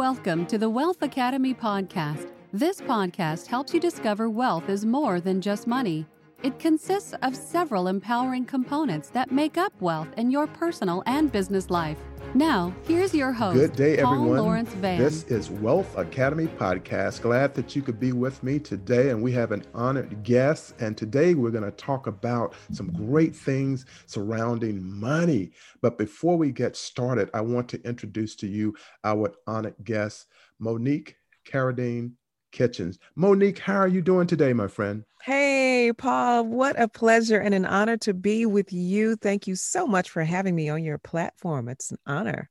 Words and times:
Welcome 0.00 0.46
to 0.46 0.56
the 0.56 0.70
Wealth 0.70 1.02
Academy 1.02 1.52
podcast. 1.52 2.32
This 2.54 2.80
podcast 2.80 3.48
helps 3.48 3.74
you 3.74 3.80
discover 3.80 4.30
wealth 4.30 4.70
is 4.70 4.86
more 4.86 5.20
than 5.20 5.42
just 5.42 5.66
money. 5.66 6.06
It 6.42 6.58
consists 6.58 7.12
of 7.20 7.36
several 7.36 7.86
empowering 7.86 8.46
components 8.46 9.10
that 9.10 9.30
make 9.30 9.58
up 9.58 9.74
wealth 9.78 10.08
in 10.16 10.30
your 10.30 10.46
personal 10.46 11.02
and 11.04 11.30
business 11.30 11.68
life. 11.68 11.98
Now, 12.34 12.72
here's 12.86 13.12
your 13.12 13.32
host. 13.32 13.56
Good 13.56 13.74
day, 13.74 13.96
Paul 13.96 14.14
everyone. 14.14 14.38
Lawrence 14.38 14.72
Vann. 14.74 15.00
This 15.00 15.24
is 15.24 15.50
Wealth 15.50 15.98
Academy 15.98 16.46
Podcast. 16.46 17.22
Glad 17.22 17.54
that 17.54 17.74
you 17.74 17.82
could 17.82 17.98
be 17.98 18.12
with 18.12 18.40
me 18.44 18.60
today, 18.60 19.10
and 19.10 19.20
we 19.20 19.32
have 19.32 19.50
an 19.50 19.64
honored 19.74 20.22
guest. 20.22 20.74
And 20.78 20.96
today 20.96 21.34
we're 21.34 21.50
going 21.50 21.64
to 21.64 21.72
talk 21.72 22.06
about 22.06 22.54
some 22.70 22.92
great 22.92 23.34
things 23.34 23.84
surrounding 24.06 24.80
money. 24.80 25.50
But 25.82 25.98
before 25.98 26.36
we 26.36 26.52
get 26.52 26.76
started, 26.76 27.30
I 27.34 27.40
want 27.40 27.68
to 27.70 27.82
introduce 27.82 28.36
to 28.36 28.46
you 28.46 28.76
our 29.02 29.32
honored 29.48 29.74
guest, 29.82 30.28
Monique 30.60 31.16
Caradine 31.44 32.12
Kitchens. 32.50 32.98
Monique, 33.14 33.58
how 33.58 33.76
are 33.76 33.88
you 33.88 34.02
doing 34.02 34.26
today, 34.26 34.52
my 34.52 34.68
friend? 34.68 35.04
Hey, 35.22 35.92
Paul, 35.96 36.46
what 36.46 36.80
a 36.80 36.88
pleasure 36.88 37.38
and 37.38 37.54
an 37.54 37.66
honor 37.66 37.98
to 37.98 38.14
be 38.14 38.46
with 38.46 38.72
you. 38.72 39.16
Thank 39.16 39.46
you 39.46 39.54
so 39.54 39.86
much 39.86 40.08
for 40.08 40.24
having 40.24 40.54
me 40.54 40.68
on 40.70 40.82
your 40.82 40.98
platform. 40.98 41.68
It's 41.68 41.90
an 41.90 41.98
honor. 42.06 42.48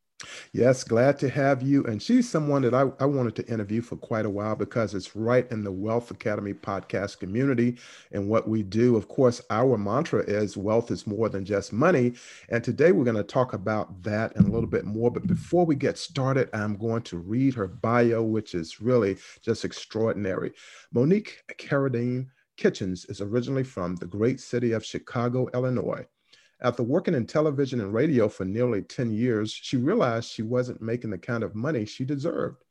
Yes, 0.52 0.84
glad 0.84 1.18
to 1.20 1.30
have 1.30 1.62
you. 1.62 1.84
And 1.86 2.02
she's 2.02 2.30
someone 2.30 2.64
that 2.64 2.74
I, 2.74 2.92
I 3.00 3.06
wanted 3.06 3.36
to 3.38 3.48
interview 3.48 3.82
for 3.82 3.96
quite 3.96 4.26
a 4.26 4.30
while 4.30 4.56
because 4.56 4.94
it's 4.94 5.16
right 5.16 5.50
in 5.50 5.64
the 5.64 5.72
Wealth 5.72 6.12
Academy 6.12 6.54
podcast 6.54 7.20
community 7.20 7.78
and 8.12 8.28
what 8.28 8.48
we 8.48 8.64
do. 8.64 8.98
Of 8.98 9.08
course, 9.08 9.42
our 9.50 9.78
mantra 9.78 10.22
is 10.22 10.58
wealth 10.58 10.92
is 10.92 11.08
more 11.08 11.30
than 11.30 11.46
just 11.46 11.72
money. 11.72 12.14
And 12.50 12.64
today 12.64 12.92
we're 12.92 13.06
going 13.06 13.16
to 13.16 13.24
talk 13.24 13.54
about 13.54 14.04
that 14.04 14.36
and 14.36 14.48
a 14.48 14.52
little 14.52 14.70
bit 14.70 14.86
more. 14.86 15.10
But 15.10 15.28
before 15.28 15.66
we 15.66 15.76
get 15.76 15.98
started, 15.98 16.50
I'm 16.54 16.76
going 16.76 17.04
to 17.04 17.18
read 17.18 17.54
her 17.54 17.68
bio, 17.68 18.22
which 18.22 18.56
is 18.56 18.82
really 18.82 19.18
just 19.42 19.64
extraordinary. 19.64 20.52
Monique 20.92 21.44
Caradine 21.58 22.28
Kitchens 22.58 23.06
is 23.06 23.22
originally 23.22 23.64
from 23.64 23.96
the 23.96 24.06
great 24.06 24.42
city 24.42 24.74
of 24.74 24.84
Chicago, 24.84 25.48
Illinois. 25.54 26.06
After 26.62 26.84
working 26.84 27.14
in 27.14 27.26
television 27.26 27.80
and 27.80 27.94
radio 27.94 28.28
for 28.28 28.44
nearly 28.44 28.82
10 28.82 29.12
years, 29.12 29.52
she 29.52 29.78
realized 29.78 30.30
she 30.30 30.42
wasn't 30.42 30.82
making 30.82 31.10
the 31.10 31.18
kind 31.18 31.42
of 31.42 31.56
money 31.56 31.86
she 31.86 32.04
deserved. 32.04 32.64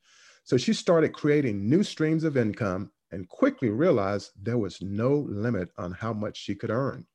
So 0.44 0.58
she 0.58 0.74
started 0.74 1.14
creating 1.14 1.68
new 1.68 1.82
streams 1.82 2.24
of 2.24 2.36
income 2.36 2.90
and 3.12 3.28
quickly 3.28 3.70
realized 3.70 4.32
there 4.36 4.58
was 4.58 4.82
no 4.82 5.26
limit 5.28 5.70
on 5.78 5.92
how 5.92 6.12
much 6.12 6.36
she 6.36 6.54
could 6.54 6.70
earn. 6.70 7.06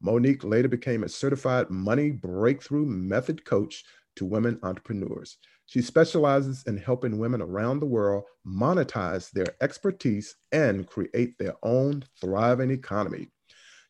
Monique 0.00 0.42
later 0.42 0.68
became 0.68 1.04
a 1.04 1.08
certified 1.08 1.70
money 1.70 2.10
breakthrough 2.10 2.86
method 2.86 3.44
coach 3.44 3.84
to 4.16 4.24
women 4.24 4.58
entrepreneurs. 4.64 5.38
She 5.66 5.82
specializes 5.82 6.64
in 6.66 6.78
helping 6.78 7.18
women 7.18 7.42
around 7.42 7.78
the 7.78 7.86
world 7.86 8.24
monetize 8.46 9.30
their 9.30 9.54
expertise 9.60 10.34
and 10.50 10.86
create 10.86 11.38
their 11.38 11.54
own 11.62 12.04
thriving 12.20 12.70
economy. 12.70 13.28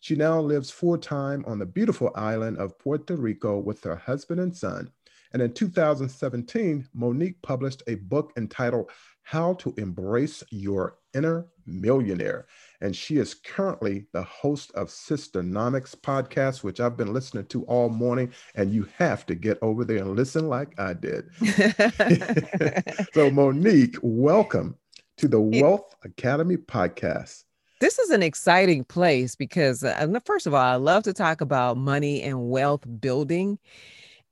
She 0.00 0.14
now 0.14 0.40
lives 0.40 0.70
full 0.70 0.96
time 0.96 1.44
on 1.46 1.58
the 1.58 1.66
beautiful 1.66 2.12
island 2.14 2.58
of 2.58 2.78
Puerto 2.78 3.16
Rico 3.16 3.58
with 3.58 3.82
her 3.84 3.96
husband 3.96 4.40
and 4.40 4.56
son. 4.56 4.90
And 5.32 5.42
in 5.42 5.52
2017, 5.52 6.88
Monique 6.94 7.42
published 7.42 7.82
a 7.86 7.96
book 7.96 8.32
entitled 8.36 8.90
How 9.22 9.54
to 9.54 9.74
Embrace 9.76 10.42
Your 10.50 10.98
Inner 11.14 11.46
Millionaire. 11.66 12.46
And 12.80 12.94
she 12.94 13.16
is 13.18 13.34
currently 13.34 14.06
the 14.12 14.22
host 14.22 14.70
of 14.72 14.88
Sisternomics 14.88 15.96
podcast, 15.96 16.62
which 16.62 16.80
I've 16.80 16.96
been 16.96 17.12
listening 17.12 17.46
to 17.46 17.64
all 17.64 17.88
morning. 17.88 18.32
And 18.54 18.72
you 18.72 18.88
have 18.96 19.26
to 19.26 19.34
get 19.34 19.58
over 19.60 19.84
there 19.84 19.98
and 19.98 20.16
listen 20.16 20.48
like 20.48 20.78
I 20.78 20.94
did. 20.94 21.28
so, 23.12 23.30
Monique, 23.30 23.96
welcome 24.00 24.76
to 25.18 25.28
the 25.28 25.40
Wealth 25.40 25.94
Academy 26.04 26.56
podcast 26.56 27.42
this 27.80 27.98
is 27.98 28.10
an 28.10 28.22
exciting 28.22 28.84
place 28.84 29.34
because 29.36 29.84
uh, 29.84 30.18
first 30.24 30.46
of 30.46 30.54
all 30.54 30.60
i 30.60 30.74
love 30.74 31.02
to 31.02 31.12
talk 31.12 31.40
about 31.40 31.76
money 31.76 32.22
and 32.22 32.50
wealth 32.50 32.84
building 33.00 33.58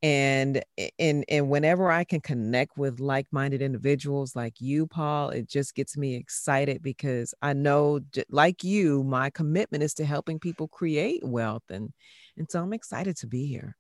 and 0.03 0.63
and 0.99 1.25
and 1.29 1.49
whenever 1.49 1.91
i 1.91 2.05
can 2.05 2.21
connect 2.21 2.77
with 2.77 3.01
like-minded 3.01 3.63
individuals 3.63 4.37
like 4.37 4.61
you 4.61 4.87
paul 4.87 5.31
it 5.31 5.49
just 5.49 5.75
gets 5.75 5.97
me 5.97 6.15
excited 6.15 6.83
because 6.83 7.35
i 7.41 7.53
know 7.53 8.01
like 8.29 8.63
you 8.63 9.03
my 9.05 9.31
commitment 9.31 9.83
is 9.83 9.95
to 9.95 10.05
helping 10.05 10.39
people 10.39 10.69
create 10.69 11.25
wealth 11.25 11.65
and 11.71 11.93
and 12.37 12.51
so 12.51 12.63
i'm 12.63 12.73
excited 12.75 13.17
to 13.17 13.27
be 13.27 13.47
here 13.47 13.75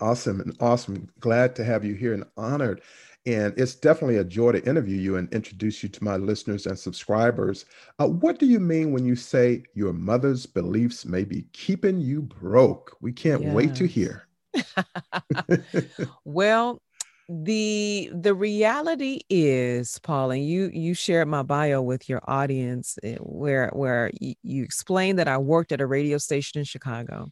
awesome 0.00 0.40
and 0.40 0.56
awesome 0.60 1.08
glad 1.20 1.54
to 1.56 1.64
have 1.64 1.84
you 1.84 1.94
here 1.94 2.14
and 2.14 2.24
honored 2.36 2.80
and 3.28 3.52
it's 3.58 3.74
definitely 3.74 4.16
a 4.16 4.24
joy 4.24 4.52
to 4.52 4.66
interview 4.66 4.96
you 4.96 5.16
and 5.16 5.32
introduce 5.34 5.82
you 5.82 5.88
to 5.90 6.02
my 6.02 6.16
listeners 6.16 6.66
and 6.66 6.78
subscribers. 6.78 7.66
Uh, 7.98 8.08
what 8.08 8.38
do 8.38 8.46
you 8.46 8.58
mean 8.58 8.90
when 8.90 9.04
you 9.04 9.16
say 9.16 9.64
your 9.74 9.92
mother's 9.92 10.46
beliefs 10.46 11.04
may 11.04 11.24
be 11.24 11.44
keeping 11.52 12.00
you 12.00 12.22
broke? 12.22 12.96
We 13.02 13.12
can't 13.12 13.42
yes. 13.42 13.54
wait 13.54 13.74
to 13.74 13.86
hear. 13.86 14.26
well, 16.24 16.80
the 17.28 18.10
the 18.14 18.32
reality 18.32 19.20
is 19.28 19.98
paul 19.98 20.30
and 20.30 20.48
you 20.48 20.70
you 20.72 20.94
shared 20.94 21.28
my 21.28 21.42
bio 21.42 21.82
with 21.82 22.08
your 22.08 22.22
audience 22.26 22.98
eh, 23.02 23.16
where 23.20 23.68
where 23.74 24.10
you, 24.18 24.34
you 24.42 24.64
explained 24.64 25.18
that 25.18 25.28
i 25.28 25.36
worked 25.36 25.70
at 25.70 25.82
a 25.82 25.86
radio 25.86 26.16
station 26.16 26.58
in 26.58 26.64
chicago 26.64 27.30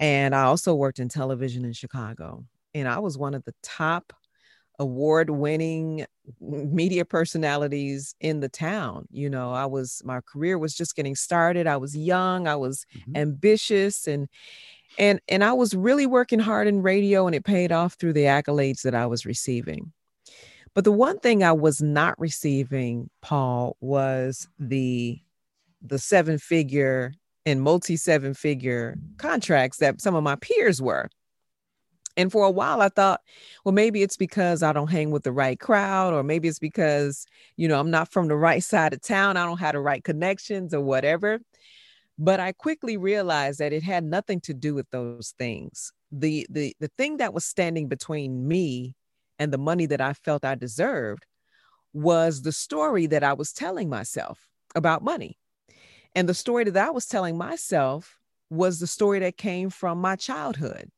and 0.00 0.34
i 0.34 0.42
also 0.42 0.74
worked 0.74 0.98
in 0.98 1.08
television 1.08 1.64
in 1.64 1.72
chicago 1.72 2.44
and 2.74 2.88
i 2.88 2.98
was 2.98 3.16
one 3.16 3.34
of 3.34 3.44
the 3.44 3.54
top 3.62 4.12
award 4.80 5.28
winning 5.28 6.06
media 6.40 7.04
personalities 7.04 8.14
in 8.18 8.40
the 8.40 8.48
town. 8.48 9.06
You 9.10 9.28
know, 9.28 9.52
I 9.52 9.66
was, 9.66 10.00
my 10.04 10.20
career 10.22 10.58
was 10.58 10.74
just 10.74 10.96
getting 10.96 11.14
started. 11.14 11.66
I 11.66 11.76
was 11.76 11.94
young, 11.94 12.48
I 12.48 12.56
was 12.56 12.86
mm-hmm. 12.96 13.14
ambitious 13.14 14.08
and, 14.08 14.26
and, 14.98 15.20
and 15.28 15.44
I 15.44 15.52
was 15.52 15.74
really 15.74 16.06
working 16.06 16.40
hard 16.40 16.66
in 16.66 16.82
radio 16.82 17.26
and 17.26 17.36
it 17.36 17.44
paid 17.44 17.70
off 17.70 17.94
through 17.94 18.14
the 18.14 18.24
accolades 18.24 18.82
that 18.82 18.94
I 18.94 19.06
was 19.06 19.26
receiving. 19.26 19.92
But 20.74 20.84
the 20.84 20.92
one 20.92 21.18
thing 21.18 21.44
I 21.44 21.52
was 21.52 21.82
not 21.82 22.18
receiving, 22.18 23.10
Paul, 23.20 23.76
was 23.80 24.48
the, 24.58 25.20
the 25.82 25.98
seven 25.98 26.38
figure 26.38 27.12
and 27.46 27.62
multi 27.62 27.96
seven 27.96 28.34
figure 28.34 28.98
contracts 29.16 29.78
that 29.78 30.00
some 30.00 30.14
of 30.14 30.22
my 30.22 30.36
peers 30.36 30.80
were. 30.80 31.08
And 32.16 32.30
for 32.30 32.44
a 32.44 32.50
while, 32.50 32.82
I 32.82 32.88
thought, 32.88 33.20
well, 33.64 33.72
maybe 33.72 34.02
it's 34.02 34.16
because 34.16 34.62
I 34.62 34.72
don't 34.72 34.90
hang 34.90 35.10
with 35.10 35.22
the 35.22 35.32
right 35.32 35.58
crowd, 35.58 36.12
or 36.12 36.22
maybe 36.22 36.48
it's 36.48 36.58
because, 36.58 37.24
you 37.56 37.68
know, 37.68 37.78
I'm 37.78 37.90
not 37.90 38.12
from 38.12 38.28
the 38.28 38.36
right 38.36 38.62
side 38.62 38.92
of 38.92 39.00
town. 39.00 39.36
I 39.36 39.46
don't 39.46 39.60
have 39.60 39.74
the 39.74 39.80
right 39.80 40.02
connections 40.02 40.74
or 40.74 40.80
whatever. 40.80 41.40
But 42.18 42.40
I 42.40 42.52
quickly 42.52 42.96
realized 42.96 43.60
that 43.60 43.72
it 43.72 43.82
had 43.82 44.04
nothing 44.04 44.40
to 44.42 44.54
do 44.54 44.74
with 44.74 44.90
those 44.90 45.34
things. 45.38 45.92
The, 46.12 46.46
the, 46.50 46.76
the 46.80 46.90
thing 46.98 47.18
that 47.18 47.32
was 47.32 47.44
standing 47.46 47.88
between 47.88 48.46
me 48.46 48.96
and 49.38 49.52
the 49.52 49.58
money 49.58 49.86
that 49.86 50.02
I 50.02 50.12
felt 50.12 50.44
I 50.44 50.56
deserved 50.56 51.24
was 51.94 52.42
the 52.42 52.52
story 52.52 53.06
that 53.06 53.24
I 53.24 53.32
was 53.32 53.52
telling 53.52 53.88
myself 53.88 54.48
about 54.74 55.02
money. 55.02 55.38
And 56.14 56.28
the 56.28 56.34
story 56.34 56.64
that 56.64 56.88
I 56.88 56.90
was 56.90 57.06
telling 57.06 57.36
myself 57.38 58.18
was 58.50 58.80
the 58.80 58.86
story 58.86 59.20
that 59.20 59.36
came 59.36 59.70
from 59.70 60.00
my 60.00 60.16
childhood 60.16 60.90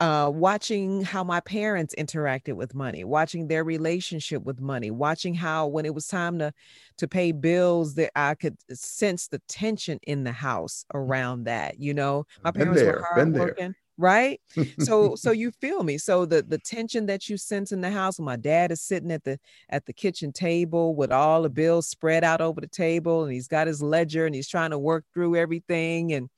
uh, 0.00 0.30
watching 0.32 1.02
how 1.02 1.22
my 1.22 1.40
parents 1.40 1.94
interacted 1.96 2.54
with 2.54 2.74
money, 2.74 3.04
watching 3.04 3.46
their 3.46 3.62
relationship 3.62 4.42
with 4.42 4.60
money, 4.60 4.90
watching 4.90 5.34
how 5.34 5.66
when 5.66 5.86
it 5.86 5.94
was 5.94 6.06
time 6.06 6.38
to 6.38 6.52
to 6.96 7.08
pay 7.08 7.32
bills, 7.32 7.94
that 7.94 8.10
I 8.16 8.34
could 8.34 8.56
sense 8.72 9.28
the 9.28 9.40
tension 9.48 9.98
in 10.02 10.24
the 10.24 10.32
house 10.32 10.84
mm. 10.92 10.98
around 10.98 11.44
that. 11.44 11.78
You 11.78 11.94
know, 11.94 12.26
my 12.42 12.50
parents 12.50 12.82
were 12.82 13.06
hardworking, 13.08 13.74
right? 13.96 14.40
so 14.80 15.14
so 15.14 15.30
you 15.30 15.50
feel 15.50 15.82
me. 15.82 15.98
So 15.98 16.24
the 16.24 16.42
the 16.42 16.58
tension 16.58 17.06
that 17.06 17.28
you 17.28 17.36
sense 17.36 17.72
in 17.72 17.80
the 17.80 17.90
house, 17.90 18.18
my 18.18 18.36
dad 18.36 18.72
is 18.72 18.80
sitting 18.80 19.10
at 19.10 19.24
the 19.24 19.38
at 19.68 19.86
the 19.86 19.92
kitchen 19.92 20.32
table 20.32 20.94
with 20.94 21.12
all 21.12 21.42
the 21.42 21.50
bills 21.50 21.88
spread 21.88 22.24
out 22.24 22.40
over 22.40 22.60
the 22.60 22.66
table, 22.66 23.24
and 23.24 23.32
he's 23.32 23.48
got 23.48 23.66
his 23.66 23.82
ledger 23.82 24.26
and 24.26 24.34
he's 24.34 24.48
trying 24.48 24.70
to 24.70 24.78
work 24.78 25.04
through 25.14 25.36
everything 25.36 26.12
and 26.12 26.28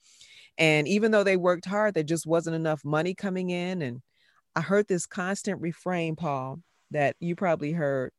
and 0.59 0.89
even 0.89 1.11
though 1.11 1.25
they 1.25 1.37
worked 1.37 1.67
hard, 1.67 1.95
there 1.95 2.03
just 2.03 2.27
wasn't 2.27 2.57
enough 2.57 2.85
money 2.85 3.15
coming 3.15 3.51
in. 3.51 3.83
And 3.83 4.01
I 4.55 4.63
heard 4.63 4.89
this 4.89 5.07
constant 5.07 5.61
refrain, 5.61 6.17
Paul, 6.17 6.61
that 6.93 7.17
you 7.21 7.37
probably 7.37 7.73
heard 7.73 8.13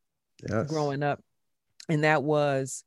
yes. 0.48 0.68
growing 0.68 1.01
up. 1.01 1.19
And 1.90 2.04
that 2.04 2.24
was, 2.24 2.83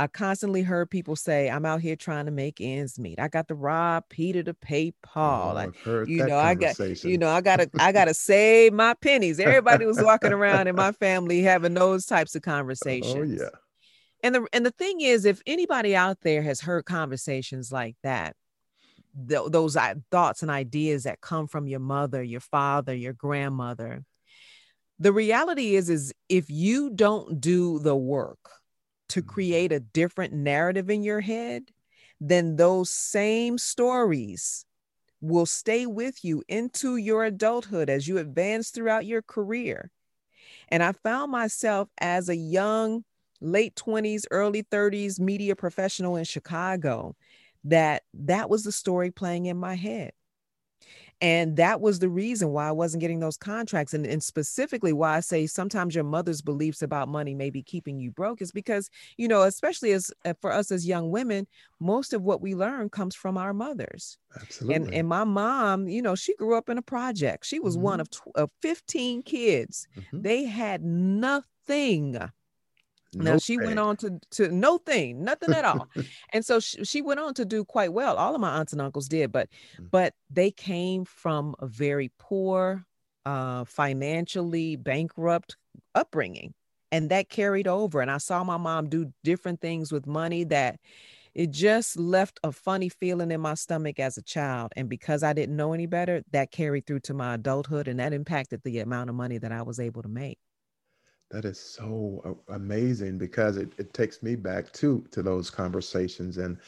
I 0.00 0.06
constantly 0.06 0.62
heard 0.62 0.90
people 0.90 1.16
say, 1.16 1.50
I'm 1.50 1.64
out 1.64 1.80
here 1.80 1.96
trying 1.96 2.26
to 2.26 2.30
make 2.30 2.60
ends 2.60 2.98
meet. 3.00 3.18
I 3.18 3.26
got 3.26 3.48
to 3.48 3.54
rob 3.54 4.04
Peter 4.08 4.44
to 4.44 4.54
pay 4.54 4.92
Paul. 5.02 5.58
Oh, 5.58 5.72
heard 5.84 6.08
you 6.08 6.24
know, 6.24 6.38
I 6.38 6.54
got, 6.54 6.78
you 7.02 7.18
know, 7.18 7.28
I 7.28 7.40
gotta, 7.40 7.68
I 7.80 7.90
gotta 7.90 8.14
save 8.14 8.72
my 8.72 8.94
pennies. 8.94 9.40
Everybody 9.40 9.86
was 9.86 10.00
walking 10.00 10.32
around 10.32 10.68
in 10.68 10.76
my 10.76 10.92
family 11.00 11.42
having 11.42 11.74
those 11.74 12.06
types 12.06 12.36
of 12.36 12.42
conversations. 12.42 13.40
Oh, 13.40 13.44
yeah. 13.44 13.50
And 14.22 14.34
the 14.34 14.46
and 14.52 14.66
the 14.66 14.72
thing 14.72 15.00
is, 15.00 15.24
if 15.24 15.40
anybody 15.46 15.94
out 15.94 16.20
there 16.22 16.42
has 16.42 16.60
heard 16.60 16.84
conversations 16.84 17.70
like 17.70 17.96
that, 18.02 18.34
th- 19.28 19.50
those 19.50 19.76
thoughts 20.10 20.42
and 20.42 20.50
ideas 20.50 21.04
that 21.04 21.20
come 21.20 21.46
from 21.46 21.68
your 21.68 21.80
mother, 21.80 22.22
your 22.22 22.40
father, 22.40 22.94
your 22.94 23.12
grandmother, 23.12 24.04
the 24.98 25.12
reality 25.12 25.76
is 25.76 25.88
is 25.88 26.12
if 26.28 26.50
you 26.50 26.90
don't 26.90 27.40
do 27.40 27.78
the 27.78 27.96
work 27.96 28.50
to 29.08 29.22
create 29.22 29.72
a 29.72 29.80
different 29.80 30.32
narrative 30.32 30.90
in 30.90 31.02
your 31.02 31.20
head 31.20 31.64
then 32.20 32.56
those 32.56 32.90
same 32.90 33.58
stories 33.58 34.64
will 35.20 35.46
stay 35.46 35.86
with 35.86 36.24
you 36.24 36.42
into 36.48 36.96
your 36.96 37.24
adulthood 37.24 37.90
as 37.90 38.06
you 38.06 38.18
advance 38.18 38.70
throughout 38.70 39.06
your 39.06 39.22
career. 39.22 39.90
And 40.68 40.82
i 40.82 40.92
found 40.92 41.32
myself 41.32 41.88
as 41.98 42.28
a 42.28 42.36
young 42.36 43.04
late 43.40 43.74
20s 43.76 44.26
early 44.30 44.62
30s 44.64 45.20
media 45.20 45.54
professional 45.54 46.16
in 46.16 46.24
chicago 46.24 47.14
that 47.64 48.02
that 48.12 48.50
was 48.50 48.64
the 48.64 48.72
story 48.72 49.10
playing 49.10 49.46
in 49.46 49.56
my 49.56 49.74
head 49.74 50.12
and 51.20 51.56
that 51.56 51.80
was 51.80 51.98
the 51.98 52.08
reason 52.08 52.50
why 52.50 52.68
I 52.68 52.72
wasn't 52.72 53.00
getting 53.00 53.20
those 53.20 53.36
contracts. 53.36 53.92
And, 53.94 54.06
and 54.06 54.22
specifically 54.22 54.92
why 54.92 55.16
I 55.16 55.20
say 55.20 55.46
sometimes 55.46 55.94
your 55.94 56.04
mother's 56.04 56.42
beliefs 56.42 56.80
about 56.82 57.08
money 57.08 57.34
may 57.34 57.50
be 57.50 57.62
keeping 57.62 57.98
you 57.98 58.10
broke 58.10 58.40
is 58.40 58.52
because, 58.52 58.88
you 59.16 59.26
know, 59.26 59.42
especially 59.42 59.92
as 59.92 60.12
uh, 60.24 60.34
for 60.40 60.52
us 60.52 60.70
as 60.70 60.86
young 60.86 61.10
women, 61.10 61.46
most 61.80 62.12
of 62.12 62.22
what 62.22 62.40
we 62.40 62.54
learn 62.54 62.88
comes 62.90 63.14
from 63.16 63.36
our 63.36 63.52
mothers. 63.52 64.16
Absolutely. 64.40 64.74
And, 64.76 64.94
and 64.94 65.08
my 65.08 65.24
mom, 65.24 65.88
you 65.88 66.02
know, 66.02 66.14
she 66.14 66.36
grew 66.36 66.56
up 66.56 66.68
in 66.68 66.78
a 66.78 66.82
project. 66.82 67.44
She 67.46 67.58
was 67.58 67.76
one 67.76 67.98
Mhm. 67.98 68.02
of, 68.02 68.10
tw- 68.10 68.36
of 68.36 68.50
15 68.62 69.22
kids. 69.22 69.88
Mhm. 69.96 70.22
They 70.22 70.44
had 70.44 70.82
nothing. 70.84 72.16
Now 73.14 73.32
No 73.32 73.38
she 73.38 73.56
way. 73.58 73.66
went 73.66 73.78
on 73.78 73.96
to 73.98 74.18
to 74.32 74.48
no 74.48 74.78
thing, 74.78 75.24
nothing 75.24 75.52
at 75.52 75.64
all. 75.64 75.88
and 76.32 76.44
so 76.44 76.60
she, 76.60 76.84
she 76.84 77.02
went 77.02 77.20
on 77.20 77.34
to 77.34 77.44
do 77.44 77.64
quite 77.64 77.92
well. 77.92 78.16
All 78.16 78.34
of 78.34 78.40
my 78.40 78.58
aunts 78.58 78.72
and 78.72 78.82
uncles 78.82 79.08
did, 79.08 79.32
but 79.32 79.48
Mm. 79.80 79.90
but 79.90 80.14
they 80.30 80.50
came 80.50 81.04
from 81.04 81.54
a 81.58 81.66
very 81.66 82.10
poor, 82.18 82.84
uh, 83.24 83.64
financially 83.64 84.76
bankrupt 84.76 85.56
upbringing, 85.94 86.54
and 86.92 87.10
that 87.10 87.28
carried 87.28 87.66
over. 87.66 88.00
And 88.00 88.10
I 88.10 88.18
saw 88.18 88.44
my 88.44 88.56
mom 88.58 88.88
do 88.88 89.12
different 89.24 89.60
things 89.60 89.90
with 89.92 90.06
money 90.06 90.44
that 90.44 90.78
it 91.34 91.50
just 91.50 91.98
left 91.98 92.40
a 92.42 92.52
funny 92.52 92.88
feeling 92.88 93.30
in 93.30 93.40
my 93.40 93.54
stomach 93.54 93.98
as 94.00 94.18
a 94.18 94.22
child. 94.22 94.72
And 94.76 94.88
because 94.88 95.22
I 95.22 95.32
didn't 95.32 95.56
know 95.56 95.72
any 95.72 95.86
better, 95.86 96.22
that 96.32 96.50
carried 96.50 96.86
through 96.86 97.00
to 97.00 97.14
my 97.14 97.34
adulthood, 97.34 97.88
and 97.88 98.00
that 98.00 98.12
impacted 98.12 98.62
the 98.64 98.80
amount 98.80 99.10
of 99.10 99.16
money 99.16 99.38
that 99.38 99.52
I 99.52 99.62
was 99.62 99.78
able 99.80 100.02
to 100.02 100.08
make. 100.08 100.38
That 101.30 101.44
is 101.44 101.60
so 101.60 102.40
amazing 102.48 103.18
because 103.18 103.58
it, 103.58 103.72
it 103.78 103.92
takes 103.92 104.22
me 104.22 104.34
back 104.34 104.72
to 104.74 105.04
to 105.10 105.22
those 105.22 105.50
conversations. 105.50 106.38
And 106.38 106.58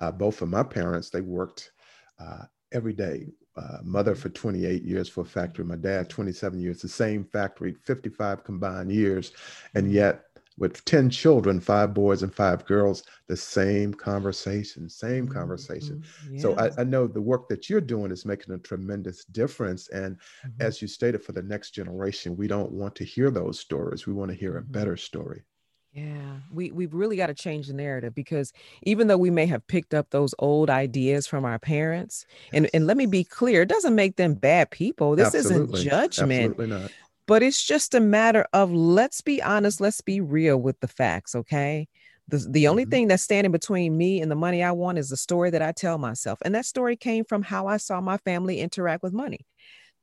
uh, 0.00 0.10
both 0.10 0.40
of 0.40 0.48
my 0.48 0.62
parents, 0.62 1.10
they 1.10 1.20
worked 1.20 1.72
uh, 2.18 2.44
every 2.72 2.94
day. 2.94 3.28
Uh, 3.56 3.78
mother 3.82 4.14
for 4.14 4.28
28 4.28 4.82
years 4.82 5.08
for 5.08 5.22
a 5.22 5.24
factory, 5.24 5.64
my 5.64 5.76
dad 5.76 6.10
27 6.10 6.60
years, 6.60 6.82
the 6.82 6.88
same 6.88 7.24
factory, 7.24 7.74
55 7.84 8.44
combined 8.44 8.92
years, 8.92 9.32
and 9.74 9.90
yet 9.90 10.25
with 10.58 10.84
10 10.84 11.10
children, 11.10 11.60
five 11.60 11.92
boys 11.94 12.22
and 12.22 12.34
five 12.34 12.64
girls, 12.66 13.02
the 13.28 13.36
same 13.36 13.92
conversation, 13.94 14.88
same 14.88 15.28
conversation. 15.28 15.98
Mhm. 16.30 16.36
So 16.36 16.56
I, 16.58 16.70
I 16.78 16.84
know 16.84 17.06
the 17.06 17.20
work 17.22 17.48
that 17.48 17.68
you're 17.68 17.80
doing 17.80 18.10
is 18.12 18.24
making 18.24 18.54
a 18.54 18.58
tremendous 18.58 19.24
difference. 19.24 19.88
And 19.88 20.18
Mhm. 20.42 20.60
as 20.60 20.80
you 20.82 20.88
stated, 20.88 21.22
for 21.22 21.32
the 21.32 21.42
next 21.42 21.72
generation, 21.72 22.36
we 22.36 22.46
don't 22.48 22.72
want 22.72 22.94
to 22.96 23.04
hear 23.04 23.30
those 23.30 23.58
stories. 23.60 24.06
We 24.06 24.12
want 24.14 24.30
to 24.30 24.36
hear 24.36 24.56
a 24.56 24.62
Mhm. 24.66 24.76
better 24.76 24.96
story. 24.96 25.44
Yeah, 25.92 26.40
we 26.50 26.70
we've 26.72 26.92
really 26.92 27.16
got 27.16 27.28
to 27.28 27.34
change 27.34 27.68
the 27.68 27.72
narrative 27.72 28.14
because 28.14 28.52
even 28.82 29.06
though 29.06 29.16
we 29.16 29.30
may 29.30 29.46
have 29.46 29.66
picked 29.66 29.94
up 29.94 30.10
those 30.10 30.34
old 30.38 30.68
ideas 30.68 31.26
from 31.26 31.44
our 31.46 31.58
parents, 31.58 32.26
and 32.52 32.68
and 32.74 32.86
let 32.86 32.98
me 32.98 33.06
be 33.06 33.24
clear, 33.24 33.62
it 33.62 33.68
doesn't 33.68 33.94
make 33.94 34.16
them 34.16 34.34
bad 34.34 34.70
people. 34.70 35.16
This 35.16 35.32
Absolutely. 35.32 35.32
isn't 35.34 35.72
judgment, 35.74 36.58
Absolutely 36.58 36.66
not. 36.66 36.92
But 37.26 37.42
it's 37.42 37.64
just 37.64 37.94
a 37.94 38.00
matter 38.00 38.46
of 38.52 38.72
let's 38.72 39.20
be 39.20 39.42
honest, 39.42 39.80
let's 39.80 40.00
be 40.00 40.20
real 40.20 40.56
with 40.58 40.80
the 40.80 40.88
facts, 40.88 41.34
okay? 41.34 41.88
The, 42.28 42.38
the 42.50 42.68
only 42.68 42.84
Mhm. 42.84 42.90
thing 42.90 43.08
that's 43.08 43.22
standing 43.22 43.52
between 43.52 43.96
me 43.96 44.20
and 44.20 44.30
the 44.30 44.34
money 44.36 44.62
I 44.62 44.72
want 44.72 44.98
is 44.98 45.08
the 45.10 45.16
story 45.16 45.50
that 45.50 45.62
I 45.62 45.72
tell 45.72 45.98
myself. 45.98 46.38
And 46.44 46.54
that 46.54 46.66
story 46.66 46.96
came 46.96 47.24
from 47.24 47.42
how 47.42 47.66
I 47.66 47.76
saw 47.78 48.00
my 48.00 48.16
family 48.18 48.60
interact 48.60 49.02
with 49.02 49.12
money. 49.12 49.40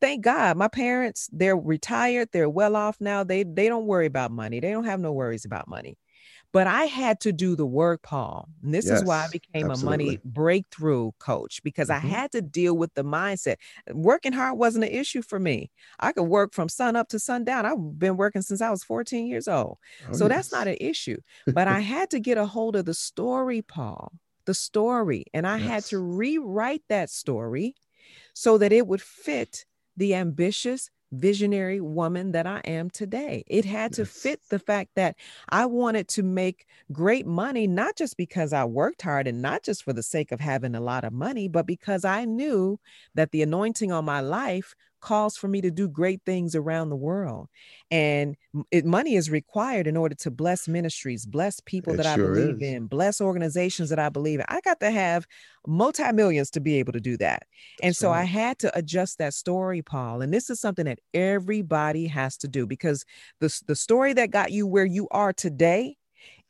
Thank 0.01 0.23
God, 0.23 0.57
my 0.57 0.67
parents, 0.67 1.29
they're 1.33 1.57
retired, 1.57 2.29
they're 2.33 2.49
well 2.49 2.75
off 2.75 2.97
now. 3.01 3.23
They 3.23 3.43
they 3.43 3.69
don't 3.69 3.87
worry 3.87 4.05
about 4.07 4.31
money. 4.31 4.59
They 4.59 4.71
don't 4.71 4.85
have 4.85 4.99
no 4.99 5.13
worries 5.13 5.45
about 5.45 5.67
money. 5.69 5.97
But 6.53 6.67
I 6.67 6.85
had 6.85 7.19
to 7.21 7.33
do 7.33 7.55
the 7.55 7.65
work, 7.65 8.03
Paul. 8.03 8.47
And 8.63 8.73
this 8.73 8.91
is 8.91 9.03
why 9.03 9.25
I 9.25 9.27
Yes, 9.27 9.33
became 9.33 9.71
a 9.71 9.77
money 9.77 10.19
breakthrough 10.23 11.11
coach 11.19 11.61
because 11.63 11.89
I 11.89 11.97
Mhm. 11.97 11.99
had 11.99 12.31
to 12.33 12.41
deal 12.43 12.77
with 12.77 12.93
the 12.93 13.03
mindset. 13.03 13.57
Working 13.91 14.33
hard 14.33 14.57
wasn't 14.59 14.85
an 14.85 14.91
issue 14.91 15.23
for 15.23 15.39
me. 15.39 15.71
I 15.99 16.11
could 16.13 16.23
work 16.25 16.53
from 16.53 16.69
sun 16.69 16.95
up 16.95 17.09
to 17.09 17.19
sundown. 17.19 17.65
I've 17.65 17.99
been 17.99 18.17
working 18.17 18.43
since 18.43 18.61
I 18.61 18.69
was 18.69 18.83
14 18.83 19.27
years 19.27 19.47
old. 19.47 19.79
Oh, 20.07 20.13
So 20.13 20.27
that's 20.27 20.51
not 20.51 20.67
an 20.67 20.77
issue. 20.79 21.17
But 21.53 21.67
I 21.67 21.79
had 21.81 22.09
to 22.11 22.19
get 22.19 22.37
a 22.37 22.45
hold 22.45 22.75
of 22.75 22.85
the 22.85 22.93
story, 22.93 23.61
Paul, 23.63 24.13
the 24.45 24.53
story. 24.53 25.25
And 25.33 25.47
I 25.47 25.57
had 25.57 25.85
to 25.85 25.97
Yes. 25.97 25.99
rewrite 25.99 26.83
that 26.89 27.09
story 27.09 27.75
so 28.33 28.57
that 28.57 28.71
it 28.71 28.87
would 28.87 29.01
fit 29.01 29.65
the 29.95 30.15
ambitious, 30.15 30.89
visionary 31.13 31.79
woman 31.79 32.31
that 32.31 32.45
I 32.47 32.59
am 32.65 32.89
today. 32.89 33.43
It 33.47 33.65
had 33.65 33.93
to 33.93 34.05
fit 34.05 34.41
the 34.49 34.59
fact 34.59 34.91
that 34.95 35.15
I 35.49 35.65
wanted 35.65 36.07
to 36.09 36.23
make 36.23 36.65
great 36.91 37.25
money, 37.25 37.67
not 37.67 37.95
just 37.95 38.17
because 38.17 38.53
I 38.53 38.65
worked 38.65 39.01
hard 39.01 39.27
and 39.27 39.41
not 39.41 39.63
just 39.63 39.83
for 39.83 39.93
the 39.93 40.03
sake 40.03 40.31
of 40.31 40.39
having 40.39 40.75
a 40.75 40.81
lot 40.81 41.03
of 41.03 41.13
money, 41.13 41.47
but 41.47 41.65
because 41.67 42.03
I 42.03 42.25
knew 42.25 42.79
that 43.15 43.31
the 43.31 43.41
anointing 43.41 43.91
on 43.91 44.05
my 44.05 44.21
life 44.21 44.75
calls 45.03 45.35
for 45.35 45.47
me 45.47 45.61
to 45.61 45.69
do 45.69 45.87
great 45.87 46.21
things 46.25 46.55
around 46.55 46.89
the 46.89 46.95
world. 46.95 47.49
And 47.91 48.35
it, 48.71 48.85
money 48.85 49.15
is 49.15 49.29
required 49.29 49.85
in 49.85 49.97
order 49.97 50.15
to 50.15 50.31
bless 50.31 50.67
ministries, 50.67 51.25
bless 51.25 51.59
people 51.59 51.93
It 51.93 51.97
that 51.97 52.05
I 52.05 52.15
believe 52.15 52.61
is. 52.61 52.61
in, 52.61 52.87
bless 52.87 53.19
organizations 53.19 53.89
that 53.89 53.99
I 53.99 54.09
believe 54.09 54.39
in. 54.39 54.45
I 54.47 54.61
got 54.61 54.79
to 54.79 54.89
have 54.89 55.27
multi 55.67 56.09
millions 56.13 56.49
to 56.51 56.61
be 56.61 56.79
able 56.79 56.93
to 56.93 57.01
do 57.01 57.17
that. 57.17 57.43
And 57.81 57.89
That's 57.89 57.99
so 57.99 58.11
I 58.11 58.23
had 58.23 58.59
to 58.59 58.75
adjust 58.77 59.17
that 59.17 59.33
story, 59.33 59.81
Paul. 59.81 60.21
And 60.21 60.33
this 60.33 60.49
is 60.49 60.59
something 60.59 60.85
that 60.85 60.99
everybody 61.13 62.07
has 62.07 62.37
to 62.37 62.47
do 62.47 62.65
because 62.65 63.05
the, 63.39 63.61
the 63.67 63.75
story 63.75 64.13
that 64.13 64.31
got 64.31 64.51
you 64.51 64.65
where 64.65 64.85
you 64.85 65.07
are 65.11 65.33
today 65.33 65.97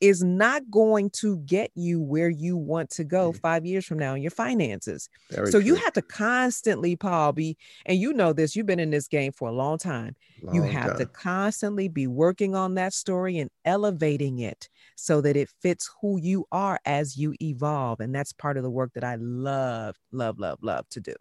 is 0.04 0.24
not 0.24 0.70
going 0.70 1.10
to 1.10 1.38
get 1.40 1.72
you 1.76 2.02
where 2.02 2.30
you 2.30 2.58
want 2.58 2.90
to 2.92 3.04
go 3.04 3.32
Mm. 3.32 3.40
five 3.40 3.66
years 3.66 3.86
from 3.86 3.98
now 4.00 4.14
in 4.16 4.22
your 4.22 4.32
finances. 4.32 5.08
Very 5.32 5.52
so 5.52 5.58
you 5.58 5.76
have 5.76 5.94
to 5.94 6.02
constantly, 6.02 6.96
Paul, 6.96 7.32
be, 7.32 7.58
and 7.86 7.98
you 7.98 8.12
know 8.14 8.34
this, 8.34 8.56
you've 8.56 8.66
been 8.66 8.80
in 8.80 8.90
this 8.92 9.08
game 9.08 9.32
for 9.32 9.48
a 9.50 9.54
long 9.54 9.78
time. 9.78 10.16
you 10.52 10.62
Long 10.62 10.72
have 10.72 10.98
to 10.98 11.06
constantly 11.06 11.88
be 11.88 12.06
working 12.06 12.54
on 12.54 12.76
that 12.76 12.94
story 12.94 13.38
and 13.40 13.50
elevating 13.64 14.40
it 14.40 14.68
so 14.98 15.22
that 15.22 15.38
it 15.38 15.50
fits 15.62 15.90
who 16.02 16.20
you 16.20 16.46
are 16.52 16.80
as 16.86 17.18
you 17.18 17.34
evolve. 17.42 18.02
And 18.02 18.14
that's 18.14 18.34
part 18.34 18.58
of 18.58 18.64
the 18.64 18.70
work 18.70 18.92
that 18.94 19.06
I 19.06 19.16
love, 19.16 19.96
love, 20.12 20.40
love, 20.40 20.60
love 20.62 20.90
to 20.90 21.00
do. 21.00 21.16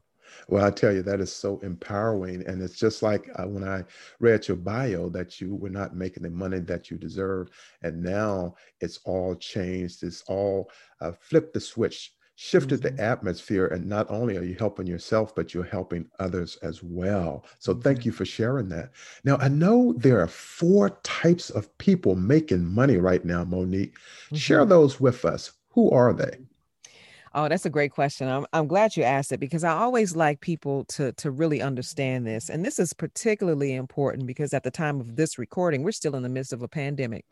Well, 0.48 0.64
I 0.64 0.70
tell 0.70 0.92
you, 0.92 1.02
that 1.02 1.20
is 1.20 1.32
so 1.32 1.58
empowering. 1.60 2.44
And 2.46 2.62
it's 2.62 2.78
just 2.78 3.02
like 3.02 3.28
uh, 3.36 3.44
when 3.46 3.64
I 3.64 3.84
read 4.20 4.48
your 4.48 4.56
bio 4.56 5.08
that 5.10 5.40
you 5.40 5.54
were 5.54 5.70
not 5.70 5.96
making 5.96 6.22
the 6.24 6.30
money 6.30 6.60
that 6.60 6.90
you 6.90 6.96
deserve. 6.98 7.48
And 7.82 8.02
now 8.02 8.54
it's 8.80 8.98
all 9.04 9.34
changed. 9.34 10.02
It's 10.02 10.22
all 10.28 10.70
uh, 11.00 11.12
flipped 11.20 11.54
the 11.54 11.60
switch, 11.60 12.12
shifted 12.34 12.80
Mhm. 12.80 12.82
the 12.82 13.00
atmosphere. 13.02 13.66
And 13.66 13.86
not 13.86 14.10
only 14.10 14.36
are 14.36 14.42
you 14.44 14.54
helping 14.58 14.86
yourself, 14.86 15.34
but 15.34 15.52
you're 15.54 15.64
helping 15.64 16.06
others 16.18 16.56
as 16.62 16.82
well. 16.82 17.44
So 17.58 17.74
thank 17.74 18.04
Mhm. 18.04 18.06
you 18.06 18.12
for 18.12 18.24
sharing 18.24 18.68
that. 18.70 18.92
Now, 19.24 19.36
I 19.38 19.48
know 19.48 19.94
there 19.96 20.20
are 20.20 20.26
four 20.28 20.90
types 21.02 21.50
of 21.50 21.76
people 21.78 22.14
making 22.16 22.64
money 22.64 22.96
right 22.96 23.24
now, 23.24 23.44
Monique. 23.44 23.96
Share 24.32 24.64
Mhm. 24.64 24.68
those 24.68 25.00
with 25.00 25.24
us. 25.24 25.52
Who 25.70 25.90
are 25.90 26.12
they? 26.12 26.38
Oh, 27.34 27.48
that's 27.48 27.64
a 27.64 27.70
great 27.70 27.92
question. 27.92 28.28
I'm, 28.28 28.46
I'm 28.52 28.66
glad 28.66 28.94
you 28.96 29.04
asked 29.04 29.32
it 29.32 29.40
because 29.40 29.64
I 29.64 29.72
always 29.72 30.14
like 30.14 30.40
people 30.40 30.84
to 30.86 31.12
to 31.14 31.30
really 31.30 31.62
understand 31.62 32.26
this. 32.26 32.50
And 32.50 32.64
this 32.64 32.78
is 32.78 32.92
particularly 32.92 33.74
important 33.74 34.26
because 34.26 34.52
at 34.52 34.64
the 34.64 34.70
time 34.70 35.00
of 35.00 35.16
this 35.16 35.38
recording, 35.38 35.82
we're 35.82 35.92
still 35.92 36.14
in 36.14 36.22
the 36.22 36.28
midst 36.28 36.52
of 36.52 36.62
a 36.62 36.68
pandemic. 36.68 37.24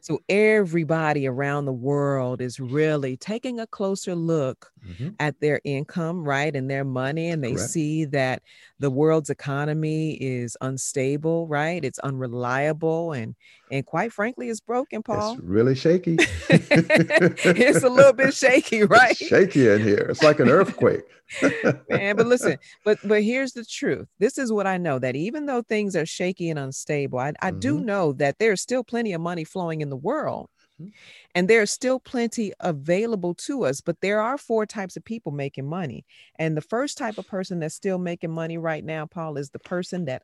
So 0.00 0.20
everybody 0.28 1.26
around 1.28 1.66
the 1.66 1.72
world 1.72 2.40
is 2.40 2.58
really 2.58 3.16
taking 3.16 3.60
a 3.60 3.66
closer 3.66 4.14
look 4.14 4.72
Mhm. 4.86 5.16
at 5.18 5.38
their 5.40 5.60
income, 5.64 6.24
right? 6.24 6.54
And 6.54 6.70
their 6.70 6.84
money. 6.84 7.28
And 7.30 7.42
they 7.42 7.54
Correct. 7.54 7.70
see 7.70 8.04
that 8.06 8.42
the 8.78 8.90
world's 8.90 9.30
economy 9.30 10.14
is 10.14 10.56
unstable, 10.60 11.46
right? 11.48 11.84
It's 11.84 11.98
unreliable 12.00 13.12
and 13.12 13.34
and 13.70 13.84
quite 13.84 14.12
frankly, 14.12 14.48
it's 14.48 14.60
broken, 14.60 15.02
Paul. 15.02 15.34
It's 15.34 15.42
really 15.42 15.74
shaky. 15.74 16.16
it's 16.50 17.82
a 17.82 17.88
little 17.88 18.12
bit 18.12 18.34
shaky, 18.34 18.84
right? 18.84 19.10
It's 19.20 19.28
shaky 19.28 19.68
in 19.68 19.82
here. 19.82 20.06
It's 20.10 20.22
like 20.22 20.40
an 20.40 20.48
earthquake. 20.48 21.02
man 21.90 22.14
but 22.14 22.24
listen 22.26 22.56
but 22.84 22.98
but 23.02 23.20
here's 23.20 23.52
the 23.52 23.64
truth 23.64 24.06
this 24.20 24.38
is 24.38 24.52
what 24.52 24.64
i 24.64 24.76
know 24.76 24.96
that 24.96 25.16
even 25.16 25.44
though 25.46 25.60
things 25.60 25.96
are 25.96 26.06
shaky 26.06 26.48
and 26.50 26.58
unstable 26.58 27.18
i, 27.18 27.32
I 27.42 27.50
do 27.50 27.80
Mhm. 27.80 27.84
know 27.84 28.12
that 28.12 28.38
there's 28.38 28.60
still 28.60 28.84
plenty 28.84 29.12
of 29.12 29.20
money 29.20 29.42
flowing 29.42 29.80
in 29.80 29.90
the 29.90 29.96
world 29.96 30.48
Mhm. 30.80 30.92
and 31.34 31.48
there's 31.48 31.72
still 31.72 31.98
plenty 31.98 32.52
available 32.60 33.34
to 33.34 33.64
us 33.64 33.80
but 33.80 34.00
there 34.00 34.20
are 34.20 34.38
four 34.38 34.66
types 34.66 34.96
of 34.96 35.04
people 35.04 35.32
making 35.32 35.66
money 35.68 36.04
and 36.38 36.56
the 36.56 36.60
first 36.60 36.96
type 36.96 37.18
of 37.18 37.26
person 37.26 37.58
that's 37.58 37.74
still 37.74 37.98
making 37.98 38.30
money 38.30 38.56
right 38.56 38.84
now 38.84 39.04
paul 39.06 39.36
is 39.36 39.50
the 39.50 39.58
person 39.58 40.04
that 40.04 40.22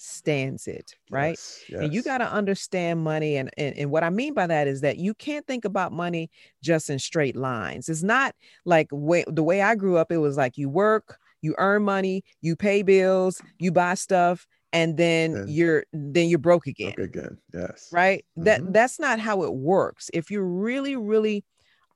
stands 0.00 0.66
it, 0.66 0.94
right? 1.10 1.30
Yes, 1.30 1.64
yes. 1.68 1.82
And 1.82 1.92
you 1.92 2.02
got 2.02 2.18
to 2.18 2.30
understand 2.30 3.02
money. 3.04 3.36
And, 3.36 3.50
and, 3.58 3.76
and 3.76 3.90
what 3.90 4.04
I 4.04 4.10
mean 4.10 4.34
by 4.34 4.46
that 4.46 4.66
is 4.66 4.80
that 4.80 4.96
you 4.98 5.14
can't 5.14 5.46
think 5.46 5.64
about 5.64 5.92
money 5.92 6.30
just 6.62 6.88
in 6.90 6.98
straight 6.98 7.36
lines. 7.36 7.88
It's 7.88 8.02
not 8.02 8.34
like 8.64 8.88
way, 8.90 9.24
the 9.26 9.42
way 9.42 9.62
I 9.62 9.74
grew 9.74 9.96
up, 9.96 10.10
it 10.10 10.18
was 10.18 10.36
like 10.36 10.56
you 10.56 10.68
work, 10.68 11.18
you 11.42 11.54
earn 11.58 11.82
money, 11.82 12.24
you 12.40 12.56
pay 12.56 12.82
bills, 12.82 13.40
you 13.58 13.70
buy 13.72 13.94
stuff, 13.94 14.46
and 14.72 14.96
then 14.96 15.34
And- 15.34 15.50
you're 15.50 15.84
then 15.92 16.28
you're 16.28 16.38
broke 16.38 16.66
again 16.66 16.92
Okay, 16.92 17.04
again. 17.04 17.38
Yes. 17.54 17.88
right 17.90 18.24
that 18.36 18.60
Mhm. 18.60 18.72
that's 18.72 18.98
not 19.00 19.18
how 19.18 19.42
it 19.42 19.54
works 19.54 20.10
if 20.12 20.30
you're 20.30 20.44
really 20.44 20.94
really 20.94 21.42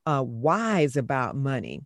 uh, 0.07 0.23
wise 0.25 0.97
about 0.97 1.35
money 1.35 1.81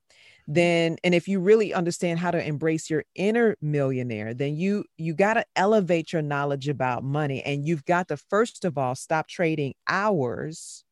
then 0.47 0.97
and 1.03 1.13
if 1.13 1.27
you 1.27 1.39
really 1.39 1.73
understand 1.73 2.19
how 2.19 2.31
to 2.31 2.43
embrace 2.45 2.89
your 2.89 3.03
inner 3.15 3.57
millionaire 3.61 4.33
then 4.33 4.55
you 4.55 4.83
you 4.97 5.13
got 5.13 5.33
to 5.33 5.45
elevate 5.55 6.13
your 6.13 6.21
knowledge 6.21 6.69
about 6.69 7.03
money 7.03 7.43
and 7.43 7.65
you've 7.67 7.85
got 7.85 8.07
to 8.07 8.17
first 8.17 8.63
of 8.65 8.77
all 8.77 8.95
stop 8.95 9.27
trading 9.27 9.73
hours 9.87 10.83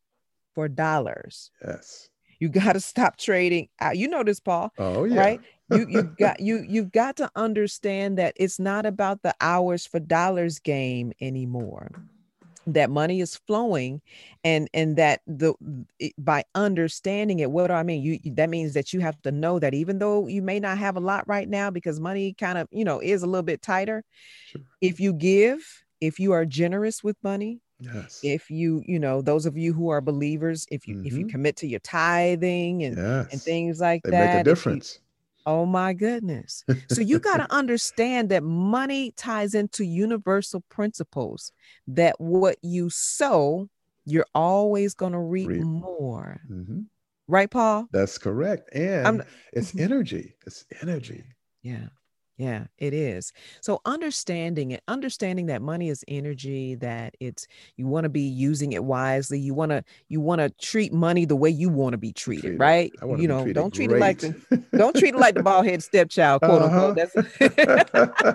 for 0.54 0.68
dollars 0.68 1.52
Yes. 1.66 2.10
you 2.40 2.50
got 2.50 2.74
to 2.74 2.80
stop 2.82 3.18
trading 3.18 3.70
uh, 3.82 3.92
you 3.94 4.08
know 4.08 4.24
this 4.24 4.40
paul 4.40 4.72
Oh 4.78 5.06
yeah. 5.06 5.16
right 5.18 5.42
you 5.70 5.86
you 5.90 6.04
got 6.04 6.40
you 6.40 6.64
you've 6.68 6.92
got 6.92 7.16
to 7.18 7.30
understand 7.36 8.18
that 8.18 8.34
it's 8.36 8.60
not 8.60 8.86
about 8.86 9.22
the 9.24 9.34
hours 9.42 9.86
for 9.86 10.00
dollars 10.00 10.60
game 10.60 11.14
anymore 11.22 12.04
that 12.68 12.90
money 12.90 13.22
is 13.22 13.36
flowing 13.48 14.02
and 14.44 14.70
and 14.74 14.98
that 14.98 15.22
the 15.28 15.54
by 16.18 16.44
understanding 16.56 17.40
it 17.40 17.52
what 17.52 17.68
do 17.68 17.74
i 17.74 17.84
mean 17.84 18.02
you 18.02 18.20
that 18.34 18.50
means 18.50 18.74
that 18.74 18.94
you 18.94 19.00
have 19.00 19.22
to 19.22 19.32
know 19.32 19.60
that 19.60 19.74
even 19.74 20.00
though 20.00 20.28
you 20.28 20.42
may 20.42 20.60
not 20.60 20.78
have 20.78 20.96
a 20.98 21.00
lot 21.00 21.28
right 21.28 21.50
now 21.50 21.70
because 21.70 22.00
money 22.00 22.34
kind 22.34 22.58
of 22.58 22.68
you 22.72 22.84
know 22.84 23.00
is 23.00 23.24
a 23.24 23.28
little 23.28 23.44
bit 23.44 23.62
tighter 23.62 24.04
Sure. 24.46 24.62
if 24.82 25.00
you 25.00 25.14
give 25.14 25.60
if 26.02 26.20
you 26.20 26.32
are 26.32 26.46
generous 26.46 27.04
with 27.04 27.18
money 27.24 27.60
Yes. 27.80 28.20
if 28.24 28.50
you 28.50 28.82
you 28.86 29.00
know 29.00 29.22
those 29.22 29.46
of 29.46 29.58
you 29.58 29.74
who 29.74 29.90
are 29.90 30.02
believers 30.02 30.66
if 30.72 30.88
you 30.88 30.96
if 31.04 31.18
you 31.18 31.26
Mhm. 31.26 31.30
commit 31.30 31.56
to 31.58 31.68
your 31.68 31.80
tithing 31.82 32.84
and 32.84 32.98
yes. 32.98 33.28
and 33.32 33.42
things 33.42 33.80
like 33.80 34.02
they 34.04 34.12
that 34.12 34.34
make 34.34 34.42
a 34.42 34.44
difference. 34.44 35.00
Oh 35.46 35.66
my 35.66 35.94
goodness. 35.94 36.64
So 36.90 37.02
you 37.02 37.20
got 37.20 37.38
to 37.38 37.48
understand 37.54 38.30
that 38.30 38.44
money 38.44 39.12
ties 39.16 39.54
into 39.54 39.84
universal 39.86 40.64
principles 40.70 41.52
that 41.88 42.16
what 42.20 42.58
you 42.62 42.90
sow, 42.90 43.70
you're 44.06 44.26
always 44.34 44.94
going 44.94 45.14
to 45.14 45.20
reap 45.20 45.50
Reap. 45.50 45.62
more. 45.62 46.42
Mhm. 46.50 46.86
Right, 47.28 47.50
Paul? 47.50 47.88
That's 47.92 48.18
correct. 48.18 48.70
And 48.74 49.06
I'm- 49.08 49.24
it's 49.54 49.72
Mhm. 49.72 49.82
energy. 49.82 50.36
It's 50.46 50.66
energy. 50.82 51.24
Yeah. 51.64 51.88
Yeah, 52.38 52.66
it 52.78 52.94
is. 52.94 53.32
So 53.62 53.80
understanding 53.86 54.72
it, 54.72 54.84
understanding 54.90 55.46
that 55.46 55.62
money 55.62 55.88
is 55.88 56.04
energy, 56.08 56.76
that 56.76 57.16
it's 57.22 57.48
you 57.78 57.88
want 57.88 58.04
to 58.04 58.10
be 58.10 58.22
using 58.22 58.74
it 58.74 58.84
wisely. 58.84 59.40
You 59.40 59.54
want 59.54 59.72
to 59.72 59.86
you 60.10 60.20
want 60.20 60.42
to 60.42 60.50
treat 60.50 60.92
money 60.92 61.24
the 61.24 61.36
way 61.36 61.50
you 61.50 61.70
want 61.70 61.94
to 61.94 61.98
be 61.98 62.12
treated, 62.12 62.42
Treated. 62.42 62.60
right? 62.60 62.92
You 63.02 63.28
know, 63.30 63.52
don't 63.54 63.74
treat 63.74 63.90
it 63.90 64.00
like 64.00 64.20
the 64.20 64.36
don't 64.76 64.96
treat 64.96 65.14
it 65.14 65.20
like 65.20 65.36
the 65.36 65.44
bald 65.44 65.66
head 65.66 65.82
stepchild, 65.82 66.42
quote 66.42 66.62
unquote. 66.62 66.98
That's 66.98 67.14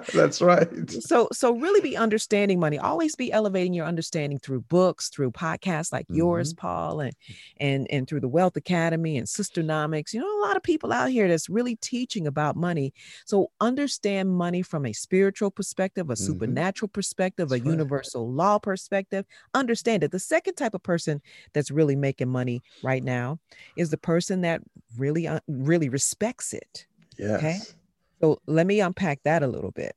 That's 0.15 0.41
right. 0.41 0.69
so 0.91 1.29
so 1.31 1.53
really 1.53 1.81
be 1.83 1.97
understanding 1.97 2.59
money 2.59 2.79
always 2.79 3.15
be 3.17 3.31
elevating 3.33 3.75
your 3.75 3.87
understanding 3.87 4.39
through 4.39 4.63
books 4.63 5.11
through 5.11 5.31
podcasts 5.31 5.93
like 5.93 6.07
yours 6.09 6.55
paul 6.55 7.01
and 7.01 7.15
and 7.59 7.87
and 7.91 8.09
through 8.09 8.21
the 8.21 8.29
wealth 8.29 8.57
academy 8.57 9.17
and 9.17 9.27
sisternomics 9.27 10.13
you 10.13 10.21
know 10.21 10.41
a 10.41 10.43
lot 10.47 10.57
of 10.57 10.63
people 10.63 10.93
out 10.93 11.11
here 11.11 11.29
that's 11.29 11.49
really 11.49 11.77
teaching 11.77 12.27
about 12.27 12.57
money 12.57 12.93
so 13.27 13.51
understand 13.61 13.90
money 13.99 14.63
from 14.63 14.87
a 14.87 14.93
spiritual 14.93 15.51
perspective 15.51 16.11
a 16.11 16.15
Mhm. 16.15 16.17
supernatural 16.17 16.89
perspective 16.89 17.49
That's 17.49 17.61
a 17.63 17.65
right. 17.65 17.65
universal 17.73 18.31
law 18.33 18.59
perspective 18.59 19.25
understand 19.55 20.03
it 20.05 20.11
the 20.13 20.19
second 20.19 20.55
type 20.55 20.75
of 20.75 20.83
person 20.83 21.21
that's 21.53 21.71
really 21.71 21.97
making 21.97 22.29
money 22.29 22.63
right 22.83 23.03
now 23.03 23.39
is 23.77 23.91
the 23.91 23.99
person 23.99 24.41
that 24.43 24.63
really 24.97 25.27
uh, 25.27 25.41
really 25.49 25.89
respects 25.89 26.53
it 26.53 26.87
Yes. 27.19 27.75
so 28.21 28.39
let 28.47 28.67
me 28.67 28.81
unpack 28.81 29.23
that 29.25 29.43
a 29.43 29.47
little 29.47 29.71
bit. 29.71 29.95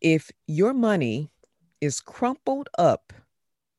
If 0.00 0.30
your 0.46 0.72
money 0.74 1.30
is 1.80 2.00
crumpled 2.00 2.68
up 2.78 3.12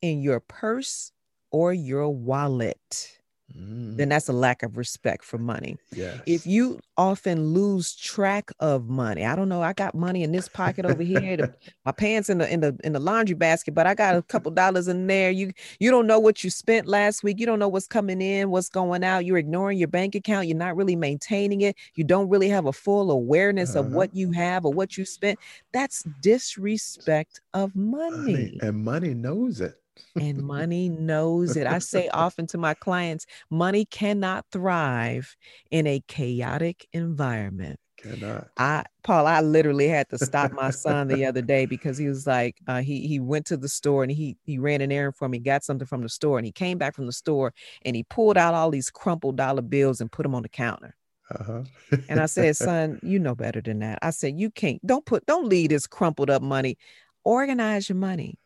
in 0.01 0.21
your 0.21 0.39
purse 0.39 1.11
or 1.51 1.73
your 1.73 2.09
wallet, 2.09 3.21
Mm, 3.55 3.95
then 3.97 4.09
that's 4.09 4.27
a 4.27 4.33
lack 4.33 4.63
of 4.63 4.75
respect 4.75 5.23
for 5.23 5.37
money. 5.37 5.77
yes. 5.95 6.19
If 6.25 6.47
you 6.47 6.79
often 6.97 7.53
lose 7.53 7.95
track 7.95 8.51
of 8.59 8.89
money, 8.89 9.23
I 9.23 9.35
don't 9.35 9.49
know, 9.49 9.61
I 9.61 9.73
got 9.73 9.93
money 9.93 10.23
in 10.23 10.31
this 10.31 10.49
pocket 10.49 10.83
over 10.83 11.03
here, 11.03 11.37
the- 11.37 11.53
my 11.85 11.91
pants 11.91 12.27
in 12.29 12.39
the 12.39 12.51
in 12.51 12.61
the 12.61 12.75
in 12.83 12.93
the 12.93 12.99
laundry 12.99 13.35
basket, 13.35 13.75
but 13.75 13.85
I 13.85 13.93
got 13.93 14.15
a 14.15 14.23
couple 14.23 14.49
dollars 14.51 14.87
in 14.87 15.05
there. 15.05 15.29
You 15.29 15.51
you 15.79 15.91
don't 15.91 16.07
know 16.07 16.19
what 16.19 16.43
you 16.43 16.49
spent 16.49 16.87
last 16.87 17.23
week. 17.23 17.39
You 17.39 17.45
don't 17.45 17.59
know 17.59 17.67
what's 17.67 17.85
coming 17.87 18.19
in, 18.19 18.49
what's 18.49 18.67
going 18.67 19.03
out. 19.03 19.25
You're 19.25 19.37
ignoring 19.37 19.77
your 19.77 19.89
bank 19.89 20.15
account. 20.15 20.47
You're 20.47 20.57
not 20.57 20.75
really 20.75 20.95
maintaining 20.95 21.61
it. 21.61 21.75
You 21.93 22.03
don't 22.03 22.27
really 22.29 22.49
have 22.49 22.65
a 22.65 22.73
full 22.73 23.11
awareness 23.11 23.75
of 23.75 23.85
Uh-huh. 23.85 23.95
what 23.95 24.15
you 24.15 24.31
have 24.31 24.65
or 24.65 24.73
what 24.73 24.97
you 24.97 25.05
spent. 25.05 25.37
That's 25.71 26.03
disrespect 26.21 27.41
of 27.53 27.75
money, 27.75 28.17
money 28.33 28.59
and 28.63 28.83
money 28.83 29.13
knows 29.13 29.61
it. 29.61 29.75
And 30.19 30.37
money 30.43 30.89
knows 30.89 31.55
it. 31.55 31.67
I 31.67 31.79
say 31.79 32.09
often 32.09 32.47
to 32.47 32.57
my 32.57 32.73
clients, 32.73 33.25
money 33.49 33.85
cannot 33.85 34.45
thrive 34.51 35.35
in 35.71 35.87
a 35.87 36.01
chaotic 36.07 36.87
environment. 36.93 37.79
Cannot. 37.97 38.49
I 38.57 38.83
Paul, 39.03 39.25
I 39.25 39.41
literally 39.41 39.87
had 39.87 40.09
to 40.09 40.17
stop 40.17 40.51
my 40.51 40.69
son 40.69 41.07
the 41.07 41.25
other 41.25 41.41
day 41.41 41.65
because 41.65 41.97
he 41.97 42.07
was 42.07 42.27
like, 42.27 42.57
uh, 42.67 42.81
he 42.81 43.07
he 43.07 43.19
went 43.19 43.45
to 43.47 43.57
the 43.57 43.69
store 43.69 44.03
and 44.03 44.11
he 44.11 44.37
he 44.43 44.57
ran 44.57 44.81
an 44.81 44.91
errand 44.91 45.15
for 45.15 45.29
me, 45.29 45.39
got 45.39 45.63
something 45.63 45.87
from 45.87 46.01
the 46.01 46.09
store, 46.09 46.37
and 46.37 46.45
he 46.45 46.51
came 46.51 46.77
back 46.77 46.93
from 46.93 47.05
the 47.05 47.13
store 47.13 47.53
and 47.83 47.95
he 47.95 48.03
pulled 48.03 48.37
out 48.37 48.53
all 48.53 48.69
these 48.69 48.89
crumpled 48.89 49.37
dollar 49.37 49.61
bills 49.61 50.01
and 50.01 50.11
put 50.11 50.23
them 50.23 50.35
on 50.35 50.43
the 50.43 50.49
counter. 50.49 50.95
Uh-huh. 51.31 51.63
And 52.09 52.19
I 52.19 52.25
said, 52.27 52.55
son, 52.57 52.99
you 53.01 53.17
know 53.17 53.33
better 53.33 53.61
than 53.61 53.79
that. 53.79 53.99
I 54.01 54.11
said, 54.11 54.39
you 54.39 54.51
can't 54.51 54.85
don't 54.85 55.05
put 55.05 55.25
don't 55.25 55.47
leave 55.47 55.69
this 55.69 55.87
crumpled 55.87 56.29
up 56.29 56.41
money. 56.41 56.77
Organize 57.23 57.89
your 57.89 57.97
money. 57.97 58.37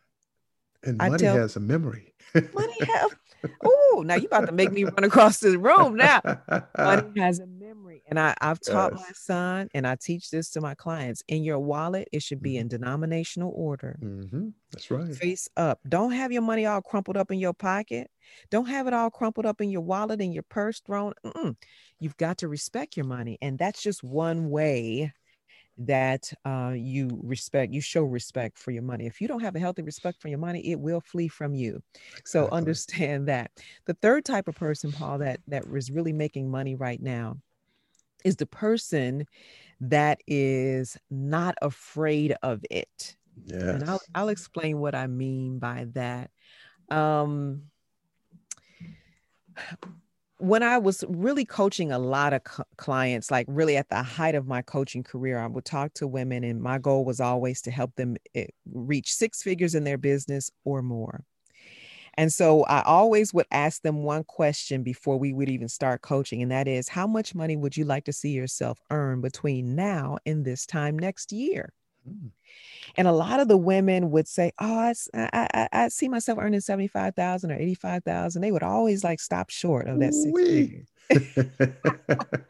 And 0.84 0.98
money 0.98 1.18
tell- 1.18 1.36
has 1.36 1.56
a 1.56 1.60
memory. 1.60 2.14
Money 2.34 2.74
has. 2.84 3.10
oh 3.64 4.02
now 4.06 4.16
you 4.16 4.26
about 4.26 4.44
to 4.46 4.52
make 4.52 4.70
me 4.70 4.84
run 4.84 5.02
across 5.02 5.38
this 5.40 5.56
room 5.56 5.96
now. 5.96 6.20
money 6.76 7.10
has 7.20 7.38
a 7.38 7.46
memory 7.46 8.02
and 8.06 8.20
I, 8.20 8.34
i've 8.42 8.60
taught 8.60 8.92
my 8.92 9.08
son 9.14 9.68
and 9.72 9.86
i 9.86 9.96
teach 9.96 10.28
this 10.28 10.50
to 10.50 10.60
my 10.60 10.74
clients 10.74 11.22
in 11.26 11.42
your 11.42 11.58
wallet 11.58 12.06
it 12.12 12.22
should 12.22 12.42
be 12.42 12.58
in 12.58 12.68
denominational 12.68 13.50
order 13.56 13.98
Mhm. 14.02 14.52
That's 14.72 14.90
right. 14.90 15.14
face 15.16 15.48
up 15.56 15.80
don't 15.88 16.12
have 16.12 16.32
your 16.32 16.42
money 16.42 16.66
all 16.66 16.82
crumpled 16.82 17.16
up 17.16 17.30
in 17.30 17.38
your 17.38 17.54
pocket 17.54 18.10
don't 18.50 18.66
have 18.68 18.86
it 18.86 18.92
all 18.92 19.08
crumpled 19.10 19.46
up 19.46 19.62
in 19.62 19.70
your 19.70 19.80
wallet 19.80 20.20
and 20.20 20.34
your 20.34 20.42
purse 20.50 20.80
thrown 20.80 21.14
Mm-mm. 21.24 21.56
you've 21.98 22.18
got 22.18 22.36
to 22.38 22.48
respect 22.48 22.94
your 22.94 23.06
money 23.06 23.38
and 23.40 23.58
that's 23.58 23.82
just 23.82 24.04
one 24.04 24.50
way 24.50 25.14
that 25.80 26.32
uh, 26.44 26.72
you 26.76 27.20
respect 27.22 27.72
you 27.72 27.80
show 27.80 28.02
respect 28.02 28.58
for 28.58 28.70
your 28.70 28.82
money 28.82 29.06
if 29.06 29.20
you 29.20 29.26
don't 29.28 29.40
have 29.40 29.56
a 29.56 29.60
healthy 29.60 29.82
respect 29.82 30.20
for 30.20 30.28
your 30.28 30.38
money 30.38 30.60
it 30.70 30.78
will 30.78 31.00
flee 31.00 31.28
from 31.28 31.54
you 31.54 31.82
so 32.24 32.48
Exactly. 32.50 32.58
understand 32.58 33.28
that. 33.28 33.50
The 33.86 33.94
third 33.94 34.24
type 34.24 34.48
of 34.48 34.54
person, 34.54 34.92
Paul, 34.92 35.18
that 35.18 35.40
that 35.48 35.64
is 35.74 35.90
really 35.90 36.12
making 36.12 36.50
money 36.50 36.74
right 36.74 37.00
now 37.00 37.38
is 38.24 38.36
the 38.36 38.46
person 38.46 39.26
that 39.80 40.20
is 40.26 40.96
not 41.10 41.54
afraid 41.62 42.34
of 42.42 42.62
it. 42.70 43.16
Yes. 43.44 43.60
And 43.60 43.84
I'll 43.88 44.00
I'll 44.14 44.28
explain 44.28 44.78
what 44.78 44.94
I 44.94 45.06
mean 45.06 45.58
by 45.58 45.86
that. 45.94 46.30
Um 46.90 47.62
when 50.40 50.62
I 50.62 50.78
was 50.78 51.04
really 51.08 51.44
coaching 51.44 51.92
a 51.92 51.98
lot 51.98 52.32
of 52.32 52.42
c- 52.48 52.62
clients, 52.76 53.30
like 53.30 53.46
really 53.48 53.76
at 53.76 53.88
the 53.90 54.02
height 54.02 54.34
of 54.34 54.46
my 54.46 54.62
coaching 54.62 55.02
career, 55.04 55.38
I 55.38 55.46
would 55.46 55.64
talk 55.64 55.94
to 55.94 56.06
women, 56.08 56.44
and 56.44 56.62
my 56.62 56.78
goal 56.78 57.04
was 57.04 57.20
always 57.20 57.62
to 57.62 57.70
help 57.70 57.94
them 57.96 58.16
eh, 58.34 58.46
reach 58.72 59.12
six 59.14 59.42
figures 59.42 59.74
in 59.74 59.84
their 59.84 59.98
business 59.98 60.50
or 60.64 60.82
more. 60.82 61.24
And 62.14 62.32
so 62.32 62.64
I 62.64 62.82
always 62.82 63.34
would 63.34 63.46
ask 63.50 63.82
them 63.82 64.02
one 64.04 64.24
question 64.24 64.82
before 64.82 65.18
we 65.18 65.32
would 65.32 65.48
even 65.48 65.68
start 65.68 66.02
coaching, 66.02 66.42
and 66.42 66.50
that 66.52 66.68
is, 66.68 66.88
how 66.88 67.06
much 67.06 67.34
money 67.34 67.56
would 67.56 67.76
you 67.76 67.84
like 67.84 68.04
to 68.06 68.12
see 68.12 68.30
yourself 68.32 68.80
earn 68.90 69.20
between 69.20 69.74
now 69.76 70.18
and 70.26 70.44
this 70.44 70.66
time 70.66 70.98
next 70.98 71.32
year? 71.32 71.72
And 72.96 73.06
a 73.06 73.12
lot 73.12 73.38
of 73.40 73.46
the 73.48 73.56
women 73.56 74.10
would 74.10 74.26
say, 74.26 74.52
"Oh, 74.58 74.92
I 75.14 75.88
see 75.88 76.08
myself 76.08 76.38
earning 76.40 76.60
seventy 76.60 76.88
five 76.88 77.14
thousand 77.14 77.52
or 77.52 77.54
eighty 77.54 77.74
five 77.74 78.02
thousand. 78.04 78.42
They 78.42 78.50
would 78.52 78.62
always 78.64 79.04
like 79.04 79.20
stop 79.20 79.50
short 79.50 79.86
of 79.86 80.00
that 80.00 80.12
six 80.14 80.40
figure. 80.40 80.84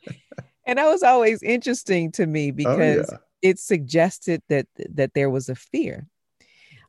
And 0.67 0.79
that 0.79 0.87
was 0.89 1.03
always 1.03 1.43
interesting 1.43 2.13
to 2.13 2.27
me 2.27 2.51
oh 2.51 2.53
because 2.53 3.09
yeah. 3.11 3.19
it 3.43 3.59
suggested 3.59 4.41
that 4.49 4.67
that 4.91 5.15
there 5.15 5.29
was 5.31 5.49
a 5.49 5.55
fear, 5.57 6.07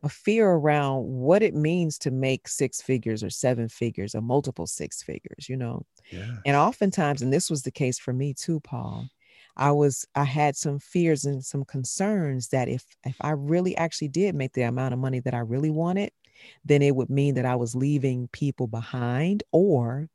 a 0.04 0.10
fear 0.10 0.48
around 0.52 1.04
what 1.06 1.42
it 1.42 1.56
means 1.56 1.98
to 2.00 2.12
make 2.12 2.48
six 2.48 2.82
figures 2.82 3.24
or 3.24 3.32
seven 3.32 3.70
figures 3.70 4.14
or 4.14 4.22
multiple 4.22 4.68
six 4.68 5.02
figures. 5.02 5.50
You 5.50 5.58
know, 5.58 5.86
Yeah. 6.12 6.38
and 6.46 6.56
oftentimes, 6.56 7.24
and 7.24 7.34
this 7.34 7.50
was 7.50 7.64
the 7.64 7.72
case 7.72 7.98
for 7.98 8.14
me 8.14 8.34
too, 8.36 8.60
Paul. 8.60 9.08
I 9.58 9.72
was 9.72 10.06
I 10.16 10.24
had 10.24 10.56
some 10.56 10.80
fears 10.80 11.26
and 11.26 11.44
some 11.44 11.66
concerns 11.66 12.50
that 12.50 12.68
if 12.68 12.86
if 13.06 13.16
I 13.22 13.32
really 13.32 13.76
actually 13.78 14.08
did 14.10 14.36
make 14.36 14.54
the 14.54 14.64
amount 14.64 14.94
of 14.94 15.00
money 15.00 15.20
that 15.22 15.34
I 15.34 15.40
really 15.40 15.70
wanted, 15.70 16.12
then 16.66 16.82
it 16.82 16.96
would 16.96 17.10
mean 17.10 17.36
that 17.36 17.46
I 17.46 17.56
was 17.56 17.76
leaving 17.76 18.30
people 18.30 18.68
behind 18.68 19.44
or 19.52 20.10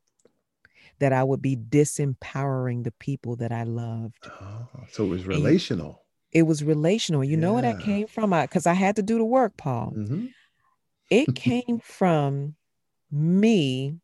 that 0.99 1.12
I 1.12 1.23
would 1.23 1.43
be 1.43 1.57
disempowering 1.57 2.85
the 2.85 2.93
people 2.93 3.37
that 3.37 3.52
I 3.52 3.64
loved. 3.64 4.26
Oh, 4.40 4.66
so 4.90 5.05
it 5.05 5.09
was 5.09 5.26
relational. 5.26 6.02
It 6.33 6.43
was 6.43 6.64
relational. 6.64 7.23
You 7.23 7.33
yeah. 7.33 7.37
know 7.37 7.52
where 7.55 7.62
that 7.62 7.81
came 7.81 8.07
from? 8.07 8.31
Because 8.31 8.66
I, 8.66 8.73
I, 8.73 8.75
had 8.75 8.97
to 8.97 9.02
do 9.02 9.19
the 9.19 9.25
work, 9.25 9.57
Paul. 9.57 9.93
Mm-hmm. 9.97 10.26
It 11.11 11.35
came 11.35 11.81
from 11.83 12.55
me 13.11 14.00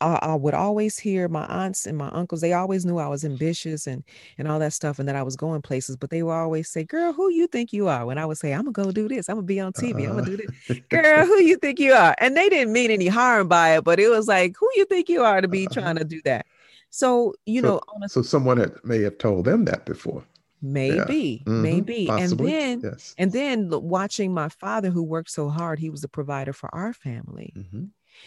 I, 0.00 0.18
I, 0.22 0.34
would 0.34 0.54
always 0.54 0.98
hear 0.98 1.28
my 1.28 1.46
aunts 1.46 1.86
and 1.86 1.96
my 1.96 2.08
uncles 2.08 2.40
they 2.40 2.52
always 2.52 2.84
knew 2.84 2.98
i 2.98 3.08
was 3.08 3.24
ambitious 3.24 3.86
and 3.86 4.04
and 4.36 4.46
all 4.46 4.58
that 4.58 4.72
stuff 4.72 4.98
and 4.98 5.08
that 5.08 5.16
i 5.16 5.22
was 5.22 5.36
going 5.36 5.62
places 5.62 5.96
but 5.96 6.10
they 6.10 6.22
would 6.22 6.32
always 6.32 6.68
say 6.68 6.84
girl 6.84 7.12
who 7.12 7.30
you 7.30 7.46
think 7.46 7.72
you 7.72 7.88
are 7.88 8.04
when 8.04 8.18
i 8.18 8.26
would 8.26 8.38
say 8.38 8.52
i'm 8.52 8.70
gonna 8.70 8.72
go 8.72 8.92
do 8.92 9.08
this 9.08 9.28
i'm 9.28 9.36
gonna 9.36 9.46
be 9.46 9.60
on 9.60 9.72
tv 9.72 10.02
uh-huh. 10.02 10.10
i'm 10.10 10.18
gonna 10.18 10.36
do 10.36 10.36
this 10.36 10.78
girl 10.90 11.24
who 11.24 11.40
you 11.40 11.56
think 11.56 11.78
you 11.78 11.92
are 11.92 12.14
and 12.18 12.36
they 12.36 12.48
didn't 12.48 12.72
mean 12.72 12.90
any 12.90 13.06
harm 13.06 13.48
by 13.48 13.76
it 13.76 13.84
but 13.84 13.98
it 13.98 14.08
was 14.08 14.28
like 14.28 14.54
who 14.58 14.68
you 14.76 14.84
think 14.84 15.08
you 15.08 15.22
are 15.22 15.40
to 15.40 15.48
be 15.48 15.66
uh-huh. 15.66 15.80
trying 15.80 15.96
to 15.96 16.04
do 16.04 16.20
that 16.24 16.46
so 16.90 17.34
you 17.46 17.62
so, 17.62 17.66
know 17.66 17.80
a, 18.04 18.08
so 18.08 18.22
someone 18.22 18.58
had, 18.58 18.72
may 18.84 19.00
have 19.00 19.18
told 19.18 19.44
them 19.44 19.64
that 19.64 19.86
before 19.86 20.22
maybe 20.60 21.42
yeah. 21.46 21.52
mm-hmm. 21.52 21.62
maybe 21.62 22.06
Possibly. 22.06 22.54
and 22.54 22.82
then 22.82 22.90
yes. 22.92 23.14
and 23.18 23.32
then 23.32 23.70
watching 23.70 24.32
my 24.32 24.48
father 24.48 24.90
who 24.90 25.02
worked 25.02 25.30
so 25.30 25.48
hard 25.48 25.78
he 25.78 25.90
was 25.90 26.00
the 26.00 26.08
provider 26.08 26.52
for 26.52 26.74
our 26.74 26.92
family 26.92 27.52
mm-hmm 27.56 27.84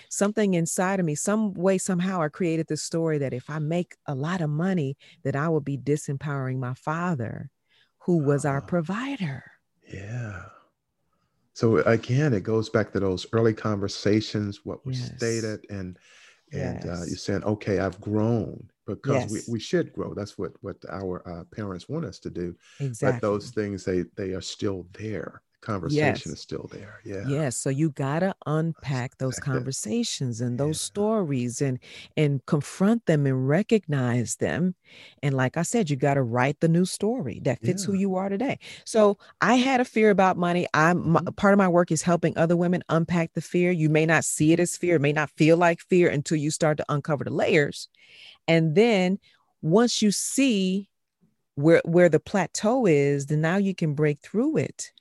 something 0.09 0.53
inside 0.53 0.99
of 0.99 1.05
me, 1.05 1.15
some 1.15 1.53
way, 1.53 1.77
somehow, 1.77 2.21
I 2.21 2.29
created 2.29 2.67
this 2.67 2.83
story 2.83 3.17
that 3.19 3.33
if 3.33 3.49
I 3.49 3.59
make 3.59 3.95
a 4.05 4.15
lot 4.15 4.41
of 4.41 4.49
money, 4.49 4.97
that 5.23 5.35
I 5.35 5.49
will 5.49 5.61
be 5.61 5.77
disempowering 5.77 6.57
my 6.59 6.73
father, 6.73 7.49
who 7.99 8.17
was 8.17 8.45
our 8.45 8.61
ah. 8.63 8.65
provider. 8.65 9.43
Yeah. 9.91 10.43
So 11.53 11.77
again, 11.79 12.33
it 12.33 12.43
goes 12.43 12.69
back 12.69 12.93
to 12.93 12.99
those 12.99 13.25
early 13.33 13.53
conversations, 13.53 14.61
what 14.63 14.85
was 14.85 14.99
yes. 14.99 15.11
stated, 15.17 15.65
and 15.69 15.97
and 16.51 16.83
yes. 16.83 16.85
uh, 16.85 17.05
you're 17.05 17.17
saying, 17.17 17.43
okay, 17.43 17.79
I've 17.79 17.99
grown 18.01 18.69
because 18.87 19.31
yes. 19.31 19.31
we, 19.47 19.53
we 19.53 19.59
should 19.59 19.93
grow. 19.93 20.13
That's 20.13 20.37
what 20.37 20.53
what 20.61 20.77
our 20.89 21.21
uh, 21.27 21.43
parents 21.53 21.89
want 21.89 22.05
us 22.05 22.19
to 22.19 22.29
do. 22.29 22.55
Exactly. 22.79 23.19
But 23.19 23.21
those 23.21 23.51
things 23.51 23.83
they 23.83 24.05
they 24.15 24.31
are 24.33 24.41
still 24.41 24.87
there 24.93 25.41
conversation 25.61 26.03
yes. 26.05 26.25
is 26.25 26.39
still 26.39 26.69
there. 26.71 27.01
Yeah. 27.03 27.23
Yes. 27.27 27.57
So 27.57 27.69
you 27.69 27.91
gotta 27.91 28.33
unpack 28.45 29.17
those 29.17 29.39
conversations 29.39 30.41
and 30.41 30.59
those 30.59 30.77
yeah. 30.77 30.85
stories 30.85 31.61
and 31.61 31.79
and 32.17 32.45
confront 32.45 33.05
them 33.05 33.25
and 33.25 33.47
recognize 33.47 34.37
them. 34.37 34.75
And 35.21 35.35
like 35.35 35.57
I 35.57 35.63
said, 35.63 35.89
you 35.89 35.95
gotta 35.95 36.21
write 36.21 36.59
the 36.59 36.67
new 36.67 36.85
story 36.85 37.41
that 37.43 37.61
fits 37.61 37.83
yeah. 37.83 37.87
who 37.87 37.93
you 37.93 38.15
are 38.15 38.29
today. 38.29 38.59
So 38.85 39.17
I 39.41 39.55
had 39.55 39.81
a 39.81 39.85
fear 39.85 40.09
about 40.09 40.37
money. 40.37 40.67
I'm 40.73 41.03
mm-hmm. 41.03 41.27
part 41.35 41.53
of 41.53 41.57
my 41.57 41.67
work 41.67 41.91
is 41.91 42.01
helping 42.01 42.37
other 42.37 42.57
women 42.57 42.83
unpack 42.89 43.33
the 43.33 43.41
fear. 43.41 43.71
You 43.71 43.89
may 43.89 44.05
not 44.05 44.23
see 44.23 44.53
it 44.53 44.59
as 44.59 44.77
fear, 44.77 44.95
it 44.95 45.01
may 45.01 45.13
not 45.13 45.29
feel 45.31 45.57
like 45.57 45.81
fear 45.81 46.09
until 46.09 46.37
you 46.37 46.51
start 46.51 46.77
to 46.77 46.85
uncover 46.89 47.23
the 47.23 47.33
layers. 47.33 47.89
And 48.47 48.75
then 48.75 49.19
once 49.61 50.01
you 50.01 50.11
see 50.11 50.89
where 51.55 51.81
where 51.83 52.09
the 52.09 52.19
plateau 52.19 52.85
is, 52.85 53.25
then 53.25 53.41
now 53.41 53.57
you 53.57 53.75
can 53.75 53.93
break 53.93 54.19
through 54.19 54.57
it 54.57 54.91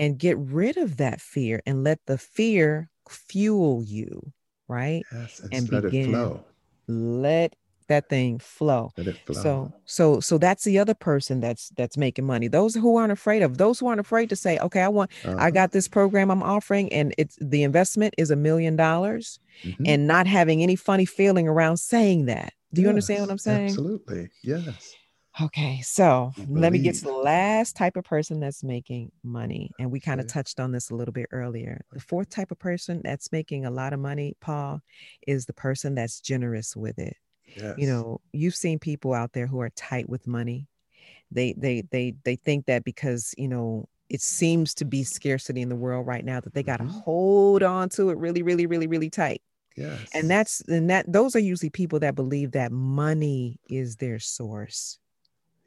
and 0.00 0.18
get 0.18 0.38
rid 0.38 0.78
of 0.78 0.96
that 0.96 1.20
fear 1.20 1.60
and 1.66 1.84
let 1.84 2.00
the 2.06 2.16
fear 2.16 2.88
fuel 3.06 3.84
you, 3.84 4.32
right? 4.66 5.02
Yes, 5.12 5.40
and, 5.40 5.52
and 5.52 5.72
let 5.72 5.82
begin, 5.82 6.08
it 6.08 6.12
flow. 6.12 6.44
Let 6.88 7.54
that 7.88 8.08
thing 8.08 8.38
flow. 8.38 8.92
Let 8.96 9.08
it 9.08 9.18
flow. 9.26 9.42
So 9.42 9.72
so 9.84 10.20
so 10.20 10.38
that's 10.38 10.64
the 10.64 10.78
other 10.78 10.94
person 10.94 11.40
that's 11.40 11.68
that's 11.76 11.98
making 11.98 12.24
money. 12.24 12.48
Those 12.48 12.74
who 12.74 12.96
aren't 12.96 13.12
afraid 13.12 13.42
of 13.42 13.58
those 13.58 13.78
who 13.78 13.88
aren't 13.88 14.00
afraid 14.00 14.30
to 14.30 14.36
say, 14.36 14.58
okay, 14.58 14.80
I 14.80 14.88
want 14.88 15.10
uh-huh. 15.22 15.36
I 15.38 15.50
got 15.50 15.72
this 15.72 15.86
program 15.86 16.30
I'm 16.30 16.42
offering 16.42 16.90
and 16.92 17.14
it's 17.18 17.36
the 17.40 17.62
investment 17.62 18.14
is 18.16 18.30
a 18.30 18.36
million 18.36 18.76
dollars 18.76 19.38
mm-hmm. 19.62 19.84
and 19.84 20.06
not 20.06 20.26
having 20.26 20.62
any 20.62 20.76
funny 20.76 21.04
feeling 21.04 21.46
around 21.46 21.76
saying 21.76 22.24
that. 22.26 22.54
Do 22.72 22.80
you 22.80 22.86
yes, 22.86 22.90
understand 22.90 23.20
what 23.22 23.30
I'm 23.30 23.38
saying? 23.38 23.66
Absolutely. 23.66 24.30
Yes. 24.42 24.94
Okay, 25.40 25.80
so 25.82 26.32
let 26.48 26.72
me 26.72 26.80
get 26.80 26.96
to 26.96 27.04
the 27.04 27.12
last 27.12 27.76
type 27.76 27.96
of 27.96 28.04
person 28.04 28.40
that's 28.40 28.64
making 28.64 29.12
money. 29.22 29.70
And 29.78 29.90
we 29.90 30.00
kind 30.00 30.20
of 30.20 30.26
touched 30.26 30.58
on 30.58 30.72
this 30.72 30.90
a 30.90 30.94
little 30.94 31.12
bit 31.12 31.26
earlier. 31.30 31.84
The 31.92 32.00
fourth 32.00 32.30
type 32.30 32.50
of 32.50 32.58
person 32.58 33.00
that's 33.04 33.30
making 33.30 33.64
a 33.64 33.70
lot 33.70 33.92
of 33.92 34.00
money, 34.00 34.36
Paul, 34.40 34.80
is 35.26 35.46
the 35.46 35.52
person 35.52 35.94
that's 35.94 36.20
generous 36.20 36.74
with 36.74 36.98
it. 36.98 37.16
Yes. 37.56 37.76
You 37.78 37.86
know, 37.86 38.20
you've 38.32 38.56
seen 38.56 38.78
people 38.78 39.14
out 39.14 39.32
there 39.32 39.46
who 39.46 39.60
are 39.60 39.70
tight 39.70 40.08
with 40.08 40.26
money. 40.26 40.68
They 41.30 41.54
they 41.56 41.82
they 41.90 42.14
they 42.24 42.36
think 42.36 42.66
that 42.66 42.84
because, 42.84 43.34
you 43.38 43.48
know, 43.48 43.88
it 44.08 44.20
seems 44.20 44.74
to 44.74 44.84
be 44.84 45.04
scarcity 45.04 45.62
in 45.62 45.68
the 45.68 45.76
world 45.76 46.06
right 46.06 46.24
now 46.24 46.40
that 46.40 46.54
they 46.54 46.64
got 46.64 46.78
to 46.78 46.84
mm-hmm. 46.84 46.98
hold 46.98 47.62
on 47.62 47.88
to 47.90 48.10
it 48.10 48.18
really 48.18 48.42
really 48.42 48.66
really 48.66 48.88
really 48.88 49.10
tight. 49.10 49.42
Yes. 49.76 50.08
And 50.12 50.28
that's 50.28 50.60
and 50.62 50.90
that 50.90 51.10
those 51.10 51.36
are 51.36 51.40
usually 51.40 51.70
people 51.70 52.00
that 52.00 52.16
believe 52.16 52.52
that 52.52 52.72
money 52.72 53.60
is 53.68 53.96
their 53.96 54.18
source. 54.18 54.98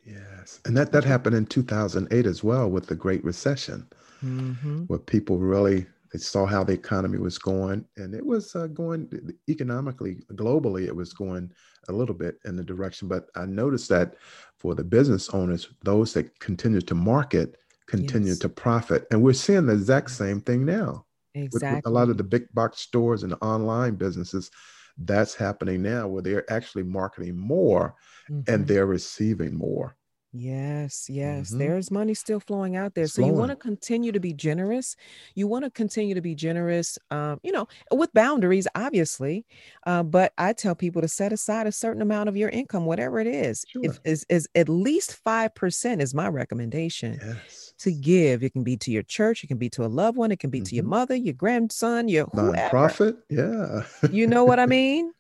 Yes. 0.06 0.60
And 0.66 0.76
that, 0.76 0.92
that 0.92 1.04
happened 1.04 1.36
in 1.36 1.46
2008 1.46 2.26
as 2.26 2.44
well 2.44 2.70
with 2.70 2.88
the 2.88 2.96
Great 2.96 3.24
Recession, 3.24 3.88
mm-hmm. 4.24 4.82
where 4.84 5.00
people 5.00 5.38
really 5.38 5.86
they 6.14 6.20
saw 6.20 6.46
how 6.46 6.64
the 6.64 6.74
economy 6.74 7.18
was 7.18 7.38
going 7.40 7.84
and 7.98 8.14
it 8.14 8.26
was 8.26 8.56
uh, 8.56 8.68
going 8.68 9.10
economically 9.50 10.18
globally 10.34 10.86
it 10.86 10.96
was 10.96 11.12
going 11.12 11.52
a 11.90 11.92
little 11.92 12.16
bit 12.16 12.38
in 12.46 12.56
the 12.56 12.64
direction 12.64 13.08
but 13.08 13.30
i 13.36 13.46
noticed 13.46 13.90
that 13.90 14.16
for 14.58 14.76
the 14.76 14.84
business 14.84 15.30
owners 15.30 15.70
those 15.84 16.14
that 16.14 16.40
continue 16.40 16.82
to 16.82 16.96
market 16.96 17.58
continue 17.88 18.30
yes. 18.30 18.40
to 18.40 18.48
profit 18.48 19.08
and 19.12 19.22
we're 19.22 19.34
seeing 19.34 19.66
the 19.66 19.74
exact 19.74 20.12
same 20.12 20.40
thing 20.40 20.64
now 20.64 21.04
exactly. 21.34 21.68
With, 21.68 21.76
with 21.78 21.86
a 21.88 21.90
lot 21.90 22.10
of 22.10 22.18
the 22.18 22.24
big 22.24 22.46
box 22.54 22.80
stores 22.80 23.24
and 23.24 23.32
the 23.32 23.38
online 23.38 23.96
businesses 23.96 24.52
that's 24.98 25.34
happening 25.34 25.82
now 25.82 26.08
where 26.08 26.22
they're 26.22 26.52
actually 26.52 26.84
marketing 26.84 27.38
more 27.38 27.96
mm-hmm. 28.30 28.52
and 28.52 28.68
they're 28.68 28.86
receiving 28.86 29.58
more. 29.58 29.96
Yes, 30.36 31.08
yes. 31.12 31.50
Mm-hmm. 31.50 31.60
There's 31.60 31.92
money 31.92 32.16
still 32.16 32.40
flowing 32.40 32.76
out 32.76 32.96
there. 32.96 33.04
It's 33.04 33.14
so 33.14 33.22
flowing. 33.22 33.36
you 33.36 33.40
want 33.40 33.52
to 33.52 33.56
continue 33.56 34.12
to 34.12 34.20
be 34.20 34.34
generous. 34.34 34.96
You 35.36 35.48
want 35.48 35.64
to 35.64 35.70
continue 35.70 36.16
to 36.16 36.22
be 36.22 36.34
generous, 36.34 36.98
um, 37.12 37.40
you 37.44 37.52
know, 37.52 37.68
with 37.92 38.12
boundaries, 38.14 38.68
obviously. 38.74 39.46
Uh, 39.86 40.02
but 40.02 40.34
I 40.40 40.54
tell 40.54 40.74
people 40.74 41.04
to 41.04 41.08
set 41.08 41.32
aside 41.32 41.68
a 41.68 41.72
certain 41.72 42.02
amount 42.02 42.30
of 42.30 42.36
your 42.36 42.50
income, 42.50 42.86
whatever 42.86 43.20
it 43.20 43.28
is. 43.28 43.64
Sure. 43.68 43.84
If 43.86 44.00
is, 44.06 44.26
is 44.28 44.50
at 44.56 44.68
least 44.70 45.24
5% 45.24 46.02
is 46.02 46.16
my 46.16 46.28
recommendation 46.30 47.20
yes. 47.22 47.76
to 47.78 47.92
give. 47.92 48.42
It 48.42 48.54
can 48.54 48.64
be 48.64 48.76
to 48.78 48.92
your 48.92 49.04
church, 49.04 49.44
it 49.44 49.48
can 49.48 49.58
be 49.58 49.70
to 49.70 49.86
a 49.86 49.88
loved 49.88 50.18
one, 50.18 50.32
it 50.32 50.40
can 50.40 50.50
be 50.50 50.60
mm-hmm. 50.60 50.66
to 50.66 50.76
your 50.76 50.84
mm-hmm. 50.84 50.90
mother, 50.90 51.16
your 51.16 51.36
grandson, 51.36 52.08
your 52.08 52.26
whoever. 52.34 52.70
Profit, 52.70 53.18
yeah. 53.30 53.84
you 54.12 54.26
know 54.26 54.44
what 54.44 54.60
I 54.60 54.66
mean? 54.68 55.14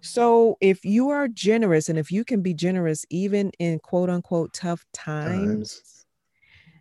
So 0.00 0.56
if 0.60 0.84
you 0.84 1.10
are 1.10 1.28
generous 1.28 1.88
and 1.88 1.98
if 1.98 2.10
you 2.10 2.24
can 2.24 2.42
be 2.42 2.54
generous 2.54 3.04
even 3.10 3.50
in 3.58 3.78
quote 3.78 4.10
unquote 4.10 4.52
tough 4.52 4.84
times, 4.92 5.74
times, 5.74 6.06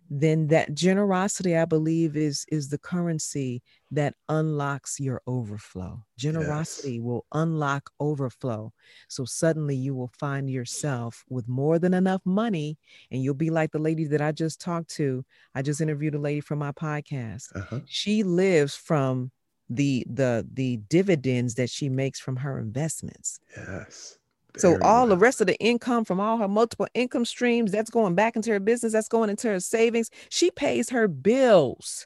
then 0.10 0.48
that 0.48 0.76
generosity 0.76 1.58
I 1.58 1.66
believe 1.66 2.16
is 2.16 2.46
is 2.50 2.70
the 2.70 2.78
currency 2.78 3.64
that 3.92 4.16
unlocks 4.30 5.00
your 5.00 5.22
overflow. 5.26 6.04
Generosity 6.18 6.96
yes. 6.96 7.02
will 7.02 7.26
unlock 7.32 7.90
overflow. 8.00 8.72
So 9.08 9.26
suddenly 9.26 9.76
you 9.76 9.96
will 9.96 10.12
find 10.20 10.50
yourself 10.50 11.24
with 11.30 11.48
more 11.48 11.80
than 11.80 11.94
enough 11.94 12.22
money 12.26 12.78
and 13.12 13.24
you'll 13.24 13.34
be 13.34 13.50
like 13.50 13.72
the 13.72 13.80
lady 13.80 14.06
that 14.06 14.22
I 14.22 14.32
just 14.32 14.62
talked 14.62 14.90
to. 14.96 15.26
I 15.56 15.62
just 15.62 15.82
interviewed 15.82 16.16
a 16.16 16.20
lady 16.20 16.42
from 16.42 16.60
my 16.60 16.72
podcast. 16.72 17.56
Uh-huh. 17.56 17.80
She 17.86 18.24
lives 18.24 18.76
from 18.76 19.32
the 19.76 20.06
the 20.10 20.48
the 20.54 20.78
dividends 20.90 21.56
that 21.56 21.70
she 21.70 21.90
makes 21.90 22.20
from 22.20 22.38
her 22.38 22.60
investments. 22.60 23.40
Yes. 23.56 24.18
So 24.58 24.78
all 24.84 25.08
the 25.08 25.18
rest 25.18 25.42
of 25.42 25.48
the 25.48 25.58
income 25.60 26.06
from 26.06 26.20
all 26.20 26.38
her 26.38 26.48
multiple 26.48 26.88
income 26.94 27.26
streams, 27.26 27.72
that's 27.72 27.90
going 27.90 28.14
back 28.14 28.36
into 28.36 28.52
her 28.52 28.60
business, 28.60 28.94
that's 28.94 29.08
going 29.08 29.30
into 29.30 29.48
her 29.48 29.60
savings. 29.60 30.12
She 30.30 30.52
pays 30.52 30.90
her 30.92 31.08
bills 31.08 32.06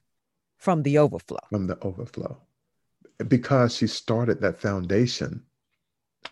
from 0.58 0.84
the 0.84 0.98
overflow. 0.98 1.40
From 1.50 1.68
the 1.68 1.78
overflow. 1.82 2.38
Because 3.28 3.76
she 3.76 3.88
started 3.88 4.42
that 4.42 4.60
foundation 4.60 5.44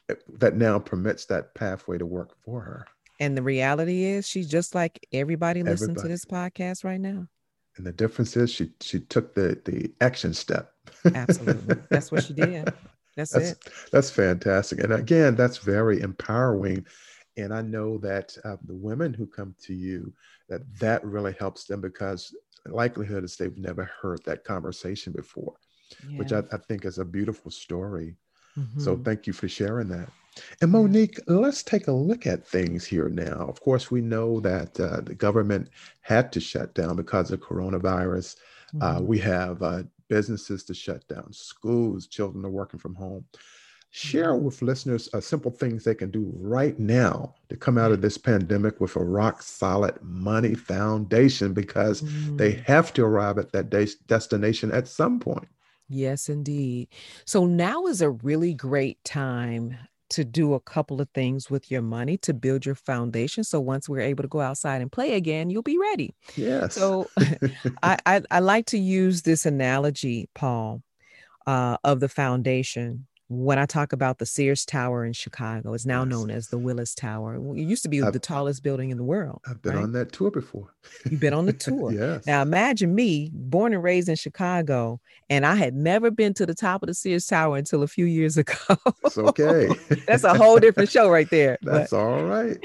eh, 0.09 0.15
that 0.37 0.55
now 0.55 0.79
permits 0.79 1.25
that 1.25 1.53
pathway 1.53 1.97
to 1.97 2.05
work 2.05 2.35
for 2.43 2.61
her. 2.61 2.85
And 3.19 3.37
the 3.37 3.41
reality 3.41 4.03
is 4.03 4.27
she's 4.27 4.49
just 4.49 4.75
like 4.75 5.05
everybody 5.11 5.63
listening 5.63 5.95
to 5.97 6.07
this 6.07 6.25
podcast 6.25 6.83
right 6.83 6.99
now. 6.99 7.27
And 7.77 7.85
the 7.85 7.91
difference 7.91 8.37
is 8.37 8.51
she 8.51 8.71
she 8.81 8.99
took 8.99 9.33
the 9.33 9.59
the 9.65 9.91
action 10.01 10.33
step. 10.33 10.71
Absolutely. 11.13 11.75
That's 11.89 12.11
what 12.11 12.23
she 12.23 12.33
did. 12.33 12.73
That's, 13.15 13.31
that's 13.31 13.51
it. 13.51 13.69
That's 13.91 14.09
fantastic. 14.09 14.79
And 14.81 14.93
again, 14.93 15.35
that's 15.35 15.57
very 15.57 16.01
empowering. 16.01 16.85
And 17.37 17.53
I 17.53 17.61
know 17.61 17.97
that 17.99 18.37
uh, 18.43 18.57
the 18.65 18.75
women 18.75 19.13
who 19.13 19.25
come 19.25 19.55
to 19.63 19.73
you, 19.73 20.13
that 20.49 20.61
that 20.79 21.03
really 21.03 21.33
helps 21.39 21.65
them 21.65 21.81
because 21.81 22.33
the 22.65 22.73
likelihood 22.73 23.23
is 23.23 23.35
they've 23.35 23.57
never 23.57 23.89
heard 24.01 24.19
that 24.25 24.43
conversation 24.43 25.13
before, 25.13 25.53
yeah. 26.09 26.17
which 26.17 26.33
I, 26.33 26.43
I, 26.51 26.57
think 26.57 26.85
is 26.85 26.97
a 26.97 27.05
beautiful 27.05 27.51
story. 27.51 28.15
Mm-hmm. 28.57 28.79
So 28.79 28.97
thank 28.97 29.27
you 29.27 29.33
for 29.33 29.47
sharing 29.47 29.89
that. 29.89 30.09
And 30.61 30.71
Monique, 30.71 31.19
let's 31.27 31.63
take 31.63 31.87
a 31.87 31.91
look 31.91 32.27
at 32.27 32.47
things 32.47 32.85
here 32.85 33.09
now. 33.09 33.45
Of 33.47 33.61
course, 33.61 33.89
we 33.89 34.01
know 34.01 34.39
that 34.41 34.79
uh, 34.79 35.01
the 35.01 35.15
government 35.15 35.69
had 36.01 36.31
to 36.33 36.39
shut 36.39 36.73
down 36.73 36.95
because 36.95 37.31
of 37.31 37.39
coronavirus. 37.39 38.35
Uh, 38.35 38.77
mm-hmm. 38.77 38.97
Uh, 38.97 39.01
we 39.01 39.19
have 39.19 39.61
uh, 39.61 39.83
businesses 40.07 40.63
to 40.65 40.73
shut 40.73 41.07
down, 41.07 41.31
schools, 41.31 42.07
children 42.07 42.45
are 42.45 42.49
working 42.49 42.79
from 42.79 42.95
home. 42.95 43.25
Share 43.91 44.33
mm-hmm. 44.33 44.45
with 44.45 44.61
listeners 44.61 45.07
uh, 45.13 45.21
simple 45.21 45.51
things 45.51 45.83
they 45.83 45.95
can 45.95 46.11
do 46.11 46.29
right 46.35 46.77
now 46.77 47.35
to 47.47 47.55
come 47.55 47.77
out 47.77 47.93
of 47.93 48.01
this 48.01 48.17
pandemic 48.17 48.81
with 48.81 48.97
a 48.97 49.03
rock 49.03 49.41
solid 49.41 49.97
money 50.01 50.53
foundation 50.53 51.53
because 51.53 52.01
mm. 52.01 52.37
they 52.37 52.51
have 52.67 52.93
to 52.95 53.05
arrive 53.05 53.37
at 53.37 53.53
that 53.53 53.69
de- 53.69 53.87
destination 54.07 54.69
at 54.73 54.89
some 54.89 55.19
point. 55.21 55.47
Yes, 55.87 56.29
indeed. 56.29 56.89
So 57.25 57.45
now 57.45 57.85
is 57.87 58.01
a 58.01 58.09
really 58.09 58.53
great 58.53 59.03
time 59.03 59.77
to 60.09 60.23
do 60.23 60.53
a 60.53 60.59
couple 60.59 61.01
of 61.01 61.09
things 61.13 61.49
with 61.49 61.69
your 61.71 61.81
money 61.81 62.17
to 62.17 62.33
build 62.33 62.65
your 62.65 62.75
foundation. 62.75 63.43
So 63.43 63.59
once 63.59 63.89
we're 63.89 64.01
able 64.01 64.23
to 64.23 64.27
go 64.27 64.41
outside 64.41 64.81
and 64.81 64.91
play 64.91 65.13
again, 65.13 65.49
you'll 65.49 65.63
be 65.63 65.77
ready. 65.77 66.13
Yes. 66.35 66.75
So 66.75 67.09
I, 67.83 67.97
I, 68.05 68.21
I 68.31 68.39
like 68.39 68.67
to 68.67 68.77
use 68.77 69.23
this 69.23 69.45
analogy, 69.45 70.29
Paul, 70.33 70.81
uh, 71.45 71.77
of 71.83 71.99
the 71.99 72.09
foundation 72.09 73.07
when 73.27 73.57
I 73.57 73.65
talk 73.65 73.91
about 73.91 74.19
the 74.19 74.25
Sears 74.25 74.65
Tower 74.65 75.03
in 75.03 75.13
Chicago, 75.13 75.73
it's 75.73 75.85
now 75.85 76.01
yes. 76.01 76.09
known 76.09 76.29
as 76.29 76.49
the 76.49 76.59
Willis 76.59 76.93
Tower. 76.93 77.35
It 77.55 77.63
used 77.63 77.81
to 77.83 77.89
be 77.89 78.01
I've, 78.03 78.13
the 78.13 78.19
tallest 78.19 78.61
building 78.61 78.91
in 78.91 78.97
the 78.97 79.03
world. 79.03 79.41
I've 79.47 79.61
been 79.63 79.73
right? 79.73 79.83
on 79.83 79.93
that 79.93 80.11
tour 80.11 80.29
before. 80.29 80.75
You've 81.09 81.19
been 81.19 81.33
on 81.33 81.47
the 81.47 81.53
tour. 81.53 81.91
yes. 81.91 82.27
Now 82.27 82.43
imagine 82.43 82.93
me, 82.93 83.31
born 83.33 83.73
and 83.73 83.81
raised 83.81 84.09
in 84.09 84.15
Chicago, 84.15 84.99
and 85.27 85.43
I 85.43 85.55
had 85.55 85.73
never 85.73 86.11
been 86.11 86.35
to 86.35 86.45
the 86.45 86.53
top 86.53 86.83
of 86.83 86.87
the 86.87 86.93
Sears 86.93 87.25
Tower 87.25 87.57
until 87.57 87.81
a 87.81 87.87
few 87.87 88.05
years 88.05 88.37
ago. 88.37 88.53
it's 89.03 89.17
okay. 89.17 89.69
That's 90.07 90.23
a 90.23 90.35
whole 90.35 90.59
different 90.59 90.91
show 90.91 91.09
right 91.09 91.29
there. 91.31 91.57
That's 91.63 91.89
but, 91.89 91.97
all 91.97 92.23
right. 92.25 92.57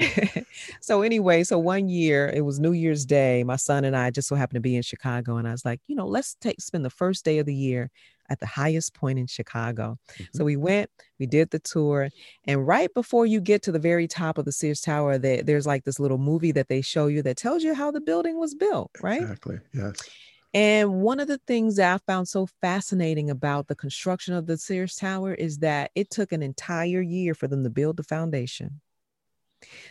so 0.79 1.01
anyway, 1.01 1.43
so 1.43 1.57
one 1.57 1.89
year 1.89 2.31
it 2.35 2.41
was 2.41 2.59
New 2.59 2.73
Year's 2.73 3.05
Day. 3.05 3.43
My 3.43 3.55
son 3.55 3.83
and 3.83 3.95
I 3.95 4.11
just 4.11 4.27
so 4.27 4.35
happened 4.35 4.57
to 4.57 4.61
be 4.61 4.75
in 4.75 4.83
Chicago, 4.83 5.37
and 5.37 5.47
I 5.47 5.51
was 5.53 5.65
like, 5.65 5.81
you 5.87 5.95
know, 5.95 6.05
let's 6.05 6.35
take 6.35 6.61
spend 6.61 6.85
the 6.85 6.91
first 6.91 7.25
day 7.25 7.39
of 7.39 7.47
the 7.47 7.55
year 7.55 7.89
at 8.31 8.39
the 8.39 8.45
highest 8.45 8.93
point 8.93 9.19
in 9.19 9.27
Chicago. 9.27 9.97
Mm-hmm. 10.13 10.23
So 10.33 10.45
we 10.45 10.55
went, 10.55 10.89
we 11.19 11.25
did 11.25 11.51
the 11.51 11.59
tour, 11.59 12.09
and 12.45 12.65
right 12.65 12.91
before 12.93 13.25
you 13.25 13.41
get 13.41 13.61
to 13.63 13.71
the 13.71 13.79
very 13.79 14.07
top 14.07 14.37
of 14.37 14.45
the 14.45 14.51
Sears 14.51 14.81
Tower, 14.81 15.17
they, 15.17 15.41
there's 15.41 15.67
like 15.67 15.83
this 15.83 15.99
little 15.99 16.17
movie 16.17 16.53
that 16.53 16.69
they 16.69 16.81
show 16.81 17.07
you 17.07 17.21
that 17.23 17.37
tells 17.37 17.61
you 17.63 17.73
how 17.73 17.91
the 17.91 18.01
building 18.01 18.39
was 18.39 18.55
built, 18.55 18.91
right? 19.01 19.21
Exactly. 19.21 19.59
Yes. 19.73 19.97
And 20.53 21.01
one 21.01 21.19
of 21.19 21.27
the 21.27 21.39
things 21.39 21.75
that 21.75 21.93
I 21.93 21.97
found 22.11 22.27
so 22.27 22.47
fascinating 22.61 23.29
about 23.29 23.67
the 23.67 23.75
construction 23.75 24.33
of 24.33 24.47
the 24.47 24.57
Sears 24.57 24.95
Tower 24.95 25.33
is 25.33 25.59
that 25.59 25.91
it 25.95 26.09
took 26.09 26.31
an 26.31 26.41
entire 26.41 27.01
year 27.01 27.33
for 27.33 27.47
them 27.47 27.63
to 27.63 27.69
build 27.69 27.97
the 27.97 28.03
foundation. 28.03 28.81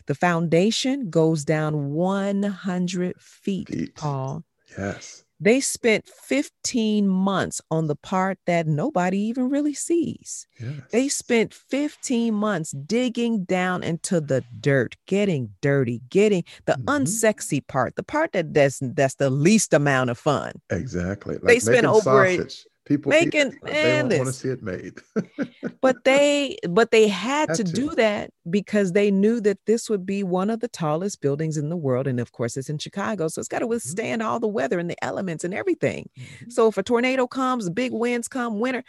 The 0.06 0.14
foundation 0.14 1.10
goes 1.10 1.44
down 1.44 1.90
100 1.90 3.20
feet, 3.20 3.68
feet. 3.68 3.94
Paul. 3.94 4.44
Yes. 4.76 5.24
They 5.40 5.60
spent 5.60 6.06
15 6.06 7.08
months 7.08 7.62
on 7.70 7.86
the 7.86 7.96
part 7.96 8.38
that 8.46 8.66
nobody 8.66 9.18
even 9.18 9.48
really 9.48 9.72
sees. 9.72 10.46
Yes. 10.60 10.72
They 10.92 11.08
spent 11.08 11.54
15 11.54 12.34
months 12.34 12.72
digging 12.72 13.44
down 13.44 13.82
into 13.82 14.20
the 14.20 14.44
dirt, 14.60 14.96
getting 15.06 15.50
dirty, 15.62 16.02
getting 16.10 16.44
the 16.66 16.74
mm-hmm. 16.74 16.88
unsexy 16.88 17.66
part, 17.66 17.96
the 17.96 18.02
part 18.02 18.32
that 18.32 18.52
that's, 18.52 18.80
that's 18.82 19.14
the 19.14 19.30
least 19.30 19.72
amount 19.72 20.10
of 20.10 20.18
fun. 20.18 20.52
Exactly. 20.70 21.36
Like 21.36 21.44
they 21.44 21.58
spent 21.58 21.86
over 21.86 22.00
sausage. 22.02 22.66
People 22.86 23.10
making 23.10 23.52
people, 23.52 23.68
they 23.68 23.98
don't 23.98 24.08
want 24.08 24.26
to 24.26 24.32
see 24.32 24.48
it 24.48 24.62
made. 24.62 24.94
but 25.80 26.02
they 26.04 26.56
but 26.68 26.90
they 26.90 27.08
had, 27.08 27.50
had 27.50 27.56
to, 27.58 27.64
to, 27.64 27.72
do 27.72 27.94
that 27.94 28.30
because 28.48 28.92
they 28.92 29.10
knew 29.10 29.40
that 29.42 29.58
this 29.66 29.88
would 29.90 30.06
be 30.06 30.22
one 30.22 30.50
of 30.50 30.60
the 30.60 30.68
tallest 30.68 31.20
buildings 31.20 31.56
in 31.56 31.68
the 31.68 31.76
world. 31.76 32.06
And 32.06 32.18
of 32.18 32.32
course, 32.32 32.56
it's 32.56 32.70
in 32.70 32.78
Chicago. 32.78 33.28
So 33.28 33.38
it's 33.38 33.48
got 33.48 33.58
to 33.58 33.66
mm-hmm. 33.66 33.70
withstand 33.70 34.22
mm-hmm. 34.22 34.30
all 34.30 34.40
the 34.40 34.48
weather 34.48 34.78
and 34.78 34.90
the 34.90 35.04
elements 35.04 35.44
and 35.44 35.54
everything. 35.54 36.08
Mm-hmm. 36.18 36.50
So 36.50 36.68
if 36.68 36.78
a 36.78 36.82
tornado 36.82 37.26
comes, 37.26 37.68
big 37.70 37.92
winds 37.92 38.28
come, 38.28 38.58
winter, 38.58 38.82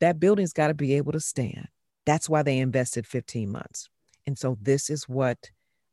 that 0.00 0.20
building's 0.20 0.52
got 0.52 0.68
to 0.68 0.74
be 0.74 0.94
able 0.94 1.12
to 1.12 1.20
stand. 1.20 1.68
That's 2.06 2.28
why 2.28 2.42
they 2.42 2.58
invested 2.58 3.06
15 3.06 3.50
months. 3.50 3.88
And 4.26 4.38
so 4.38 4.58
this 4.60 4.90
is 4.90 5.08
what 5.08 5.50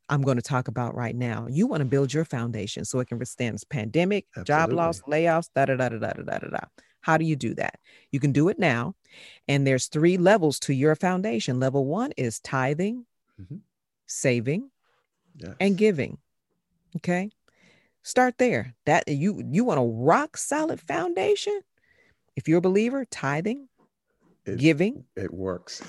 I'm 0.08 0.22
going 0.22 0.36
to 0.36 0.42
talk 0.42 0.68
about 0.68 0.94
right 0.94 1.14
now. 1.14 1.46
You 1.48 1.66
want 1.66 1.80
to 1.80 1.84
build 1.84 2.12
your 2.12 2.24
foundation 2.24 2.84
so 2.84 3.00
it 3.00 3.08
can 3.08 3.18
withstand 3.18 3.54
this 3.54 3.64
pandemic, 3.64 4.26
Absolutely. 4.36 4.46
job 4.46 4.72
loss, 4.72 5.00
layoffs, 5.02 5.50
da 5.54 5.64
da 5.64 5.76
da 5.76 5.88
da 5.88 5.98
da 5.98 6.12
da 6.12 6.38
da 6.38 6.48
da. 6.48 6.58
How 7.06 7.16
do 7.16 7.24
you 7.24 7.36
do 7.36 7.54
that? 7.54 7.78
You 8.10 8.18
can 8.18 8.32
do 8.32 8.48
it 8.48 8.58
now. 8.58 8.96
And 9.46 9.64
there's 9.64 9.86
three 9.86 10.18
levels 10.18 10.58
to 10.60 10.74
your 10.74 10.96
foundation. 10.96 11.60
Level 11.60 11.86
one 11.86 12.10
is 12.16 12.40
tithing, 12.40 13.06
mm-hmm. 13.40 13.58
saving, 14.06 14.70
yes. 15.36 15.54
and 15.60 15.78
giving. 15.78 16.18
Okay. 16.96 17.30
Start 18.02 18.38
there. 18.38 18.74
That 18.86 19.06
you 19.06 19.40
you 19.52 19.64
want 19.64 19.78
a 19.78 19.84
rock 19.84 20.36
solid 20.36 20.80
foundation. 20.80 21.60
If 22.34 22.48
you're 22.48 22.58
a 22.58 22.60
believer, 22.60 23.04
tithing, 23.04 23.68
it, 24.44 24.58
giving. 24.58 25.04
It 25.14 25.32
works. 25.32 25.82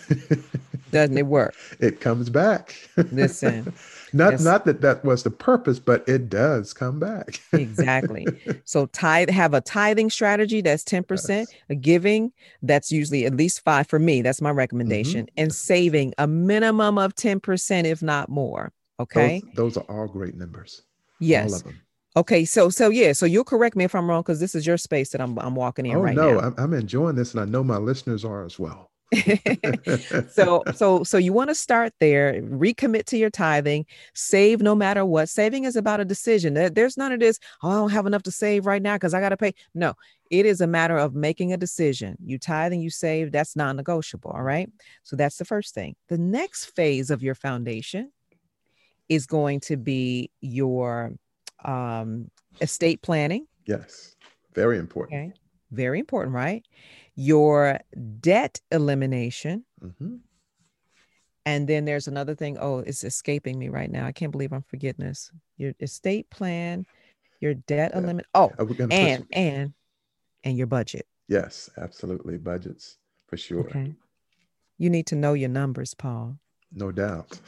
Doesn't 0.92 1.18
it 1.18 1.26
work? 1.26 1.56
It 1.80 2.00
comes 2.00 2.30
back. 2.30 2.76
Listen. 3.12 3.74
Not 4.14 4.40
not 4.42 4.66
that 4.66 4.82
that 4.82 5.04
was 5.04 5.24
the 5.24 5.32
purpose, 5.32 5.80
but 5.80 6.08
it 6.08 6.30
does 6.30 6.74
come 6.74 7.00
back. 7.00 7.42
exactly. 7.54 8.26
So 8.66 8.88
tithe 8.88 9.30
have 9.30 9.54
a 9.54 9.62
tithing 9.62 10.10
strategy 10.10 10.62
that's 10.62 10.84
10%, 10.84 11.30
yes. 11.30 11.48
a 11.70 11.76
giving 11.76 12.32
that's 12.62 12.92
usually 12.92 13.26
at 13.26 13.36
least 13.36 13.64
5 13.64 13.88
for 13.88 14.00
me, 14.00 14.22
that's 14.22 14.42
my 14.42 14.50
recommendation, 14.50 15.26
mm-hmm. 15.26 15.44
and 15.44 15.54
saving 15.54 16.14
a 16.18 16.28
minimum 16.28 16.98
of 16.98 17.16
10% 17.16 17.86
if 17.86 18.02
not 18.02 18.30
more, 18.30 18.74
okay? 19.00 19.42
Those, 19.56 19.76
those 19.76 19.78
are 19.78 19.86
all 19.90 20.08
great 20.08 20.36
numbers. 20.36 20.82
Yes. 21.20 21.52
All 21.52 21.58
of 21.58 21.64
them. 21.64 21.82
Okay, 22.18 22.46
so 22.46 22.70
so 22.70 22.90
yeah, 22.90 23.14
so 23.14 23.28
you'll 23.28 23.44
correct 23.44 23.76
me 23.76 23.84
if 23.84 23.94
I'm 23.94 24.10
wrong 24.10 24.24
because 24.24 24.40
this 24.40 24.56
is 24.56 24.66
your 24.66 24.78
space 24.78 25.10
that 25.10 25.22
I'm 25.22 25.38
I'm 25.38 25.54
walking 25.54 25.86
in 25.86 25.98
oh, 25.98 26.02
right 26.02 26.16
no, 26.16 26.34
now. 26.34 26.48
I'm, 26.48 26.56
I'm 26.58 26.74
enjoying 26.74 27.16
this, 27.16 27.36
and 27.36 27.42
I 27.42 27.46
know 27.46 27.64
my 27.64 27.78
listeners 27.78 28.26
are 28.26 28.44
as 28.44 28.58
well. 28.58 28.90
so 30.30 30.64
so 30.76 31.04
so 31.04 31.18
you 31.18 31.32
want 31.32 31.50
to 31.50 31.56
start 31.56 31.94
there 32.00 32.42
recommit 32.42 33.06
to 33.06 33.18
your 33.18 33.30
tithing 33.30 33.86
save 34.14 34.62
no 34.62 34.76
matter 34.76 35.06
what 35.06 35.30
saving 35.30 35.64
is 35.64 35.78
about 35.78 36.02
a 36.02 36.06
decision 36.06 36.54
there's 36.54 36.98
none 36.98 37.14
of 37.14 37.20
this 37.22 37.40
oh, 37.64 37.70
i 37.70 37.74
don't 37.74 37.92
have 37.92 38.06
enough 38.06 38.24
to 38.24 38.32
save 38.32 38.66
right 38.66 38.82
now 38.82 38.96
because 38.96 39.14
i 39.14 39.22
got 39.22 39.30
to 39.30 39.38
pay 39.38 39.54
no 39.74 39.94
it 40.30 40.46
is 40.46 40.60
a 40.60 40.68
matter 40.68 40.98
of 40.98 41.16
making 41.16 41.54
a 41.54 41.58
decision 41.58 42.18
you 42.22 42.38
tithe 42.38 42.74
and 42.74 42.84
you 42.84 42.90
save 42.90 43.32
that's 43.32 43.56
non-negotiable 43.56 44.32
all 44.32 44.44
right 44.44 44.70
so 45.04 45.16
that's 45.16 45.38
the 45.38 45.46
first 45.46 45.74
thing 45.74 45.96
the 46.10 46.18
next 46.18 46.66
phase 46.66 47.10
of 47.10 47.24
your 47.24 47.36
foundation 47.36 48.12
is 49.10 49.26
going 49.26 49.60
to 49.62 49.78
be 49.78 50.32
your 50.42 51.14
um, 51.64 52.30
estate 52.62 53.02
planning. 53.02 53.48
Yes, 53.66 54.16
very 54.54 54.78
important. 54.78 55.32
Okay. 55.32 55.40
Very 55.72 56.00
important, 56.00 56.34
right? 56.34 56.66
Your 57.18 57.80
debt 58.22 58.62
elimination. 58.72 59.66
Mm-hmm. 59.84 60.16
And 61.46 61.68
then 61.68 61.86
there's 61.86 62.08
another 62.08 62.36
thing. 62.36 62.58
Oh, 62.60 62.80
it's 62.80 63.04
escaping 63.04 63.58
me 63.58 63.70
right 63.70 63.92
now. 63.92 64.06
I 64.06 64.12
can't 64.12 64.32
believe 64.32 64.54
I'm 64.54 64.64
forgetting 64.64 65.06
this. 65.06 65.32
Your 65.58 65.74
estate 65.80 66.30
plan, 66.30 66.86
your 67.40 67.56
debt 67.56 67.92
yeah. 67.94 68.00
elimination. 68.00 68.30
Oh, 68.36 68.52
and 68.92 69.26
and 69.32 69.74
and 70.44 70.58
your 70.58 70.68
budget. 70.68 71.08
Yes, 71.28 71.70
absolutely. 71.78 72.38
Budgets 72.38 72.98
for 73.28 73.38
sure. 73.38 73.62
Okay. 73.62 73.96
You 74.78 74.90
need 74.90 75.08
to 75.08 75.16
know 75.16 75.34
your 75.34 75.50
numbers, 75.50 75.94
Paul. 75.94 76.38
No 76.72 76.92
doubt. 76.92 77.40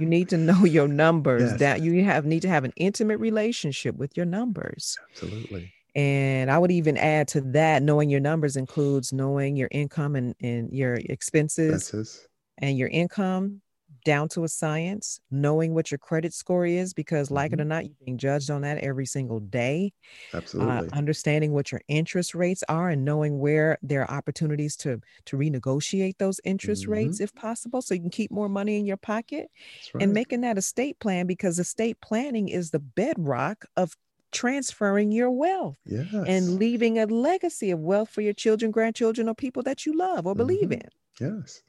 you 0.00 0.06
need 0.06 0.30
to 0.30 0.36
know 0.36 0.64
your 0.64 0.88
numbers. 0.88 1.42
Yes. 1.50 1.60
That 1.60 1.82
you 1.82 2.02
have 2.04 2.24
need 2.24 2.42
to 2.42 2.48
have 2.48 2.64
an 2.64 2.72
intimate 2.76 3.20
relationship 3.20 3.96
with 3.96 4.16
your 4.16 4.26
numbers. 4.26 4.96
Absolutely. 5.12 5.72
And 5.96 6.50
I 6.50 6.58
would 6.58 6.70
even 6.70 6.98
add 6.98 7.26
to 7.28 7.40
that, 7.40 7.82
knowing 7.82 8.10
your 8.10 8.20
numbers 8.20 8.56
includes 8.56 9.14
knowing 9.14 9.56
your 9.56 9.68
income 9.70 10.14
and, 10.14 10.34
and 10.42 10.70
your 10.70 10.96
expenses, 10.96 11.74
expenses. 11.74 12.28
and 12.58 12.76
your 12.76 12.88
income 12.88 13.62
down 14.04 14.28
to 14.28 14.44
a 14.44 14.48
science, 14.48 15.20
knowing 15.30 15.74
what 15.74 15.90
your 15.90 15.98
credit 15.98 16.34
score 16.34 16.66
is, 16.66 16.92
because 16.92 17.30
like 17.30 17.50
mm-hmm. 17.50 17.60
it 17.60 17.62
or 17.62 17.66
not, 17.66 17.84
you're 17.86 17.94
being 18.04 18.18
judged 18.18 18.50
on 18.50 18.60
that 18.60 18.78
every 18.78 19.06
single 19.06 19.40
day. 19.40 19.90
Absolutely. 20.34 20.88
Uh, 20.88 20.96
understanding 20.96 21.52
what 21.52 21.72
your 21.72 21.80
interest 21.88 22.34
rates 22.34 22.62
are 22.68 22.90
and 22.90 23.04
knowing 23.04 23.40
where 23.40 23.78
there 23.82 24.02
are 24.02 24.16
opportunities 24.16 24.76
to 24.76 25.00
to 25.24 25.36
renegotiate 25.36 26.18
those 26.18 26.40
interest 26.44 26.82
mm-hmm. 26.82 26.92
rates 26.92 27.20
if 27.20 27.34
possible, 27.34 27.80
so 27.80 27.94
you 27.94 28.00
can 28.00 28.10
keep 28.10 28.30
more 28.30 28.50
money 28.50 28.78
in 28.78 28.84
your 28.84 28.98
pocket. 28.98 29.48
Right. 29.94 30.04
And 30.04 30.12
making 30.12 30.42
that 30.42 30.58
estate 30.58 31.00
plan 31.00 31.26
because 31.26 31.58
estate 31.58 31.96
planning 32.02 32.48
is 32.48 32.70
the 32.70 32.80
bedrock 32.80 33.64
of 33.76 33.96
transferring 34.36 35.10
your 35.10 35.30
wealth 35.30 35.78
yes. 35.84 36.06
and 36.12 36.58
leaving 36.58 36.98
a 36.98 37.06
legacy 37.06 37.70
of 37.70 37.80
wealth 37.80 38.10
for 38.10 38.20
your 38.20 38.32
children, 38.32 38.70
grandchildren, 38.70 39.28
or 39.28 39.34
people 39.34 39.62
that 39.62 39.86
you 39.86 39.96
love 39.96 40.26
or 40.26 40.34
believe 40.34 40.68
mm-hmm. 40.68 40.72
in. 40.72 40.90
Yes 41.20 41.62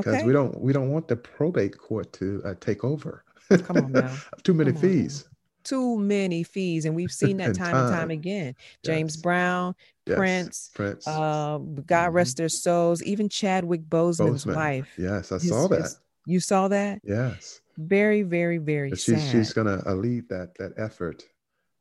because 0.00 0.14
okay. 0.14 0.24
we 0.24 0.32
don't 0.32 0.60
we 0.60 0.72
don't 0.72 0.90
want 0.90 1.08
the 1.08 1.16
probate 1.16 1.76
court 1.78 2.12
to 2.14 2.42
uh, 2.44 2.54
take 2.60 2.84
over. 2.84 3.24
Come 3.50 3.76
on 3.76 3.92
now. 3.92 4.14
Too 4.42 4.54
many 4.54 4.72
Come 4.72 4.80
fees. 4.80 5.28
too 5.64 5.98
many 5.98 6.42
fees, 6.42 6.84
and 6.84 6.94
we've 6.94 7.12
seen 7.22 7.36
that 7.38 7.54
time, 7.54 7.72
time, 7.72 7.86
and 7.86 7.94
time 7.94 8.10
again. 8.10 8.54
James 8.84 9.14
yes. 9.16 9.22
Brown, 9.22 9.74
yes. 10.06 10.16
Prince, 10.16 10.70
Prince, 10.74 11.06
uh, 11.06 11.58
God 11.58 12.06
mm-hmm. 12.06 12.16
rest 12.16 12.36
their 12.36 12.48
souls. 12.48 13.02
Even 13.02 13.28
Chadwick 13.28 13.82
Boseman's 13.82 14.44
Boseman. 14.44 14.56
wife. 14.56 14.92
Yes, 14.98 15.32
I 15.32 15.36
his, 15.36 15.48
saw 15.48 15.68
that. 15.68 15.82
His, 15.82 16.00
you 16.26 16.40
saw 16.40 16.68
that? 16.68 17.00
Yes. 17.04 17.60
Very, 17.76 18.22
very, 18.22 18.58
very 18.58 18.90
she's, 18.90 19.04
sad. 19.04 19.30
She's 19.30 19.52
gonna 19.52 19.82
uh, 19.86 19.94
lead 19.94 20.28
that 20.28 20.54
that 20.58 20.72
effort. 20.76 21.24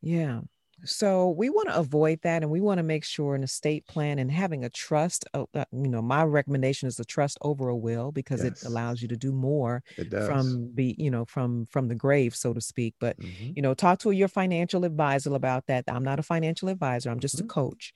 Yeah. 0.04 0.42
So 0.86 1.30
we 1.30 1.50
want 1.50 1.70
to 1.70 1.78
avoid 1.78 2.20
that, 2.24 2.44
and 2.44 2.52
we 2.52 2.60
want 2.60 2.80
to 2.80 2.84
make 2.84 3.06
sure 3.06 3.36
an 3.36 3.44
estate 3.44 3.88
plan 3.88 4.20
and 4.20 4.30
having 4.30 4.66
a 4.66 4.70
trust. 4.70 5.26
Uh, 5.34 5.46
uh, 5.54 5.63
you 5.72 5.88
know, 5.88 6.02
my 6.02 6.24
recommendation 6.24 6.88
is 6.88 7.00
a 7.00 7.06
trust 7.06 7.38
over 7.42 7.70
a 7.70 7.76
will 7.76 8.12
because 8.12 8.44
yes. 8.44 8.63
it 8.63 8.68
allows 8.68 9.02
you 9.02 9.08
to 9.08 9.16
do 9.16 9.32
more 9.32 9.82
from 10.12 10.72
be 10.76 10.94
you 11.00 11.10
know 11.10 11.24
from 11.24 11.66
from 11.68 11.88
the 11.88 11.96
grave, 11.96 12.36
so 12.36 12.54
to 12.54 12.60
speak. 12.60 12.96
But 13.00 13.18
mm-hmm. 13.18 13.54
you 13.56 13.62
know, 13.62 13.74
talk 13.74 14.00
to 14.00 14.12
your 14.12 14.28
financial 14.28 14.84
advisor 14.84 15.34
about 15.34 15.68
that. 15.68 15.86
I'm 15.88 16.04
not 16.04 16.20
a 16.20 16.24
financial 16.24 16.68
advisor; 16.68 17.10
I'm 17.10 17.22
just 17.22 17.38
mm-hmm. 17.38 17.46
a 17.46 17.50
coach 17.50 17.94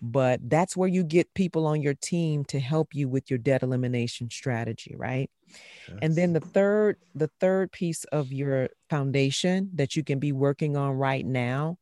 but 0.00 0.40
that's 0.48 0.76
where 0.76 0.88
you 0.88 1.02
get 1.02 1.32
people 1.34 1.66
on 1.66 1.82
your 1.82 1.94
team 1.94 2.44
to 2.44 2.60
help 2.60 2.94
you 2.94 3.08
with 3.08 3.30
your 3.30 3.38
debt 3.38 3.62
elimination 3.62 4.30
strategy 4.30 4.94
right 4.96 5.30
yes. 5.88 5.98
and 6.02 6.14
then 6.14 6.32
the 6.32 6.40
third 6.40 6.96
the 7.14 7.30
third 7.40 7.70
piece 7.72 8.04
of 8.04 8.32
your 8.32 8.68
foundation 8.88 9.70
that 9.74 9.96
you 9.96 10.04
can 10.04 10.18
be 10.18 10.32
working 10.32 10.76
on 10.76 10.92
right 10.92 11.26
now 11.26 11.76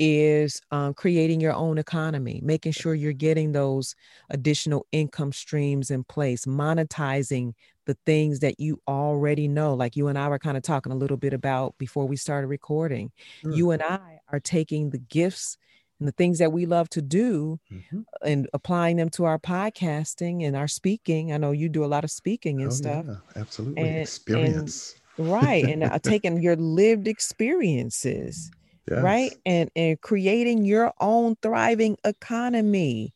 is 0.00 0.62
um, 0.70 0.94
creating 0.94 1.40
your 1.40 1.52
own 1.52 1.78
economy 1.78 2.40
making 2.44 2.70
sure 2.70 2.94
you're 2.94 3.12
getting 3.12 3.50
those 3.50 3.96
additional 4.30 4.86
income 4.92 5.32
streams 5.32 5.90
in 5.90 6.04
place 6.04 6.44
monetizing 6.44 7.52
the 7.86 7.96
things 8.06 8.38
that 8.40 8.60
you 8.60 8.80
already 8.86 9.48
know 9.48 9.74
like 9.74 9.96
you 9.96 10.06
and 10.06 10.16
i 10.16 10.28
were 10.28 10.38
kind 10.38 10.56
of 10.56 10.62
talking 10.62 10.92
a 10.92 10.96
little 10.96 11.16
bit 11.16 11.32
about 11.32 11.76
before 11.78 12.06
we 12.06 12.16
started 12.16 12.46
recording 12.46 13.10
mm. 13.42 13.56
you 13.56 13.72
and 13.72 13.82
i 13.82 14.20
are 14.28 14.38
taking 14.38 14.90
the 14.90 14.98
gifts 14.98 15.58
and 15.98 16.06
the 16.06 16.12
things 16.12 16.38
that 16.38 16.52
we 16.52 16.66
love 16.66 16.88
to 16.90 17.02
do 17.02 17.58
mm-hmm. 17.72 18.00
and 18.22 18.48
applying 18.52 18.96
them 18.96 19.08
to 19.10 19.24
our 19.24 19.38
podcasting 19.38 20.46
and 20.46 20.56
our 20.56 20.68
speaking. 20.68 21.32
I 21.32 21.38
know 21.38 21.52
you 21.52 21.68
do 21.68 21.84
a 21.84 21.86
lot 21.86 22.04
of 22.04 22.10
speaking 22.10 22.60
and 22.60 22.70
oh, 22.70 22.74
stuff. 22.74 23.04
Yeah, 23.08 23.16
absolutely. 23.36 23.82
And, 23.82 23.98
Experience. 23.98 24.94
And, 25.16 25.28
right. 25.28 25.64
and 25.68 25.84
uh, 25.84 25.98
taking 25.98 26.40
your 26.40 26.56
lived 26.56 27.08
experiences. 27.08 28.50
Yes. 28.90 29.02
Right. 29.02 29.36
And 29.44 29.70
and 29.76 30.00
creating 30.00 30.64
your 30.64 30.94
own 30.98 31.36
thriving 31.42 31.98
economy. 32.04 33.12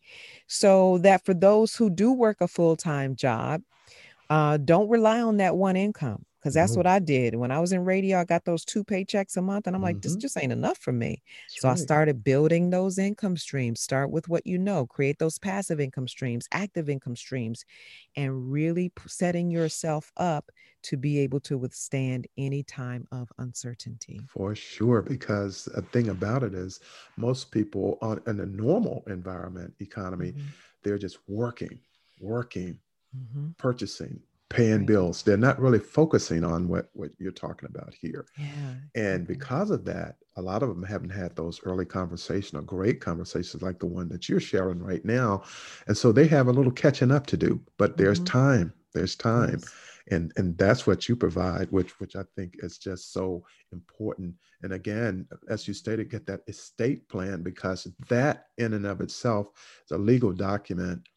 So 0.46 0.98
that 0.98 1.24
for 1.24 1.32
those 1.32 1.74
who 1.74 1.88
do 1.88 2.12
work 2.12 2.42
a 2.42 2.48
full-time 2.48 3.16
job, 3.16 3.62
uh, 4.28 4.58
don't 4.58 4.90
rely 4.90 5.22
on 5.22 5.38
that 5.38 5.56
one 5.56 5.76
income 5.76 6.26
because 6.42 6.54
that's 6.54 6.72
mm-hmm. 6.72 6.80
what 6.80 6.86
I 6.88 6.98
did. 6.98 7.36
When 7.36 7.52
I 7.52 7.60
was 7.60 7.72
in 7.72 7.84
radio, 7.84 8.18
I 8.18 8.24
got 8.24 8.44
those 8.44 8.64
two 8.64 8.82
paychecks 8.82 9.36
a 9.36 9.42
month, 9.42 9.68
and 9.68 9.76
I'm 9.76 9.80
mm-hmm. 9.80 9.84
like, 9.84 10.02
this 10.02 10.12
mm-hmm. 10.12 10.20
just 10.20 10.36
ain't 10.36 10.50
enough 10.50 10.78
for 10.78 10.92
me. 10.92 11.22
That's 11.50 11.60
so 11.60 11.68
right. 11.68 11.78
I 11.78 11.80
started 11.80 12.24
building 12.24 12.70
those 12.70 12.98
income 12.98 13.36
streams. 13.36 13.80
Start 13.80 14.10
with 14.10 14.28
what 14.28 14.44
you 14.44 14.58
know, 14.58 14.84
create 14.84 15.20
those 15.20 15.38
passive 15.38 15.78
income 15.78 16.08
streams, 16.08 16.48
active 16.50 16.88
income 16.88 17.14
streams, 17.14 17.64
and 18.16 18.50
really 18.50 18.90
setting 19.06 19.52
yourself 19.52 20.10
up 20.16 20.50
to 20.82 20.96
be 20.96 21.20
able 21.20 21.38
to 21.38 21.56
withstand 21.56 22.26
any 22.36 22.64
time 22.64 23.06
of 23.12 23.28
uncertainty. 23.38 24.20
For 24.28 24.56
sure, 24.56 25.00
because 25.00 25.68
a 25.76 25.82
thing 25.82 26.08
about 26.08 26.42
it 26.42 26.54
is 26.54 26.80
most 27.16 27.52
people 27.52 27.98
on 28.02 28.20
in 28.26 28.40
a 28.40 28.46
normal 28.46 29.04
environment 29.06 29.74
economy, 29.78 30.32
mm-hmm. 30.32 30.46
they're 30.82 30.98
just 30.98 31.18
working, 31.28 31.78
working, 32.20 32.80
mm-hmm. 33.16 33.50
purchasing, 33.58 34.18
paying 34.52 34.78
right. 34.78 34.86
bills. 34.86 35.22
They're 35.22 35.36
not 35.36 35.60
really 35.60 35.78
focusing 35.78 36.44
on 36.44 36.68
what 36.68 36.90
what 36.92 37.10
you're 37.18 37.32
talking 37.32 37.68
about 37.68 37.94
here. 37.94 38.26
Yeah. 38.38 38.74
And 38.94 39.26
because 39.26 39.70
of 39.70 39.84
that, 39.86 40.16
a 40.36 40.42
lot 40.42 40.62
of 40.62 40.68
them 40.68 40.82
haven't 40.82 41.10
had 41.10 41.34
those 41.34 41.60
early 41.64 41.86
conversations 41.86 42.54
or 42.54 42.62
great 42.62 43.00
conversations 43.00 43.62
like 43.62 43.78
the 43.78 43.86
one 43.86 44.08
that 44.10 44.28
you're 44.28 44.40
sharing 44.40 44.78
right 44.78 45.04
now. 45.04 45.42
And 45.86 45.96
so 45.96 46.12
they 46.12 46.26
have 46.28 46.48
a 46.48 46.52
little 46.52 46.72
catching 46.72 47.10
up 47.10 47.26
to 47.28 47.36
do, 47.36 47.60
but 47.78 47.96
there's 47.96 48.18
mm-hmm. 48.18 48.38
time. 48.38 48.72
There's 48.94 49.16
time. 49.16 49.58
Yes. 49.60 49.74
And 50.10 50.32
and 50.36 50.58
that's 50.58 50.86
what 50.86 51.08
you 51.08 51.16
provide, 51.16 51.70
which 51.70 51.98
which 52.00 52.16
I 52.16 52.24
think 52.36 52.56
is 52.58 52.76
just 52.78 53.12
so 53.12 53.44
important. 53.72 54.34
And 54.62 54.74
again, 54.74 55.26
as 55.48 55.66
you 55.66 55.74
stated, 55.74 56.10
get 56.10 56.26
that 56.26 56.42
estate 56.46 57.08
plan 57.08 57.42
because 57.42 57.86
that 58.08 58.46
in 58.58 58.74
and 58.74 58.86
of 58.86 59.00
itself 59.00 59.48
is 59.84 59.92
a 59.92 59.98
legal 59.98 60.32
document 60.32 61.08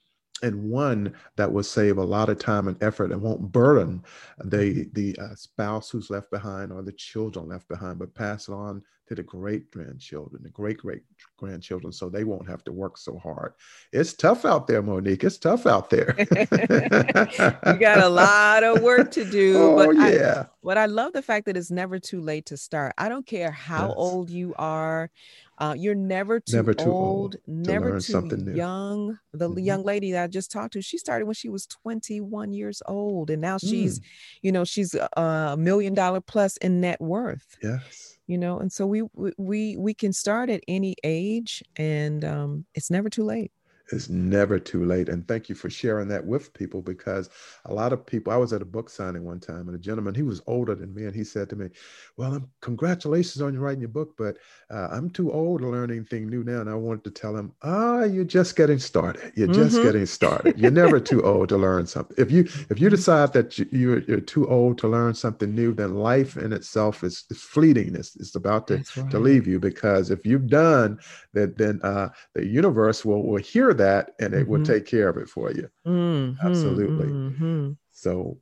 and 0.46 0.70
one 0.70 1.14
that 1.36 1.52
will 1.52 1.64
save 1.64 1.98
a 1.98 2.04
lot 2.04 2.30
of 2.30 2.38
time 2.38 2.68
and 2.68 2.82
effort 2.82 3.12
and 3.12 3.22
won't 3.22 3.52
burden 3.52 4.04
the 4.44 4.88
the 4.94 5.18
uh, 5.20 5.36
spouse 5.36 5.90
who's 5.90 6.10
left 6.10 6.30
behind 6.30 6.72
or 6.72 6.82
the 6.82 6.92
children 6.92 7.48
left 7.48 7.68
behind, 7.68 8.00
but 8.00 8.14
pass 8.14 8.48
it 8.48 8.54
on 8.54 8.82
to 9.08 9.14
the 9.16 9.24
great 9.24 9.70
grandchildren, 9.72 10.42
the 10.42 10.50
great 10.50 10.78
great 10.78 11.04
grandchildren, 11.38 11.92
so 11.92 12.10
they 12.10 12.24
won't 12.24 12.48
have 12.48 12.64
to 12.64 12.72
work 12.72 12.98
so 12.98 13.18
hard. 13.20 13.54
It's 13.92 14.14
tough 14.14 14.46
out 14.46 14.68
there, 14.68 14.82
Monique. 14.82 15.24
It's 15.24 15.38
tough 15.38 15.66
out 15.66 15.90
there. 15.90 16.16
you 16.18 17.74
got 17.80 18.00
a 18.00 18.10
lot 18.10 18.64
of 18.64 18.82
work 18.82 19.12
to 19.12 19.24
do. 19.30 19.56
Oh 19.66 19.76
but 19.76 19.96
yeah. 19.96 20.44
I, 20.46 20.50
but 20.64 20.78
I 20.78 20.86
love 20.86 21.14
the 21.14 21.22
fact 21.22 21.46
that 21.46 21.58
it's 21.58 21.72
never 21.72 22.00
too 22.00 22.22
late 22.22 22.48
to 22.48 22.58
start. 22.58 22.94
I 22.98 23.10
don't 23.10 23.26
care 23.26 23.52
how 23.52 23.88
yes. 23.88 23.96
old 23.98 24.30
you 24.30 24.54
are. 24.58 25.10
Uh, 25.58 25.74
you're 25.78 25.96
never 25.96 26.40
too, 26.40 26.56
never 26.56 26.74
too 26.74 26.86
old, 26.86 27.36
old 27.36 27.36
never 27.48 28.00
too 28.00 28.52
young. 28.54 29.18
The 29.34 29.50
mm-hmm. 29.50 29.60
young 29.60 29.84
lady 29.84 30.12
that 30.12 30.24
I 30.24 30.28
just 30.28 30.52
talked 30.52 30.74
to, 30.74 30.82
she 30.82 30.98
started 30.98 31.26
when 31.26 31.34
she 31.34 31.50
was 31.50 31.66
21 31.66 32.54
years 32.54 32.82
old, 32.86 33.30
and 33.30 33.42
now 33.42 33.58
she's, 33.58 34.00
mm. 34.00 34.04
you 34.42 34.52
know, 34.52 34.66
she's 34.66 34.96
a 35.16 35.56
million 35.58 35.94
dollar 35.94 36.20
plus 36.20 36.58
in 36.58 36.82
net 36.82 37.00
worth. 37.00 37.58
Yes. 37.64 38.18
You 38.28 38.38
know, 38.38 38.60
and 38.60 38.72
so 38.72 38.88
we 38.88 39.04
we 39.38 39.78
we 39.78 39.94
can 39.94 40.12
start 40.12 40.50
at 40.50 40.62
any 40.68 40.96
age, 41.04 41.64
and 41.76 42.26
um, 42.26 42.66
it's 42.74 42.90
never 42.90 43.10
too 43.10 43.24
late 43.24 43.52
it's 43.92 44.10
never 44.10 44.60
too 44.60 44.86
late. 44.86 45.10
And 45.10 45.28
thank 45.28 45.50
you 45.50 45.56
for 45.56 45.70
sharing 45.70 46.08
that 46.08 46.26
with 46.26 46.54
people 46.54 46.82
because 46.82 47.30
a 47.66 47.74
lot 47.74 47.94
of 47.94 48.06
people, 48.06 48.34
I 48.34 48.38
was 48.38 48.54
at 48.54 48.62
a 48.62 48.66
book 48.66 48.90
signing 48.90 49.24
one 49.24 49.40
time 49.40 49.68
and 49.68 49.76
a 49.76 49.80
gentleman, 49.80 50.16
he 50.16 50.24
was 50.24 50.42
older 50.48 50.76
than 50.76 50.94
me, 50.94 51.06
and 51.06 51.16
he 51.16 51.24
said 51.24 51.50
to 51.50 51.56
me, 51.56 51.70
Well, 52.18 52.34
I'm, 52.34 52.50
congratulations 52.62 53.42
on 53.42 53.54
you 53.54 53.60
writing 53.60 53.82
your 53.82 53.90
book, 53.90 54.16
but 54.18 54.38
uh, 54.72 54.88
I'm 54.92 55.10
too 55.10 55.32
old 55.32 55.62
to 55.62 55.68
learn 55.68 55.92
anything 55.92 56.30
new 56.30 56.44
now. 56.44 56.62
And 56.62 56.70
I 56.70 56.74
wanted 56.76 57.04
to 57.06 57.12
tell 57.12 57.36
him, 57.36 57.54
Ah, 57.62 58.00
oh, 58.00 58.04
you're 58.06 58.26
just 58.26 58.56
getting 58.56 58.80
started. 58.80 59.34
You're 59.36 59.48
mm-hmm. 59.48 59.64
just 59.64 59.82
getting 59.82 60.06
started. 60.06 60.60
You're 60.60 60.72
never 60.72 61.00
too 61.00 61.24
old 61.24 61.50
to 61.50 61.58
learn 61.58 61.86
something. 61.86 62.16
If 62.18 62.32
you 62.32 62.48
if 62.70 62.80
you 62.80 62.90
decide 62.90 63.34
that 63.34 63.58
you, 63.58 63.94
are 63.94 64.00
you're 64.00 64.20
too 64.20 64.48
old 64.50 64.78
to 64.80 64.88
learn 64.88 65.14
something 65.14 65.54
new, 65.54 65.74
then 65.74 65.96
life 65.96 66.38
in 66.38 66.54
itself 66.54 67.04
is, 67.04 67.26
is 67.30 67.42
fleeting. 67.42 67.96
It's, 67.96 68.16
it's 68.16 68.36
about 68.36 68.68
to, 68.68 68.84
right. 68.98 69.12
to 69.12 69.20
leave 69.20 69.48
you 69.48 69.60
because 69.60 70.10
if 70.10 70.26
you've 70.26 70.48
done 70.48 71.00
that, 71.34 71.58
then 71.58 71.80
uh, 71.84 72.10
the 72.34 72.46
universe 72.46 73.06
will, 73.06 73.24
will 73.24 73.42
hear 73.42 73.74
that 73.76 74.12
and 74.20 74.34
it 74.34 74.42
mm-hmm. 74.44 74.52
will 74.52 74.66
take 74.66 74.86
care 74.86 75.10
of 75.10 75.18
it 75.18 75.30
for 75.30 75.52
you. 75.52 75.70
Mm-hmm. 75.86 76.46
Absolutely. 76.46 77.08
Mm-hmm. 77.08 77.72
So 77.92 78.38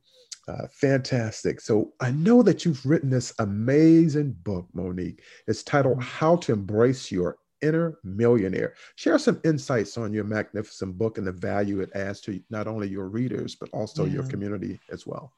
uh, 0.48 0.66
fantastic. 0.70 1.60
So 1.60 1.92
I 2.00 2.10
know 2.10 2.42
that 2.42 2.64
you've 2.64 2.84
written 2.84 3.10
this 3.10 3.32
amazing 3.38 4.36
book, 4.42 4.66
Monique. 4.74 5.22
It's 5.46 5.62
titled 5.62 5.98
mm-hmm. 5.98 6.08
How 6.08 6.36
to 6.36 6.52
Embrace 6.52 7.10
Your 7.10 7.38
Inner 7.62 7.98
Millionaire. 8.04 8.74
Share 8.96 9.18
some 9.18 9.40
insights 9.44 9.96
on 9.96 10.12
your 10.12 10.24
magnificent 10.24 10.98
book 10.98 11.18
and 11.18 11.26
the 11.26 11.32
value 11.32 11.80
it 11.80 11.90
adds 11.94 12.20
to 12.22 12.40
not 12.50 12.66
only 12.66 12.88
your 12.88 13.08
readers, 13.08 13.54
but 13.54 13.70
also 13.72 14.04
yeah. 14.04 14.14
your 14.14 14.24
community 14.24 14.78
as 14.90 15.06
well. 15.06 15.32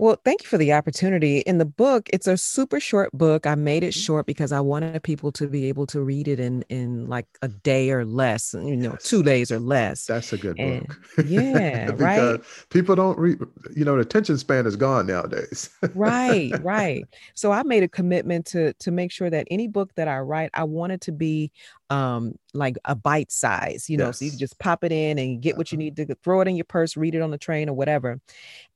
Well, 0.00 0.18
thank 0.24 0.42
you 0.42 0.48
for 0.48 0.56
the 0.56 0.72
opportunity. 0.72 1.40
In 1.40 1.58
the 1.58 1.66
book, 1.66 2.08
it's 2.10 2.26
a 2.26 2.38
super 2.38 2.80
short 2.80 3.12
book. 3.12 3.46
I 3.46 3.54
made 3.54 3.84
it 3.84 3.88
mm-hmm. 3.88 4.00
short 4.00 4.24
because 4.24 4.50
I 4.50 4.60
wanted 4.60 5.02
people 5.02 5.30
to 5.32 5.46
be 5.46 5.66
able 5.66 5.86
to 5.88 6.00
read 6.00 6.26
it 6.26 6.40
in 6.40 6.62
in 6.70 7.06
like 7.06 7.26
a 7.42 7.48
day 7.48 7.90
or 7.90 8.06
less, 8.06 8.54
you 8.54 8.78
know, 8.78 8.92
yes. 8.92 9.02
two 9.02 9.22
days 9.22 9.52
or 9.52 9.60
less. 9.60 10.06
That's 10.06 10.32
a 10.32 10.38
good 10.38 10.58
and, 10.58 10.86
book. 10.86 10.98
Yeah, 11.26 11.90
right. 11.96 12.40
People 12.70 12.96
don't 12.96 13.18
read, 13.18 13.40
you 13.76 13.84
know, 13.84 13.96
the 13.96 14.00
attention 14.00 14.38
span 14.38 14.66
is 14.66 14.74
gone 14.74 15.06
nowadays. 15.06 15.68
right, 15.94 16.50
right. 16.62 17.04
So 17.34 17.52
I 17.52 17.62
made 17.62 17.82
a 17.82 17.88
commitment 17.88 18.46
to 18.46 18.72
to 18.72 18.90
make 18.90 19.12
sure 19.12 19.28
that 19.28 19.46
any 19.50 19.68
book 19.68 19.94
that 19.96 20.08
I 20.08 20.20
write, 20.20 20.48
I 20.54 20.64
wanted 20.64 21.02
to 21.02 21.12
be 21.12 21.52
um 21.90 22.34
like 22.54 22.76
a 22.84 22.94
bite 22.94 23.30
size 23.30 23.90
you 23.90 23.96
know 23.96 24.06
yes. 24.06 24.18
so 24.18 24.24
you 24.24 24.30
can 24.30 24.38
just 24.38 24.58
pop 24.58 24.84
it 24.84 24.92
in 24.92 25.18
and 25.18 25.42
get 25.42 25.56
what 25.56 25.70
you 25.72 25.76
uh-huh. 25.76 25.84
need 25.84 25.96
to 25.96 26.14
throw 26.22 26.40
it 26.40 26.48
in 26.48 26.56
your 26.56 26.64
purse 26.64 26.96
read 26.96 27.14
it 27.14 27.20
on 27.20 27.30
the 27.30 27.38
train 27.38 27.68
or 27.68 27.74
whatever 27.74 28.20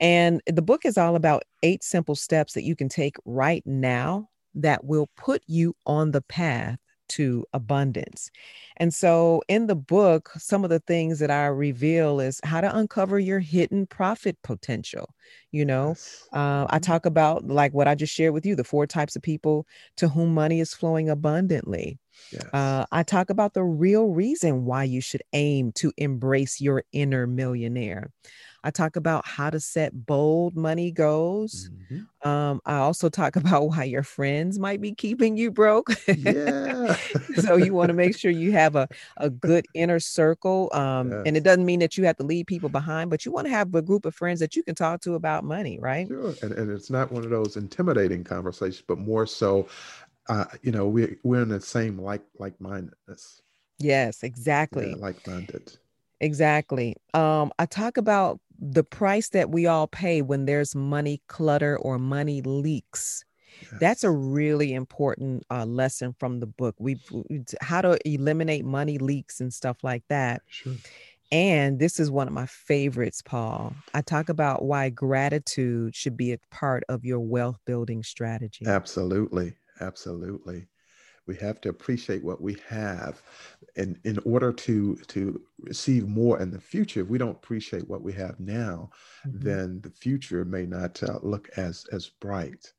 and 0.01 0.41
the 0.47 0.63
book 0.63 0.85
is 0.85 0.99
all 0.99 1.17
about 1.17 1.45
eight 1.63 1.83
simple 1.83 2.15
steps 2.15 2.55
that 2.55 2.65
you 2.65 2.75
can 2.75 2.89
take 2.89 3.17
right 3.25 3.65
now 3.67 4.29
that 4.55 4.85
will 4.85 5.09
put 5.17 5.43
you 5.47 5.75
on 5.87 6.11
the 6.11 6.23
path 6.23 6.79
to 7.11 7.45
abundance. 7.53 8.31
And 8.77 8.93
so 8.93 9.43
in 9.49 9.67
the 9.67 9.75
book, 9.75 10.31
some 10.37 10.65
of 10.65 10.71
the 10.71 10.81
things 10.81 11.19
that 11.19 11.31
I 11.31 11.47
reveal 11.47 12.21
is 12.21 12.41
how 12.45 12.61
to 12.61 12.77
uncover 12.77 13.19
your 13.19 13.41
hidden 13.41 13.87
profit 13.87 14.37
potential. 14.43 15.15
You 15.53 15.65
know, 15.65 15.91
uh, 16.33 16.67
I 16.69 16.77
mm-hmm. 16.77 16.79
talk 16.79 17.07
about 17.07 17.47
like 17.47 17.73
what 17.73 17.89
I 17.89 17.95
just 17.95 18.15
shared 18.15 18.35
with 18.35 18.45
you 18.45 18.57
the 18.57 18.65
four 18.65 18.87
types 18.87 19.17
of 19.17 19.23
people 19.23 19.67
to 19.97 20.09
whom 20.09 20.35
money 20.35 20.61
is 20.61 20.75
flowing 20.75 21.09
abundantly. 21.09 21.99
Yes. 22.33 22.45
Uh, 22.53 22.87
I 22.93 23.03
talk 23.03 23.31
about 23.31 23.55
the 23.55 23.65
real 23.65 24.07
reason 24.07 24.65
why 24.65 24.85
you 24.85 25.01
should 25.01 25.23
aim 25.33 25.73
to 25.73 25.93
embrace 25.97 26.61
your 26.61 26.85
inner 26.93 27.27
millionaire. 27.27 28.11
I 28.65 28.71
talk 28.71 28.97
about 28.97 29.27
how 29.27 29.51
to 29.51 29.61
set 29.61 30.07
bold 30.07 30.57
money 30.57 30.91
goals. 30.91 31.69
Mm-hmm. 31.93 32.29
Um, 32.29 32.63
I 32.65 32.77
also 32.77 33.11
talk 33.11 33.37
about 33.37 33.69
why 33.69 33.85
your 33.85 34.03
friends 34.03 34.59
might 34.59 34.81
be 34.81 34.93
keeping 34.93 35.37
you 35.37 35.51
broke. 35.51 35.91
Yeah. 36.09 36.97
so 37.37 37.57
you 37.57 37.75
want 37.75 37.89
to 37.89 37.95
make 37.95 38.17
sure 38.17 38.31
you 38.31 38.53
have 38.53 38.75
a, 38.75 38.89
a 39.19 39.29
good 39.29 39.67
inner 39.75 40.01
circle. 40.01 40.71
Um, 40.73 41.11
yes. 41.11 41.23
And 41.27 41.37
it 41.37 41.45
doesn't 41.45 41.67
mean 41.67 41.81
that 41.81 41.99
you 41.99 42.05
have 42.07 42.17
to 42.17 42.25
leave 42.25 42.47
people 42.47 42.71
behind, 42.71 43.11
but 43.11 43.27
you 43.27 43.33
want 43.33 43.47
to 43.47 43.51
have 43.51 43.75
a 43.75 43.83
group 43.83 44.07
of 44.07 44.15
friends 44.15 44.41
that 44.41 44.57
you 44.57 44.63
can 44.63 44.75
talk 44.75 45.03
to 45.03 45.15
about 45.15 45.45
money, 45.45 45.79
right? 45.79 46.09
Sure. 46.09 46.35
And, 46.43 46.53
and 46.53 46.71
it's 46.71 46.89
not 46.89 47.13
one 47.13 47.23
of 47.23 47.31
those 47.31 47.57
intimidating 47.57 48.25
conversations, 48.25 48.83
but 48.89 48.97
more 48.99 49.27
so, 49.27 49.69
uh, 50.31 50.47
you 50.63 50.73
know, 50.73 50.89
we, 50.89 51.17
we're 51.23 51.43
in 51.43 51.51
the 51.51 51.61
same 51.61 52.01
like 52.01 52.23
like 52.39 52.59
mindedness. 52.61 53.43
Yes, 53.79 54.23
exactly. 54.23 54.91
Yeah, 54.91 54.97
like 54.97 55.27
minded. 55.27 55.77
Exactly. 56.25 56.97
Um, 57.13 57.53
I 57.59 57.67
talk 57.67 57.99
about 57.99 58.41
the 58.59 58.83
price 58.83 59.29
that 59.31 59.51
we 59.51 59.67
all 59.67 59.87
pay 59.87 60.23
when 60.23 60.47
there's 60.47 60.75
money 60.75 61.21
clutter 61.29 61.77
or 61.77 61.99
money 61.99 62.41
leaks. 62.41 63.25
Yes. 63.61 63.73
That's 63.79 64.05
a 64.05 64.11
really 64.11 64.73
important 64.73 65.45
uh, 65.51 65.67
lesson 65.67 66.15
from 66.19 66.41
the 66.41 66.47
book. 66.47 66.77
We 66.79 66.97
how 67.61 67.83
to 67.83 67.99
eliminate 68.09 68.65
money 68.65 68.97
leaks 68.97 69.41
and 69.41 69.53
stuff 69.53 69.85
like 69.85 70.03
that. 70.09 70.41
Sure. 70.49 70.77
And 71.31 71.79
this 71.79 72.01
is 72.01 72.11
one 72.11 72.27
of 72.27 72.33
my 72.33 72.47
favorites, 72.47 73.21
Paul. 73.21 73.75
I 73.93 74.01
talk 74.01 74.31
about 74.31 74.65
why 74.65 74.89
gratitude 74.89 75.95
should 75.95 76.17
be 76.17 76.33
a 76.33 76.39
part 76.51 76.85
of 76.89 77.05
your 77.05 77.21
wealth 77.21 77.59
building 77.67 78.03
strategy. 78.03 78.67
Absolutely. 78.67 79.55
Absolutely 79.81 80.69
we 81.27 81.37
have 81.37 81.61
to 81.63 81.69
appreciate 81.69 82.25
what 82.25 82.41
we 82.41 82.57
have. 82.69 83.23
And 83.77 83.99
in 84.05 84.19
order 84.25 84.53
to 84.53 84.97
to 85.09 85.41
receive 85.61 86.09
more 86.09 86.41
in 86.41 86.51
the 86.51 86.61
future 86.61 87.01
if 87.01 87.09
we 87.09 87.19
don't 87.19 87.31
appreciate 87.31 87.89
what 87.89 88.03
we 88.03 88.13
have 88.13 88.39
now 88.39 88.91
mm-hmm. 89.27 89.41
then 89.41 89.81
the 89.83 89.91
future 89.91 90.45
may 90.45 90.67
not 90.67 91.03
uh, 91.03 91.19
look 91.23 91.49
as 91.57 91.87
as 91.93 92.11
bright. 92.21 92.73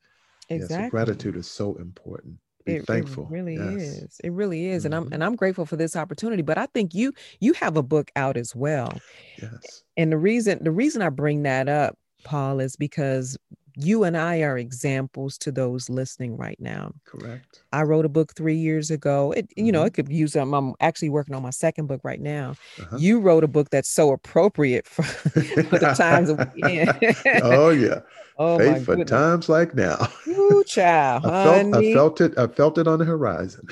Exactly 0.49 0.75
yeah, 0.75 0.86
so 0.86 0.89
gratitude 0.89 1.36
is 1.36 1.49
so 1.49 1.75
important. 1.75 2.36
Be 2.65 2.75
it, 2.75 2.88
thankful. 2.88 3.25
it 3.25 3.31
really 3.31 3.55
yes. 3.55 3.81
is. 3.81 4.21
It 4.23 4.31
really 4.31 4.67
is 4.67 4.84
mm-hmm. 4.84 4.93
and 4.93 4.95
i'm 4.95 5.13
and 5.13 5.23
i'm 5.23 5.36
grateful 5.36 5.65
for 5.65 5.75
this 5.75 5.95
opportunity 5.95 6.41
but 6.41 6.58
i 6.58 6.65
think 6.67 6.93
you 6.93 7.13
you 7.39 7.53
have 7.53 7.77
a 7.77 7.84
book 7.84 8.12
out 8.15 8.38
as 8.38 8.55
well. 8.55 8.97
Yes. 9.41 9.84
And 9.97 10.12
the 10.12 10.17
reason 10.17 10.63
the 10.63 10.71
reason 10.71 11.01
i 11.01 11.10
bring 11.10 11.43
that 11.43 11.67
up 11.67 11.97
paul 12.23 12.60
is 12.60 12.75
because 12.75 13.38
you 13.77 14.03
and 14.03 14.17
I 14.17 14.41
are 14.41 14.57
examples 14.57 15.38
to 15.39 15.51
those 15.51 15.89
listening 15.89 16.38
right 16.38 16.59
now. 16.59 16.93
Correct. 17.05 17.63
I 17.71 17.83
wrote 17.83 18.05
a 18.05 18.09
book 18.09 18.33
three 18.33 18.55
years 18.55 18.91
ago. 18.91 19.31
It, 19.31 19.49
mm-hmm. 19.49 19.65
you 19.65 19.71
know, 19.71 19.79
mm-hmm. 19.79 19.88
it 19.88 19.93
could 19.93 20.09
use 20.09 20.33
them. 20.33 20.53
I'm 20.53 20.73
actually 20.79 21.09
working 21.09 21.35
on 21.35 21.43
my 21.43 21.49
second 21.49 21.88
book 21.88 22.01
right 22.03 22.21
now. 22.21 22.55
Uh-huh. 22.79 22.97
You 22.97 23.19
wrote 23.19 23.43
a 23.43 23.47
book 23.47 23.69
that's 23.69 23.89
so 23.89 24.11
appropriate 24.11 24.88
for, 24.88 25.03
for 25.03 25.77
the 25.77 25.93
times 25.97 26.29
of 26.29 26.39
oh 27.43 27.69
yeah. 27.69 28.01
Oh 28.38 28.57
Faith 28.57 28.83
for 28.83 29.01
times 29.05 29.47
like 29.47 29.75
now. 29.75 30.09
Ooh, 30.27 30.61
child, 30.65 31.25
I 31.25 31.63
felt, 31.63 31.75
I 31.75 31.93
felt 31.93 32.21
it. 32.21 32.38
I 32.38 32.47
felt 32.47 32.77
it 32.77 32.85
on 32.85 32.99
the 32.99 33.05
horizon. 33.05 33.65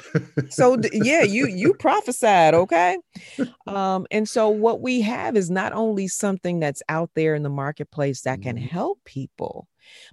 so 0.50 0.78
yeah, 0.94 1.22
you 1.22 1.48
you 1.48 1.74
prophesied, 1.74 2.54
okay. 2.54 2.98
Um, 3.68 4.08
and 4.10 4.28
so 4.28 4.48
what 4.48 4.80
we 4.80 5.02
have 5.02 5.36
is 5.36 5.50
not 5.50 5.74
only 5.74 6.08
something 6.08 6.62
that's 6.62 6.82
out 6.88 7.10
there 7.13 7.36
in 7.36 7.44
the 7.44 7.50
marketplace 7.50 8.22
that 8.22 8.42
can 8.42 8.56
mm-hmm. 8.56 8.68
help 8.68 9.04
people, 9.04 9.68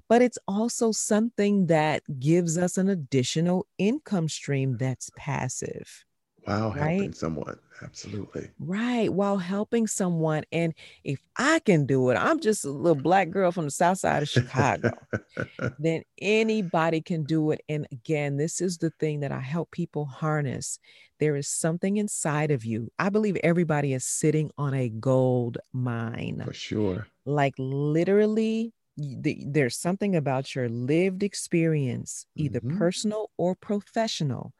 but 0.09 0.23
it's 0.23 0.39
also 0.47 0.93
something 0.93 1.67
that 1.67 2.03
gives 2.19 2.59
us 2.59 2.79
an 2.79 2.89
additional 2.89 3.67
income 3.79 4.29
stream 4.29 4.77
that's 4.79 5.11
passive. 5.17 6.05
Wow, 6.47 6.73
right? 6.73 6.93
helping 6.93 7.13
someone. 7.13 7.59
Absolutely. 7.83 8.51
Right. 8.59 9.13
While 9.13 9.39
helping 9.39 9.87
someone. 9.87 10.45
And 10.53 10.75
if 11.05 11.21
I 11.37 11.61
can 11.61 11.87
do 11.87 12.11
it, 12.11 12.15
I'm 12.15 12.41
just 12.41 12.65
a 12.65 12.71
little 12.71 13.01
black 13.01 13.31
girl 13.31 13.53
from 13.53 13.65
the 13.65 13.71
south 13.71 13.99
side 13.99 14.23
of 14.23 14.29
Chicago, 14.29 14.91
then 15.79 16.03
anybody 16.19 17.01
can 17.01 17.25
do 17.25 17.53
it. 17.53 17.63
And 17.69 17.87
again, 17.91 18.37
this 18.37 18.61
is 18.61 18.79
the 18.79 18.91
thing 18.91 19.21
that 19.21 19.33
I 19.33 19.41
help 19.41 19.71
people 19.71 20.05
harness. 20.05 20.79
There 21.21 21.37
is 21.37 21.49
something 21.49 21.97
inside 21.97 22.51
of 22.51 22.65
you. 22.65 22.91
I 22.99 23.09
believe 23.09 23.37
everybody 23.43 23.93
is 23.93 24.05
sitting 24.05 24.51
on 24.59 24.75
a 24.75 24.89
gold 24.89 25.59
mine. 25.73 26.43
For 26.45 26.55
sure. 26.55 27.07
Like 27.25 27.55
literally, 27.59 28.73
there's 29.01 29.77
something 29.77 30.17
about 30.17 30.55
your 30.55 30.69
lived 30.69 31.23
experience, 31.23 32.27
either 32.37 32.61
mm-hmm. 32.61 32.79
personal 32.79 33.31
or 33.37 33.55
professional, 33.55 34.53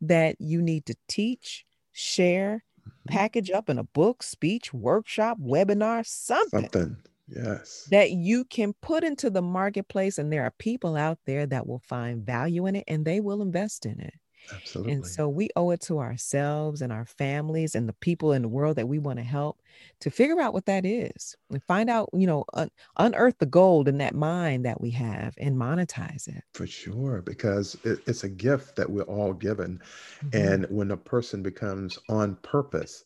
that 0.00 0.36
you 0.38 0.62
need 0.62 0.86
to 0.86 0.96
teach, 1.08 1.64
share, 1.92 2.64
mm-hmm. 2.80 3.14
package 3.14 3.50
up 3.50 3.68
in 3.68 3.78
a 3.78 3.84
book, 3.84 4.22
speech, 4.22 4.72
workshop, 4.72 5.38
webinar, 5.40 6.06
something. 6.06 6.62
Something. 6.62 6.96
Yes. 7.28 7.86
That 7.90 8.12
you 8.12 8.44
can 8.44 8.72
put 8.80 9.04
into 9.04 9.28
the 9.28 9.42
marketplace, 9.42 10.18
and 10.18 10.32
there 10.32 10.44
are 10.44 10.52
people 10.58 10.96
out 10.96 11.18
there 11.26 11.46
that 11.46 11.66
will 11.66 11.82
find 11.86 12.24
value 12.24 12.66
in 12.66 12.76
it 12.76 12.84
and 12.88 13.04
they 13.04 13.20
will 13.20 13.42
invest 13.42 13.84
in 13.84 14.00
it. 14.00 14.14
Absolutely. 14.54 14.92
And 14.92 15.06
so 15.06 15.28
we 15.28 15.48
owe 15.56 15.70
it 15.70 15.80
to 15.82 15.98
ourselves 15.98 16.82
and 16.82 16.92
our 16.92 17.04
families 17.04 17.74
and 17.74 17.88
the 17.88 17.92
people 17.94 18.32
in 18.32 18.42
the 18.42 18.48
world 18.48 18.76
that 18.76 18.88
we 18.88 18.98
want 18.98 19.18
to 19.18 19.24
help 19.24 19.60
to 20.00 20.10
figure 20.10 20.40
out 20.40 20.52
what 20.52 20.66
that 20.66 20.84
is 20.84 21.36
and 21.50 21.62
find 21.62 21.90
out, 21.90 22.08
you 22.12 22.26
know, 22.26 22.44
un- 22.54 22.70
unearth 22.96 23.38
the 23.38 23.46
gold 23.46 23.88
in 23.88 23.98
that 23.98 24.14
mind 24.14 24.64
that 24.64 24.80
we 24.80 24.90
have 24.90 25.34
and 25.38 25.56
monetize 25.56 26.28
it. 26.28 26.42
For 26.54 26.66
sure, 26.66 27.22
because 27.22 27.76
it, 27.84 28.00
it's 28.06 28.24
a 28.24 28.28
gift 28.28 28.76
that 28.76 28.90
we're 28.90 29.02
all 29.02 29.32
given. 29.32 29.80
Mm-hmm. 30.24 30.36
And 30.36 30.66
when 30.70 30.90
a 30.90 30.96
person 30.96 31.42
becomes 31.42 31.98
on 32.08 32.36
purpose, 32.36 33.04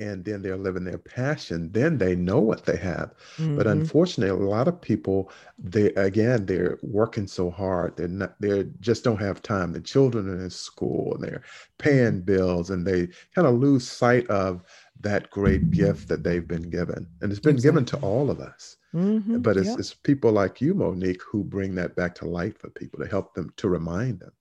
and 0.00 0.24
then 0.24 0.42
they're 0.42 0.56
living 0.56 0.84
their 0.84 0.98
passion 0.98 1.70
then 1.72 1.98
they 1.98 2.14
know 2.14 2.38
what 2.38 2.64
they 2.64 2.76
have 2.76 3.12
mm-hmm. 3.36 3.56
but 3.56 3.66
unfortunately 3.66 4.28
a 4.28 4.48
lot 4.48 4.68
of 4.68 4.80
people 4.80 5.30
they 5.58 5.92
again 5.94 6.46
they're 6.46 6.78
working 6.82 7.26
so 7.26 7.50
hard 7.50 7.96
they're 7.96 8.08
not 8.08 8.40
they 8.40 8.64
just 8.80 9.04
don't 9.04 9.20
have 9.20 9.42
time 9.42 9.72
the 9.72 9.80
children 9.80 10.28
are 10.28 10.40
in 10.42 10.50
school 10.50 11.14
and 11.14 11.24
they're 11.24 11.42
paying 11.78 12.14
mm-hmm. 12.14 12.20
bills 12.20 12.70
and 12.70 12.86
they 12.86 13.08
kind 13.34 13.46
of 13.46 13.54
lose 13.54 13.88
sight 13.88 14.26
of 14.28 14.62
that 15.00 15.30
great 15.30 15.70
gift 15.70 16.08
that 16.08 16.22
they've 16.22 16.48
been 16.48 16.70
given 16.70 17.06
and 17.20 17.30
it's 17.30 17.40
been 17.40 17.56
exactly. 17.56 17.82
given 17.82 17.84
to 17.84 17.96
all 17.98 18.30
of 18.30 18.40
us 18.40 18.76
mm-hmm. 18.94 19.38
but 19.38 19.56
it's, 19.56 19.68
yep. 19.68 19.78
it's 19.78 19.94
people 19.94 20.32
like 20.32 20.60
you 20.60 20.74
monique 20.74 21.22
who 21.22 21.42
bring 21.42 21.74
that 21.74 21.96
back 21.96 22.14
to 22.14 22.24
light 22.24 22.58
for 22.58 22.70
people 22.70 22.98
to 22.98 23.06
help 23.06 23.34
them 23.34 23.52
to 23.56 23.68
remind 23.68 24.20
them 24.20 24.32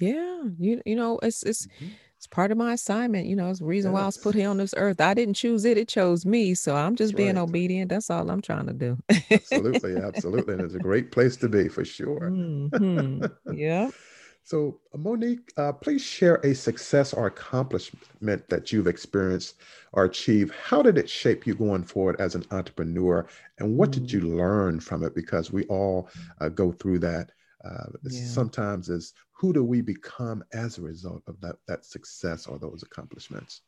yeah 0.00 0.42
you 0.58 0.80
you 0.86 0.96
know 0.96 1.18
it's 1.22 1.42
it's 1.42 1.66
mm-hmm 1.66 1.88
it's 2.22 2.28
part 2.28 2.52
of 2.52 2.56
my 2.56 2.74
assignment. 2.74 3.26
You 3.26 3.34
know, 3.34 3.50
it's 3.50 3.58
the 3.58 3.64
reason 3.64 3.90
yes. 3.90 3.94
why 3.96 4.02
I 4.02 4.06
was 4.06 4.16
put 4.16 4.36
here 4.36 4.48
on 4.48 4.56
this 4.56 4.74
earth. 4.76 5.00
I 5.00 5.12
didn't 5.12 5.34
choose 5.34 5.64
it, 5.64 5.76
it 5.76 5.88
chose 5.88 6.24
me. 6.24 6.54
So 6.54 6.76
I'm 6.76 6.94
just 6.94 7.16
being 7.16 7.34
right. 7.34 7.42
obedient. 7.42 7.88
That's 7.88 8.10
all 8.10 8.30
I'm 8.30 8.40
trying 8.40 8.68
to 8.68 8.72
do. 8.72 8.96
absolutely. 9.32 9.96
Absolutely. 9.96 10.54
And 10.54 10.62
it's 10.62 10.76
a 10.76 10.78
great 10.78 11.10
place 11.10 11.36
to 11.38 11.48
be 11.48 11.66
for 11.66 11.84
sure. 11.84 12.30
Mm-hmm. 12.30 13.56
Yeah. 13.56 13.90
so, 14.44 14.78
uh, 14.94 14.98
Monique, 14.98 15.52
uh, 15.56 15.72
please 15.72 16.00
share 16.00 16.36
a 16.44 16.54
success 16.54 17.12
or 17.12 17.26
accomplishment 17.26 18.48
that 18.48 18.70
you've 18.70 18.86
experienced 18.86 19.56
or 19.92 20.04
achieved. 20.04 20.54
How 20.54 20.80
did 20.80 20.98
it 20.98 21.10
shape 21.10 21.44
you 21.44 21.56
going 21.56 21.82
forward 21.82 22.20
as 22.20 22.36
an 22.36 22.44
entrepreneur? 22.52 23.26
And 23.58 23.76
what 23.76 23.90
mm 23.90 23.94
did 23.94 24.12
you 24.12 24.20
learn 24.20 24.78
from 24.78 25.02
it? 25.02 25.16
Because 25.16 25.50
we 25.50 25.64
all 25.64 26.08
uh, 26.40 26.50
go 26.50 26.70
through 26.70 27.00
that. 27.00 27.32
Uh, 27.64 27.86
yeah. 28.04 28.26
Sometimes 28.26 28.88
is 28.88 29.12
who 29.42 29.52
do 29.52 29.64
we 29.64 29.80
become 29.80 30.44
as 30.52 30.78
a 30.78 30.82
result 30.82 31.20
of 31.26 31.40
that 31.40 31.56
that 31.66 31.84
success 31.84 32.46
or 32.46 32.60
those 32.60 32.84
accomplishments? 32.84 33.62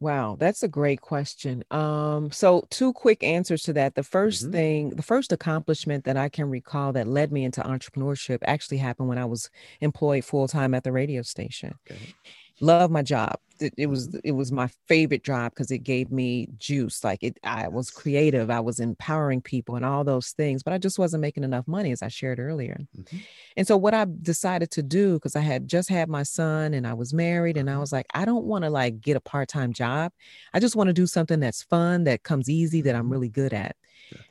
Wow, 0.00 0.36
that's 0.40 0.62
a 0.62 0.68
great 0.68 1.02
question. 1.02 1.64
Um, 1.70 2.30
so 2.30 2.64
two 2.70 2.94
quick 2.94 3.22
answers 3.22 3.62
to 3.64 3.74
that. 3.74 3.94
The 3.94 4.02
1st 4.02 4.42
mm-hmm. 4.42 4.52
thing, 4.52 4.90
the 4.90 5.02
first 5.02 5.32
accomplishment 5.32 6.04
that 6.04 6.16
I 6.16 6.30
can 6.30 6.48
recall 6.48 6.92
that 6.92 7.06
led 7.08 7.30
me 7.30 7.44
into 7.44 7.60
entrepreneurship 7.60 8.38
actually 8.46 8.78
happened 8.78 9.08
when 9.08 9.18
I 9.18 9.26
was 9.26 9.50
employed 9.80 10.24
full 10.24 10.48
time 10.48 10.72
at 10.72 10.84
the 10.84 10.92
radio 10.92 11.20
station. 11.20 11.74
Okay 11.90 12.14
love 12.60 12.90
my 12.90 13.02
job 13.02 13.38
it, 13.60 13.74
it 13.76 13.86
was 13.86 14.14
it 14.24 14.32
was 14.32 14.52
my 14.52 14.68
favorite 14.86 15.24
job 15.24 15.52
because 15.52 15.70
it 15.70 15.78
gave 15.78 16.10
me 16.10 16.48
juice 16.58 17.04
like 17.04 17.22
it 17.22 17.38
i 17.44 17.68
was 17.68 17.90
creative 17.90 18.50
i 18.50 18.60
was 18.60 18.80
empowering 18.80 19.40
people 19.40 19.76
and 19.76 19.84
all 19.84 20.04
those 20.04 20.30
things 20.30 20.62
but 20.62 20.72
i 20.72 20.78
just 20.78 20.98
wasn't 20.98 21.20
making 21.20 21.44
enough 21.44 21.66
money 21.66 21.92
as 21.92 22.02
i 22.02 22.08
shared 22.08 22.38
earlier 22.38 22.78
mm-hmm. 22.96 23.16
and 23.56 23.66
so 23.66 23.76
what 23.76 23.94
i 23.94 24.06
decided 24.22 24.70
to 24.70 24.82
do 24.82 25.14
because 25.14 25.36
i 25.36 25.40
had 25.40 25.68
just 25.68 25.88
had 25.88 26.08
my 26.08 26.22
son 26.22 26.74
and 26.74 26.86
i 26.86 26.94
was 26.94 27.12
married 27.12 27.56
and 27.56 27.68
i 27.68 27.72
mm-hmm. 27.72 27.80
was 27.80 27.92
like 27.92 28.06
i 28.14 28.24
don't 28.24 28.44
want 28.44 28.64
to 28.64 28.70
like 28.70 29.00
get 29.00 29.16
a 29.16 29.20
part-time 29.20 29.72
job 29.72 30.12
i 30.54 30.60
just 30.60 30.76
want 30.76 30.88
to 30.88 30.94
do 30.94 31.06
something 31.06 31.40
that's 31.40 31.62
fun 31.62 32.04
that 32.04 32.22
comes 32.22 32.48
easy 32.48 32.80
that 32.82 32.94
i'm 32.94 33.02
mm-hmm. 33.02 33.12
really 33.12 33.28
good 33.28 33.52
at 33.52 33.76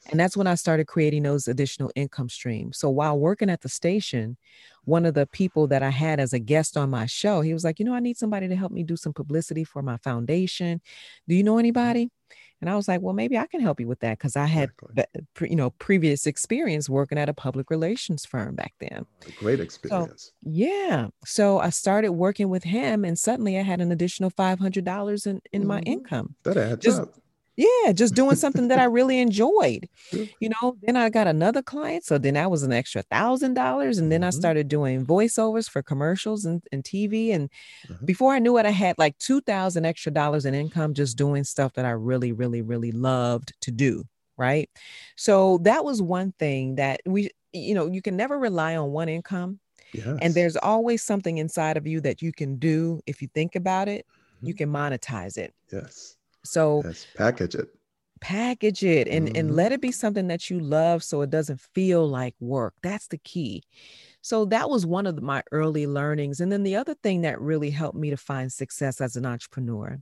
and 0.09 0.19
that's 0.19 0.37
when 0.37 0.47
I 0.47 0.55
started 0.55 0.87
creating 0.87 1.23
those 1.23 1.47
additional 1.47 1.91
income 1.95 2.29
streams. 2.29 2.77
So 2.77 2.89
while 2.89 3.17
working 3.17 3.49
at 3.49 3.61
the 3.61 3.69
station, 3.69 4.37
one 4.85 5.05
of 5.05 5.13
the 5.13 5.27
people 5.27 5.67
that 5.67 5.83
I 5.83 5.89
had 5.89 6.19
as 6.19 6.33
a 6.33 6.39
guest 6.39 6.77
on 6.77 6.89
my 6.89 7.05
show, 7.05 7.41
he 7.41 7.53
was 7.53 7.63
like, 7.63 7.79
You 7.79 7.85
know, 7.85 7.93
I 7.93 7.99
need 7.99 8.17
somebody 8.17 8.47
to 8.47 8.55
help 8.55 8.71
me 8.71 8.83
do 8.83 8.95
some 8.95 9.13
publicity 9.13 9.63
for 9.63 9.81
my 9.81 9.97
foundation. 9.97 10.81
Do 11.27 11.35
you 11.35 11.43
know 11.43 11.53
mm-hmm. 11.53 11.59
anybody? 11.59 12.09
And 12.59 12.69
I 12.69 12.75
was 12.75 12.87
like, 12.87 13.01
well, 13.01 13.13
maybe 13.13 13.37
I 13.37 13.45
can 13.45 13.61
help 13.61 13.79
you 13.79 13.87
with 13.87 13.99
that 13.99 14.17
because 14.17 14.35
I 14.35 14.45
had, 14.45 14.71
exactly. 14.89 15.49
you 15.49 15.55
know, 15.55 15.69
previous 15.71 16.25
experience 16.25 16.89
working 16.89 17.17
at 17.17 17.29
a 17.29 17.33
public 17.33 17.69
relations 17.69 18.25
firm 18.25 18.55
back 18.55 18.73
then. 18.79 19.05
A 19.27 19.31
great 19.33 19.59
experience. 19.59 20.23
So, 20.25 20.49
yeah. 20.49 21.07
So 21.23 21.59
I 21.59 21.69
started 21.69 22.13
working 22.13 22.49
with 22.49 22.63
him, 22.63 23.05
and 23.05 23.17
suddenly 23.17 23.59
I 23.59 23.61
had 23.61 23.79
an 23.79 23.91
additional 23.91 24.31
five 24.31 24.57
hundred 24.57 24.85
dollars 24.85 25.27
in 25.27 25.39
in 25.53 25.61
mm-hmm. 25.61 25.67
my 25.67 25.79
income. 25.81 26.35
That 26.43 26.57
adds 26.57 26.83
Just, 26.83 27.01
up 27.01 27.13
Yeah, 27.57 27.91
just 27.91 28.13
doing 28.13 28.35
something 28.35 28.67
that 28.67 28.79
I 28.79 28.83
really 28.85 29.19
enjoyed. 29.19 29.89
You 30.39 30.49
know, 30.61 30.77
then 30.83 30.95
I 30.95 31.09
got 31.09 31.25
another 31.27 31.63
client. 31.63 32.05
So 32.05 32.17
then 32.19 32.35
that 32.35 32.51
was 32.51 32.61
an 32.63 32.71
extra 32.71 33.01
thousand 33.03 33.55
dollars. 33.55 33.97
And 33.97 34.11
then 34.11 34.23
I 34.23 34.29
Mhm. 34.29 34.29
started 34.29 34.67
doing 34.67 35.05
voiceovers 35.05 35.67
for 35.69 35.81
commercials 35.81 36.45
and, 36.45 36.63
and 36.71 36.85
TV. 36.85 37.31
And 37.31 37.49
Mhm. 37.83 38.07
before 38.07 38.33
I 38.33 38.39
knew 38.39 38.57
it, 38.57 38.65
I 38.65 38.71
had 38.71 38.97
like 38.99 39.17
2000 39.19 39.85
extra 39.85 40.11
dollars 40.11 40.45
in 40.45 40.53
income 40.55 40.93
just 40.93 41.17
doing 41.17 41.43
stuff 41.43 41.73
that 41.73 41.85
I 41.85 41.91
really, 41.91 42.31
really, 42.33 42.61
really 42.61 42.91
loved 42.91 43.53
to 43.61 43.71
do. 43.71 44.05
Right. 44.37 44.69
So 45.17 45.59
that 45.63 45.85
was 45.85 46.01
one 46.01 46.33
thing 46.39 46.75
that 46.75 47.01
we, 47.05 47.29
you 47.53 47.75
know, 47.75 47.87
you 47.87 48.01
can 48.01 48.17
never 48.17 48.39
rely 48.39 48.75
on 48.75 48.91
one 48.91 49.09
income. 49.09 49.59
Yes. 49.91 50.21
And 50.21 50.35
there's 50.35 50.57
always 50.57 51.03
something 51.03 51.37
inside 51.39 51.77
of 51.77 51.87
you 51.87 52.01
that 52.01 52.21
you 52.21 52.31
can 52.33 52.57
do. 52.59 53.01
If 53.07 53.21
you 53.21 53.29
think 53.33 53.55
about 53.55 53.89
it, 53.89 54.05
you 54.43 54.53
Mhm. 54.53 54.55
can 54.55 54.69
monetize 54.71 55.37
it. 55.37 55.53
yes. 55.71 56.16
So 56.47 56.83
Yes. 56.85 57.07
Package 57.15 57.55
it. 57.55 57.69
package 58.19 58.83
it 58.83 59.07
and 59.07 59.29
and 59.37 59.51
Mhm. 59.51 59.55
let 59.55 59.71
it 59.71 59.79
be 59.79 59.91
something 59.91 60.27
that 60.27 60.49
you 60.49 60.59
love 60.59 61.03
so 61.03 61.21
it 61.21 61.29
doesn't 61.29 61.61
feel 61.61 62.07
like 62.07 62.33
work 62.39 62.73
that's 62.81 63.07
the 63.09 63.19
key 63.19 63.61
so 64.21 64.43
that 64.45 64.71
was 64.71 64.87
one 64.87 65.05
of 65.05 65.21
my 65.21 65.43
early 65.51 65.85
learnings 65.85 66.39
and 66.41 66.51
then 66.51 66.63
the 66.63 66.75
other 66.75 66.95
thing 67.03 67.21
that 67.21 67.39
really 67.39 67.69
helped 67.69 67.95
me 67.95 68.09
to 68.09 68.17
find 68.17 68.51
success 68.51 69.01
as 69.01 69.15
an 69.15 69.23
entrepreneur 69.23 69.99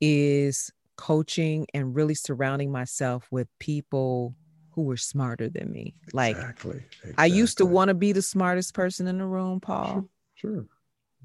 is 0.00 0.70
coaching 0.96 1.66
and 1.74 1.96
really 1.96 2.14
surrounding 2.14 2.70
myself 2.70 3.26
with 3.32 3.48
people 3.58 4.36
who 4.70 4.82
were 4.82 4.96
smarter 4.96 5.48
than 5.48 5.72
me 5.72 5.94
like 6.12 6.36
exactly. 6.36 6.84
i 7.18 7.26
used 7.26 7.58
to 7.58 7.66
want 7.66 7.88
to 7.88 7.94
be 7.94 8.12
the 8.12 8.22
smartest 8.22 8.72
person 8.72 9.08
in 9.08 9.18
the 9.18 9.26
room 9.26 9.58
paul 9.58 10.08
Sure. 10.36 10.64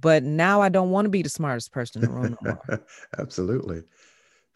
but 0.02 0.24
now 0.24 0.62
i 0.62 0.70
don't 0.70 0.90
want 0.90 1.06
to 1.06 1.10
be 1.10 1.22
the 1.22 1.30
smartest 1.30 1.72
person 1.72 2.02
in 2.04 2.10
the 2.10 2.16
room 2.16 2.36
no. 2.42 2.80
Absolutely. 3.20 3.84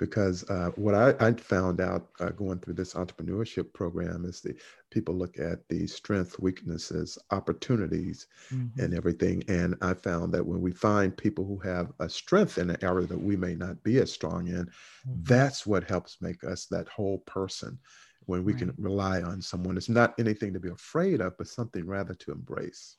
Because 0.02 0.50
uh, 0.50 0.72
what 0.78 0.96
I, 0.96 1.14
I 1.20 1.32
found 1.34 1.80
out 1.80 2.10
uh, 2.20 2.32
going 2.32 2.58
through 2.58 2.74
this 2.74 2.96
entrepreneurship 2.96 3.72
program 3.72 4.26
is 4.26 4.42
the 4.42 4.56
people 4.90 5.14
look 5.14 5.38
at 5.38 5.70
the 5.70 5.86
strengths, 5.86 6.40
weaknesses, 6.40 7.20
opportunities, 7.30 8.26
Mhm. 8.52 8.72
and 8.80 8.94
everything. 8.96 9.44
And 9.48 9.76
I 9.80 9.94
found 9.94 10.34
that 10.34 10.44
when 10.46 10.60
we 10.60 10.72
find 10.72 11.16
people 11.16 11.46
who 11.46 11.60
have 11.60 11.94
a 12.00 12.10
strength 12.10 12.58
in 12.58 12.72
an 12.72 12.84
area 12.84 13.06
that 13.06 13.22
we 13.22 13.36
may 13.38 13.54
not 13.54 13.84
be 13.84 14.00
as 14.00 14.12
strong 14.12 14.48
in, 14.48 14.66
Mhm. 15.06 15.24
that's 15.28 15.68
what 15.68 15.84
helps 15.84 16.20
make 16.20 16.44
us 16.44 16.66
that 16.66 16.88
whole 16.88 17.20
person. 17.20 17.78
When 18.26 18.44
we 18.44 18.56
can 18.56 18.74
rely 18.80 19.22
on 19.22 19.40
someone, 19.40 19.78
it's 19.78 19.88
not 19.90 20.20
anything 20.20 20.52
to 20.54 20.60
be 20.60 20.70
afraid 20.70 21.22
of, 21.22 21.38
but 21.38 21.48
something 21.48 21.86
rather 21.86 22.16
to 22.16 22.32
embrace. 22.32 22.98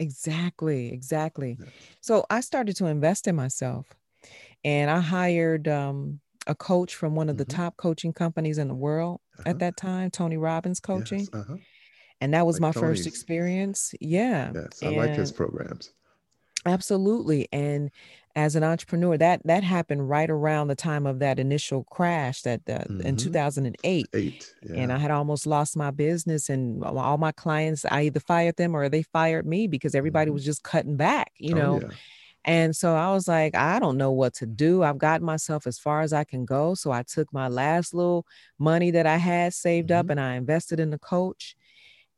Exactly, 0.00 0.92
exactly. 0.92 1.58
Yes. 1.60 1.68
So 2.00 2.24
I 2.28 2.40
started 2.40 2.74
to 2.76 2.86
invest 2.86 3.28
in 3.28 3.36
myself 3.36 3.94
and 4.64 4.90
I 4.90 5.00
hired 5.00 5.68
um, 5.68 6.20
a 6.50 6.54
coach 6.54 6.94
from 6.94 7.14
one 7.14 7.28
of 7.30 7.36
the 7.38 7.44
Mhm. 7.46 7.54
top 7.56 7.76
coaching 7.76 8.12
companies 8.12 8.58
in 8.58 8.68
the 8.68 8.74
world 8.74 9.20
Uh-huh. 9.38 9.50
at 9.50 9.58
that 9.60 9.76
time, 9.76 10.10
Tony 10.10 10.36
Robbins 10.36 10.80
Coaching. 10.80 11.20
Yes. 11.20 11.30
Uh-huh. 11.32 11.56
And 12.20 12.34
that 12.34 12.44
was 12.44 12.56
Like 12.56 12.60
my 12.62 12.72
Tony's. 12.72 12.98
first 12.98 13.06
experience. 13.06 13.94
Yeah. 14.00 14.52
Yes. 14.54 14.82
I 14.82 14.88
like 14.90 15.14
his 15.14 15.32
programs. 15.32 15.92
Absolutely. 16.66 17.48
And 17.52 17.90
as 18.36 18.54
an 18.54 18.62
entrepreneur, 18.62 19.16
that 19.16 19.40
that 19.46 19.64
happened 19.64 20.08
right 20.10 20.28
around 20.28 20.68
the 20.68 20.74
time 20.74 21.06
of 21.06 21.18
that 21.20 21.38
initial 21.38 21.84
crash 21.84 22.42
that 22.42 22.60
uh, 22.68 22.84
in 23.02 23.16
Mhm. 23.16 23.18
2008. 23.18 24.06
Eight. 24.12 24.54
Yeah. 24.62 24.76
and 24.76 24.92
I 24.92 24.98
had 24.98 25.10
almost 25.10 25.46
lost 25.46 25.76
my 25.76 25.90
business 25.90 26.48
and 26.50 26.84
all- 26.84 27.16
my 27.18 27.32
clients 27.32 27.84
I 27.90 28.02
either 28.02 28.20
fired 28.20 28.56
them 28.56 28.74
or 28.76 28.88
they 28.88 29.02
fired 29.02 29.46
me 29.46 29.66
because 29.68 29.94
everybody 29.94 30.30
Mhm. 30.30 30.34
was 30.34 30.44
just 30.44 30.62
cutting 30.62 30.96
back, 30.96 31.32
you 31.38 31.54
Oh, 31.54 31.58
know. 31.58 31.80
yeah. 31.80 31.88
And 32.44 32.74
so 32.74 32.94
I 32.96 33.12
was 33.12 33.28
like, 33.28 33.54
I 33.54 33.78
don't 33.78 33.98
know 33.98 34.12
what 34.12 34.34
to 34.34 34.46
do. 34.46 34.82
I've 34.82 34.98
gotten 34.98 35.26
myself 35.26 35.66
as 35.66 35.78
far 35.78 36.00
as 36.00 36.12
I 36.12 36.24
can 36.24 36.44
go. 36.44 36.74
So 36.74 36.90
I 36.90 37.02
took 37.02 37.32
my 37.32 37.48
last 37.48 37.92
little 37.94 38.26
money 38.58 38.90
that 38.92 39.06
I 39.06 39.18
had 39.18 39.52
saved 39.54 39.92
up 39.92 40.08
Mhm. 40.08 40.10
and 40.10 40.20
I 40.20 40.34
invested 40.36 40.80
in 40.80 40.90
the 40.90 40.98
coach. 40.98 41.54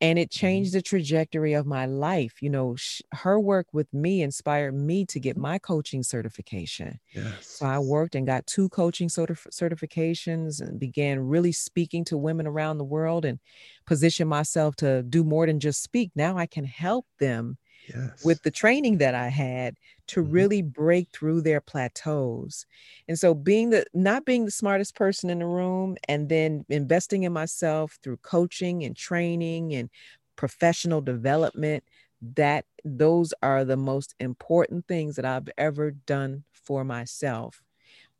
And 0.01 0.19
it 0.19 0.31
changed 0.33 0.75
the 0.75 0.83
trajectory 0.83 1.53
of 1.53 1.65
my 1.65 1.87
life. 1.87 2.43
You 2.43 2.51
know, 2.51 2.75
sh- 2.75 3.03
her 3.13 3.39
work 3.39 3.69
with 3.73 3.93
me 3.95 4.21
inspired 4.23 4.73
me 4.75 5.07
to 5.07 5.21
get 5.21 5.37
my 5.37 5.59
coaching 5.61 6.03
certification. 6.03 6.99
Yes. 7.13 7.61
So 7.61 7.67
I 7.67 7.79
worked 7.79 8.15
and 8.17 8.27
got 8.27 8.47
two 8.47 8.69
coaching 8.71 9.09
certif- 9.09 9.47
certifications 9.51 10.61
and 10.61 10.81
began 10.81 11.21
really 11.21 11.53
speaking 11.53 12.05
to 12.07 12.19
women 12.19 12.47
around 12.47 12.79
the 12.79 12.85
world 12.85 13.25
and 13.25 13.39
position 13.87 14.27
myself 14.27 14.75
to 14.77 15.03
do 15.05 15.23
more 15.23 15.47
than 15.47 15.61
just 15.61 15.83
speak. 15.83 16.11
Now 16.17 16.37
I 16.37 16.47
can 16.47 16.65
help 16.65 17.07
them 17.21 17.59
Yes. 17.89 18.23
with 18.23 18.43
the 18.43 18.51
training 18.51 18.99
that 18.99 19.15
I 19.15 19.29
had 19.29 19.77
to 20.09 20.23
Mhm. 20.23 20.23
really 20.23 20.63
break 20.63 21.11
through 21.13 21.43
their 21.43 21.61
plateaus. 21.61 22.67
And 23.09 23.19
so 23.19 23.35
being 23.35 23.71
the 23.71 23.85
not 23.95 24.25
being 24.25 24.45
the 24.45 24.51
smartest 24.53 24.95
person 24.95 25.29
in 25.31 25.41
the 25.41 25.47
room 25.47 25.97
and 26.09 26.29
then 26.29 26.65
investing 26.69 27.25
in 27.25 27.33
myself 27.33 27.99
through 28.03 28.19
coaching 28.19 28.85
and 28.85 28.97
training 28.97 29.75
and 29.75 29.91
professional 30.37 31.01
development 31.01 31.85
that 32.21 32.67
those 32.85 33.35
are 33.43 33.65
the 33.65 33.77
most 33.77 34.15
important 34.21 34.87
things 34.87 35.17
that 35.17 35.25
I've 35.25 35.49
ever 35.59 35.91
done 35.91 36.45
for 36.53 36.85
myself. 36.85 37.63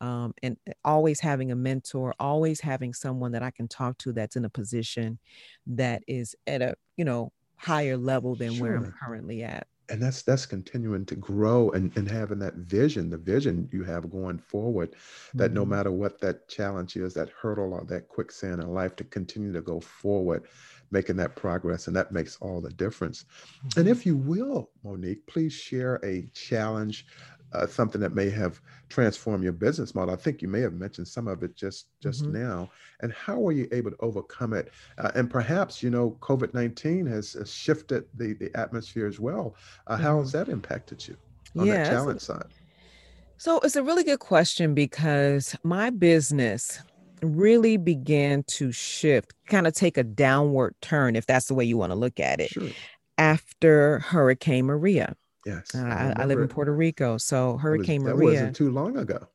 Um, 0.01 0.35
and 0.43 0.57
always 0.85 1.21
having 1.21 1.53
a 1.53 1.57
mentor, 1.57 2.15
always 2.19 2.61
having 2.61 2.93
someone 2.95 3.33
that 3.33 3.43
I 3.43 3.53
can 3.53 3.69
talk 3.69 3.99
to 3.99 4.13
that's 4.13 4.37
in 4.37 4.45
a 4.45 4.51
position 4.51 5.21
that 5.67 6.03
is 6.09 6.35
at 6.47 6.61
a, 6.63 6.75
you 6.97 7.05
know, 7.05 7.33
higher 7.63 7.97
level 7.97 8.37
than 8.37 8.59
where 8.59 8.77
I'm 8.77 8.89
currently 9.03 9.43
at. 9.43 9.69
and 9.89 10.01
that's 10.01 10.23
that's 10.23 10.47
continuing 10.47 11.05
to 11.07 11.17
grow 11.17 11.71
and, 11.71 11.93
and 11.97 12.09
having 12.09 12.39
that 12.39 12.55
vision, 12.55 13.11
the 13.11 13.19
vision 13.19 13.69
you 13.73 13.83
have 13.85 14.11
going 14.11 14.39
forward, 14.39 14.95
that 15.37 15.53
no 15.53 15.65
Mhm. 15.65 15.67
matter 15.67 15.91
what 15.91 16.21
that 16.21 16.49
challenge 16.49 16.97
is, 16.97 17.13
that 17.15 17.29
hurdle 17.31 17.75
or 17.75 17.85
that 17.87 18.09
quicksand 18.09 18.63
in 18.63 18.69
life, 18.69 18.97
to 18.97 19.05
continue 19.05 19.53
to 19.53 19.61
go 19.61 19.81
forward, 19.81 20.47
making 20.93 21.17
that 21.17 21.37
progress, 21.37 21.89
and 21.89 21.97
that 21.97 22.13
makes 22.13 22.37
all 22.37 22.61
the 22.61 22.71
difference. 22.71 23.25
And 23.77 23.89
Mhm. 23.89 23.89
if 23.89 24.07
you 24.07 24.17
will, 24.17 24.71
Monique, 24.85 25.27
please 25.27 25.53
share 25.53 25.97
a 26.05 26.29
challenge, 26.33 27.05
uh, 27.55 27.67
something 27.67 28.01
that 28.01 28.15
may 28.15 28.31
have 28.31 28.61
transformed 28.89 29.45
your 29.45 29.53
business 29.53 29.95
model. 29.95 30.15
I 30.15 30.17
think 30.19 30.43
you 30.43 30.49
may 30.49 30.61
have 30.61 30.75
mentioned 30.75 31.09
some 31.09 31.29
of 31.29 31.43
it 31.43 31.55
just 31.57 31.89
just 32.01 32.25
Mhm. 32.25 32.33
now. 32.33 32.71
And 33.01 33.13
how 33.13 33.39
were 33.39 33.53
you 33.53 33.69
able 33.73 33.91
to 33.91 33.97
overcome 34.01 34.53
it? 34.53 34.73
Uh, 34.99 35.11
and 35.15 35.31
perhaps 35.31 35.83
you 35.83 35.91
know 35.91 36.13
COVID 36.21 36.55
nineteen 36.55 37.07
has, 37.07 37.33
has 37.35 37.53
shifted 37.53 38.05
the 38.15 38.35
the 38.35 38.51
atmosphere 38.59 39.07
as 39.07 39.21
well. 39.21 39.57
Uh, 39.87 39.97
How 39.97 40.19
has 40.21 40.33
that 40.33 40.49
impacted 40.49 41.07
you 41.07 41.17
on 41.59 41.69
Yeah, 41.69 41.75
that 41.79 41.85
challenge 41.85 42.21
side? 42.21 42.51
So 43.39 43.59
it's 43.61 43.77
a 43.77 43.83
really 43.83 44.05
good 44.05 44.21
question 44.21 44.75
because 44.75 45.57
my 45.65 45.91
business 45.91 46.81
really 47.23 47.77
began 47.77 48.45
to 48.45 48.73
shift, 48.73 49.33
kind 49.47 49.67
of 49.67 49.75
take 49.75 49.97
a 49.97 50.05
downward 50.05 50.75
turn, 50.81 51.17
if 51.17 51.27
that's 51.27 51.47
the 51.47 51.55
way 51.55 51.65
you 51.65 51.77
want 51.77 51.91
to 51.93 51.97
look 51.97 52.21
at 52.21 52.41
it, 52.41 52.53
Sure. 52.53 52.75
after 53.19 54.01
Hurricane 54.01 54.67
Maria. 54.67 55.17
Yes. 55.45 55.75
Uh, 55.75 55.79
I, 56.17 56.23
I 56.23 56.25
live 56.27 56.39
in. 56.39 56.49
Puerto 56.49 56.75
Rico. 56.75 57.19
So 57.19 57.37
That 57.37 57.53
was- 57.55 57.63
Hurricane 57.63 58.05
that 58.05 58.15
Maria, 58.17 58.31
wasn't 58.31 58.57
too 58.57 58.71
long 58.71 58.97
ago. 58.97 59.27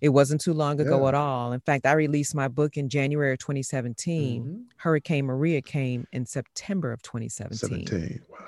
it 0.00 0.08
wasn't 0.10 0.40
too 0.40 0.52
long 0.52 0.80
ago 0.80 1.02
Yeah. 1.02 1.08
at 1.08 1.14
all. 1.14 1.52
In 1.52 1.60
fact, 1.60 1.86
I 1.86 1.92
released 1.92 2.34
my 2.34 2.48
book 2.48 2.76
in 2.76 2.88
January 2.88 3.32
of 3.32 3.38
2017. 3.38 4.44
Mhm. 4.44 4.64
Hurricane 4.76 5.26
Maria 5.26 5.62
came 5.62 6.06
in 6.12 6.26
September 6.26 6.92
of 6.92 7.02
2017. 7.02 7.86
17. 7.86 8.20
Wow. 8.28 8.38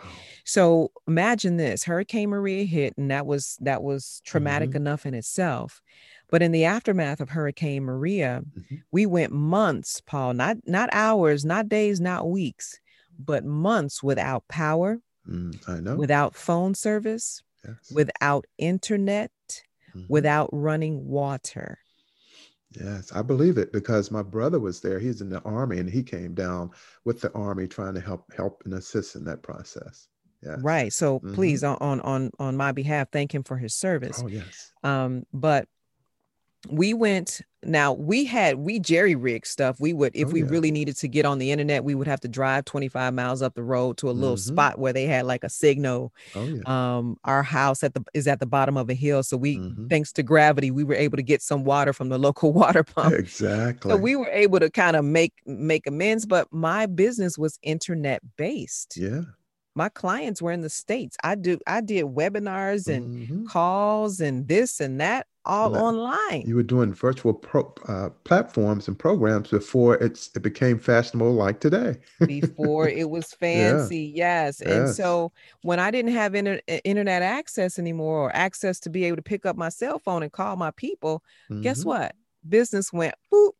So 0.44 0.92
imagine 1.06 1.56
this: 1.58 1.84
Hurricane 1.84 2.30
Maria 2.30 2.64
hit, 2.64 2.94
and 2.96 3.10
that 3.10 3.26
was 3.26 3.56
that 3.60 3.82
was 3.82 4.20
traumatic 4.24 4.70
Mhm. 4.70 4.76
enough 4.76 5.04
in 5.06 5.14
itself. 5.14 5.82
But 6.30 6.42
in 6.42 6.52
the 6.52 6.64
aftermath 6.64 7.20
of 7.20 7.30
Hurricane 7.30 7.84
Maria, 7.84 8.42
Mhm. 8.58 8.82
we 8.90 9.04
went 9.06 9.32
months, 9.32 10.00
Paul, 10.00 10.34
not 10.34 10.56
not 10.66 10.88
hours, 10.92 11.44
not 11.44 11.68
days, 11.68 12.00
not 12.00 12.30
weeks, 12.30 12.80
but 13.18 13.44
months 13.44 14.02
without 14.02 14.48
power, 14.48 15.00
Mm, 15.28 15.68
I 15.68 15.80
know. 15.80 15.96
without 15.96 16.34
phone 16.34 16.74
service, 16.74 17.42
yes. 17.64 17.92
without 17.92 18.46
internet, 18.56 19.30
Mhm. 19.94 20.06
without 20.08 20.48
running 20.52 21.06
water. 21.06 21.78
Yes, 22.72 23.12
I 23.12 23.22
believe 23.22 23.56
it 23.56 23.72
because 23.72 24.10
my 24.10 24.22
brother 24.22 24.60
was 24.60 24.80
there. 24.80 24.98
He's 24.98 25.20
in 25.20 25.30
the 25.30 25.40
army 25.42 25.78
and 25.78 25.88
he 25.88 26.02
came 26.02 26.34
down 26.34 26.70
with 27.04 27.20
the 27.20 27.32
army 27.32 27.66
trying 27.66 27.94
to 27.94 28.00
help 28.00 28.32
help 28.34 28.62
and 28.64 28.74
assist 28.74 29.16
in 29.16 29.24
that 29.24 29.42
process. 29.42 30.08
Yes. 30.42 30.58
Right. 30.62 30.92
So 30.92 31.20
Mhm. 31.20 31.34
please, 31.34 31.64
on 31.64 31.78
on 31.80 32.00
on 32.02 32.30
on 32.38 32.56
my 32.56 32.72
behalf, 32.72 33.08
thank 33.10 33.34
him 33.34 33.42
for 33.42 33.56
his 33.56 33.74
service. 33.74 34.20
Oh 34.22 34.28
yes. 34.28 34.72
Um, 34.82 35.24
but 35.32 35.66
we 36.70 36.92
went 36.92 37.40
now 37.64 37.92
we 37.92 38.24
had 38.24 38.56
we 38.58 38.78
jerry 38.78 39.14
rig 39.16 39.44
stuff. 39.46 39.80
We 39.80 39.92
would 39.92 40.12
if 40.14 40.28
Oh, 40.28 40.32
we 40.32 40.40
yeah. 40.42 40.46
really 40.48 40.70
needed 40.70 40.96
to 40.98 41.08
get 41.08 41.24
on 41.26 41.38
the 41.38 41.50
internet, 41.50 41.82
we 41.84 41.94
would 41.94 42.06
have 42.06 42.20
to 42.20 42.28
drive 42.28 42.64
25 42.66 43.12
miles 43.14 43.42
up 43.42 43.54
the 43.54 43.62
road 43.64 43.96
to 43.98 44.10
a 44.10 44.12
little 44.12 44.36
Mhm. 44.36 44.40
spot 44.40 44.78
where 44.78 44.92
they 44.92 45.06
had 45.06 45.26
like 45.26 45.42
a 45.44 45.48
signal. 45.48 46.12
Oh 46.34 46.46
yeah. 46.48 46.62
Um, 46.66 47.16
our 47.24 47.42
house 47.42 47.82
at 47.82 47.94
the 47.94 48.02
is 48.14 48.28
at 48.28 48.38
the 48.40 48.46
bottom 48.46 48.76
of 48.76 48.88
a 48.90 48.94
hill. 48.94 49.22
So 49.24 49.36
we 49.36 49.58
Mhm. 49.58 49.88
thanks 49.90 50.12
to 50.14 50.22
gravity, 50.22 50.70
we 50.70 50.84
were 50.84 50.94
able 50.94 51.16
to 51.16 51.22
get 51.22 51.42
some 51.42 51.64
water 51.64 51.92
from 51.92 52.10
the 52.10 52.18
local 52.18 52.52
water 52.76 52.84
pump. 52.84 53.14
exactly. 53.14 53.90
So 53.90 53.96
we 53.96 54.14
were 54.16 54.30
able 54.30 54.60
to 54.60 54.70
kind 54.70 54.96
of 54.96 55.04
make 55.04 55.32
make 55.46 55.86
amends, 55.86 56.26
but 56.26 56.52
my 56.52 56.86
business 56.86 57.36
was 57.38 57.58
internet 57.62 58.22
based. 58.36 58.96
yeah. 58.96 59.22
My 59.78 59.88
clients 59.88 60.42
were 60.42 60.50
in 60.50 60.62
the 60.62 60.68
States. 60.68 61.16
I 61.22 61.36
do 61.36 61.60
I 61.64 61.80
did 61.80 62.04
webinars 62.06 62.88
and 62.88 63.28
Mhm. 63.28 63.46
calls 63.46 64.20
and 64.20 64.48
this 64.48 64.80
and 64.80 65.00
that 65.00 65.28
all 65.44 65.76
online. 65.76 66.42
You 66.48 66.56
were 66.56 66.64
doing 66.64 66.92
virtual 66.92 67.32
pro, 67.32 67.72
uh, 67.86 68.10
platforms 68.24 68.88
and 68.88 68.98
programs 68.98 69.50
before 69.50 69.94
it's 69.94 70.30
it 70.34 70.42
became 70.42 70.80
fashionable 70.80 71.32
like 71.32 71.60
today. 71.60 71.98
before 72.26 72.88
it 73.02 73.08
was 73.08 73.32
fancy, 73.34 74.00
yeah. 74.00 74.46
yes. 74.46 74.60
yes. 74.66 74.68
And 74.68 74.94
so 74.96 75.30
when 75.62 75.78
I 75.78 75.92
didn't 75.92 76.10
have 76.12 76.34
inter- 76.34 76.60
internet 76.82 77.22
access 77.22 77.78
anymore 77.78 78.18
or 78.18 78.34
access 78.34 78.80
to 78.80 78.90
be 78.90 79.04
able 79.04 79.18
to 79.18 79.22
pick 79.22 79.46
up 79.46 79.56
my 79.56 79.68
cell 79.68 80.00
phone 80.00 80.24
and 80.24 80.32
call 80.32 80.56
my 80.56 80.72
people, 80.72 81.22
mm-hmm. 81.48 81.62
guess 81.62 81.84
what? 81.84 82.16
Business 82.48 82.92
went 82.92 83.14
boop 83.32 83.52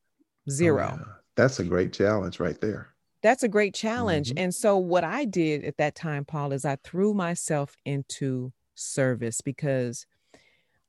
zero. 0.51 0.91
Oh, 0.95 0.97
yeah. 0.99 1.13
That's 1.37 1.61
a 1.61 1.65
great 1.65 1.93
challenge 1.93 2.41
right 2.41 2.61
there. 2.61 2.89
That's 3.29 3.43
a 3.43 3.49
great 3.49 3.75
challenge. 3.75 4.31
Mm-hmm. 4.31 4.39
And 4.39 4.55
so 4.55 4.79
what 4.79 5.05
I 5.05 5.27
did 5.27 5.63
at 5.63 5.77
that 5.77 5.95
time, 5.95 6.25
Paul, 6.25 6.51
is 6.51 6.65
I 6.65 6.77
threw 6.77 7.13
myself 7.13 7.77
into 7.85 8.55
service 8.75 9.43
because 9.43 10.07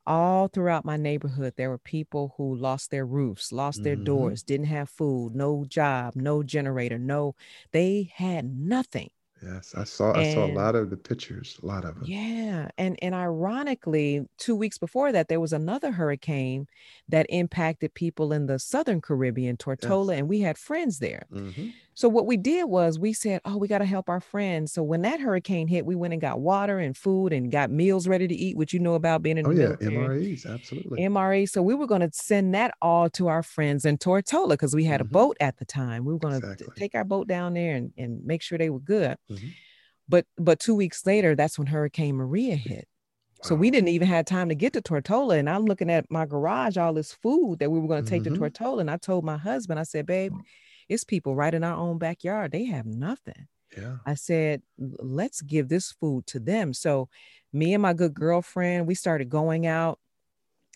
all 0.07 0.47
throughout 0.47 0.85
my 0.85 0.95
neighborhood 0.95 1.55
there 1.57 1.69
were 1.69 1.77
people 1.77 2.33
who 2.37 2.55
lost 2.55 2.91
their 2.91 3.05
roofs 3.05 3.51
lost 3.51 3.83
their 3.83 3.95
mm-hmm. 3.95 4.05
doors 4.05 4.41
didn't 4.41 4.67
have 4.67 4.89
food 4.89 5.35
no 5.35 5.65
job 5.67 6.15
no 6.15 6.41
generator 6.41 6.97
no 6.97 7.35
they 7.71 8.09
had 8.15 8.45
nothing 8.45 9.09
Yes, 9.41 9.73
I 9.75 9.83
saw 9.85 10.11
and, 10.11 10.21
I 10.21 10.33
saw 10.33 10.45
a 10.45 10.53
lot 10.53 10.75
of 10.75 10.89
the 10.89 10.97
pictures, 10.97 11.57
a 11.63 11.65
lot 11.65 11.85
of 11.85 11.95
them. 11.95 12.03
Yeah, 12.05 12.69
and 12.77 12.97
and 13.01 13.15
ironically, 13.15 14.25
2 14.37 14.55
weeks 14.55 14.77
before 14.77 15.11
that 15.11 15.29
there 15.29 15.39
was 15.39 15.53
another 15.53 15.91
hurricane 15.91 16.67
that 17.07 17.25
impacted 17.29 17.93
people 17.93 18.33
in 18.33 18.47
the 18.47 18.59
southern 18.59 19.01
Caribbean, 19.01 19.57
Tortola, 19.57 20.11
yes. 20.11 20.19
and 20.19 20.29
we 20.29 20.41
had 20.41 20.57
friends 20.57 20.99
there. 20.99 21.25
Mm-hmm. 21.31 21.69
So 21.93 22.07
what 22.07 22.25
we 22.25 22.37
did 22.37 22.65
was 22.65 22.97
we 22.97 23.11
said, 23.11 23.41
"Oh, 23.43 23.57
we 23.57 23.67
got 23.67 23.79
to 23.79 23.85
help 23.85 24.09
our 24.09 24.21
friends." 24.21 24.71
So 24.71 24.83
when 24.83 25.01
that 25.01 25.19
hurricane 25.19 25.67
hit, 25.67 25.85
we 25.85 25.95
went 25.95 26.13
and 26.13 26.21
got 26.21 26.39
water 26.39 26.79
and 26.79 26.95
food 26.95 27.33
and 27.33 27.51
got 27.51 27.71
meals 27.71 28.07
ready 28.07 28.27
to 28.27 28.35
eat, 28.35 28.55
which 28.55 28.73
you 28.73 28.79
know 28.79 28.93
about 28.93 29.21
being 29.21 29.37
in 29.37 29.45
oh, 29.45 29.53
the 29.53 29.61
yeah, 29.61 29.89
military. 29.89 30.35
MREs, 30.35 30.45
absolutely. 30.45 31.01
MRE. 31.01 31.49
So 31.49 31.61
we 31.61 31.75
were 31.75 31.87
going 31.87 32.01
to 32.01 32.09
send 32.13 32.55
that 32.55 32.73
all 32.81 33.09
to 33.11 33.27
our 33.27 33.43
friends 33.43 33.83
in 33.83 33.97
Tortola 33.97 34.51
because 34.51 34.73
we 34.73 34.85
had 34.85 35.01
mm-hmm. 35.01 35.09
a 35.09 35.11
boat 35.11 35.37
at 35.41 35.57
the 35.57 35.65
time. 35.65 36.05
We 36.05 36.13
were 36.13 36.19
going 36.19 36.39
to 36.39 36.51
exactly. 36.51 36.73
take 36.77 36.95
our 36.95 37.03
boat 37.03 37.27
down 37.27 37.53
there 37.53 37.75
and, 37.75 37.91
and 37.97 38.23
make 38.25 38.41
sure 38.41 38.57
they 38.57 38.69
were 38.69 38.79
good. 38.79 39.17
Mm-hmm. 39.30 39.47
But 40.07 40.25
but 40.38 40.59
two 40.59 40.75
weeks 40.75 41.05
later, 41.05 41.36
that's 41.36 41.57
when 41.57 41.67
Hurricane 41.67 42.15
Maria 42.15 42.55
hit. 42.55 42.88
Wow. 43.43 43.47
So 43.47 43.55
we 43.55 43.71
didn't 43.71 43.89
even 43.89 44.07
have 44.07 44.25
time 44.25 44.49
to 44.49 44.55
get 44.55 44.73
to 44.73 44.82
Tortola. 44.82 45.39
And 45.39 45.49
I'm 45.49 45.65
looking 45.65 45.89
at 45.89 46.09
my 46.09 46.25
garage, 46.25 46.77
all 46.77 46.93
this 46.93 47.13
food 47.13 47.59
that 47.59 47.69
we 47.69 47.80
were 47.80 47.88
going 47.88 48.03
to 48.03 48.09
take 48.09 48.23
mm-hmm. 48.23 48.34
to 48.34 48.49
Tortola. 48.49 48.82
And 48.82 48.91
I 48.91 48.97
told 48.97 49.23
my 49.23 49.38
husband, 49.38 49.80
I 49.80 49.84
said, 49.84 50.05
babe, 50.05 50.34
it's 50.89 51.03
people 51.03 51.36
right 51.36 51.53
in 51.53 51.63
our 51.63 51.77
own 51.77 51.99
backyard. 51.99 52.51
They 52.51 52.65
have 52.65 52.86
nothing. 52.86 53.47
Yeah. 53.77 53.97
I 54.05 54.15
said, 54.15 54.61
let's 54.77 55.41
give 55.41 55.69
this 55.69 55.91
food 55.91 56.25
to 56.27 56.39
them. 56.39 56.73
So 56.73 57.07
me 57.53 57.73
and 57.73 57.82
my 57.82 57.93
good 57.93 58.13
girlfriend, 58.13 58.88
we 58.88 58.95
started 58.95 59.30
going 59.30 59.67
out 59.67 59.99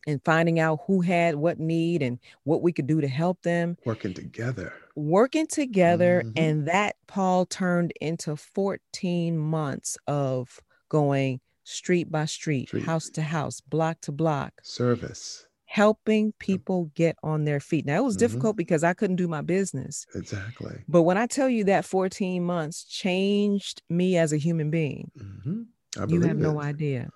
and 0.07 0.23
finding 0.23 0.59
out 0.59 0.79
who 0.87 1.01
had 1.01 1.35
what 1.35 1.59
need 1.59 2.01
and 2.01 2.19
what 2.43 2.61
we 2.61 2.71
could 2.71 2.87
do 2.87 3.01
to 3.01 3.07
help 3.07 3.41
them. 3.43 3.77
Working 3.85 4.13
together. 4.13 4.73
Working 4.95 5.47
together. 5.47 6.23
Mm-hmm. 6.25 6.43
And 6.43 6.67
that, 6.67 6.95
Paul, 7.07 7.45
turned 7.45 7.93
into 8.01 8.35
14 8.35 9.37
months 9.37 9.97
of 10.07 10.59
going 10.89 11.39
street 11.63 12.11
by 12.11 12.25
street, 12.25 12.67
street, 12.67 12.83
house 12.83 13.09
to 13.11 13.21
house, 13.21 13.61
block 13.61 14.01
to 14.01 14.11
block. 14.11 14.53
Service 14.63 15.47
helping 15.73 16.31
people 16.33 16.91
get 16.93 17.15
on 17.23 17.45
their 17.45 17.59
feet. 17.59 17.83
Now 17.83 17.97
it 17.97 18.03
was 18.03 18.13
mm-hmm. 18.13 18.19
difficult 18.19 18.55
because 18.55 18.83
I 18.83 18.93
couldn't 18.93 19.15
do 19.15 19.27
my 19.27 19.41
business. 19.41 20.05
Exactly. 20.13 20.83
But 20.87 21.01
when 21.01 21.17
I 21.17 21.25
tell 21.25 21.49
you 21.49 21.63
that 21.63 21.83
14 21.83 22.43
months 22.43 22.83
changed 22.83 23.81
me 23.89 24.15
as 24.15 24.31
a 24.31 24.37
human 24.37 24.69
being, 24.69 25.09
mm-hmm. 25.17 25.63
you 26.09 26.21
have 26.21 26.37
it. 26.37 26.41
no 26.41 26.61
idea. 26.61 27.09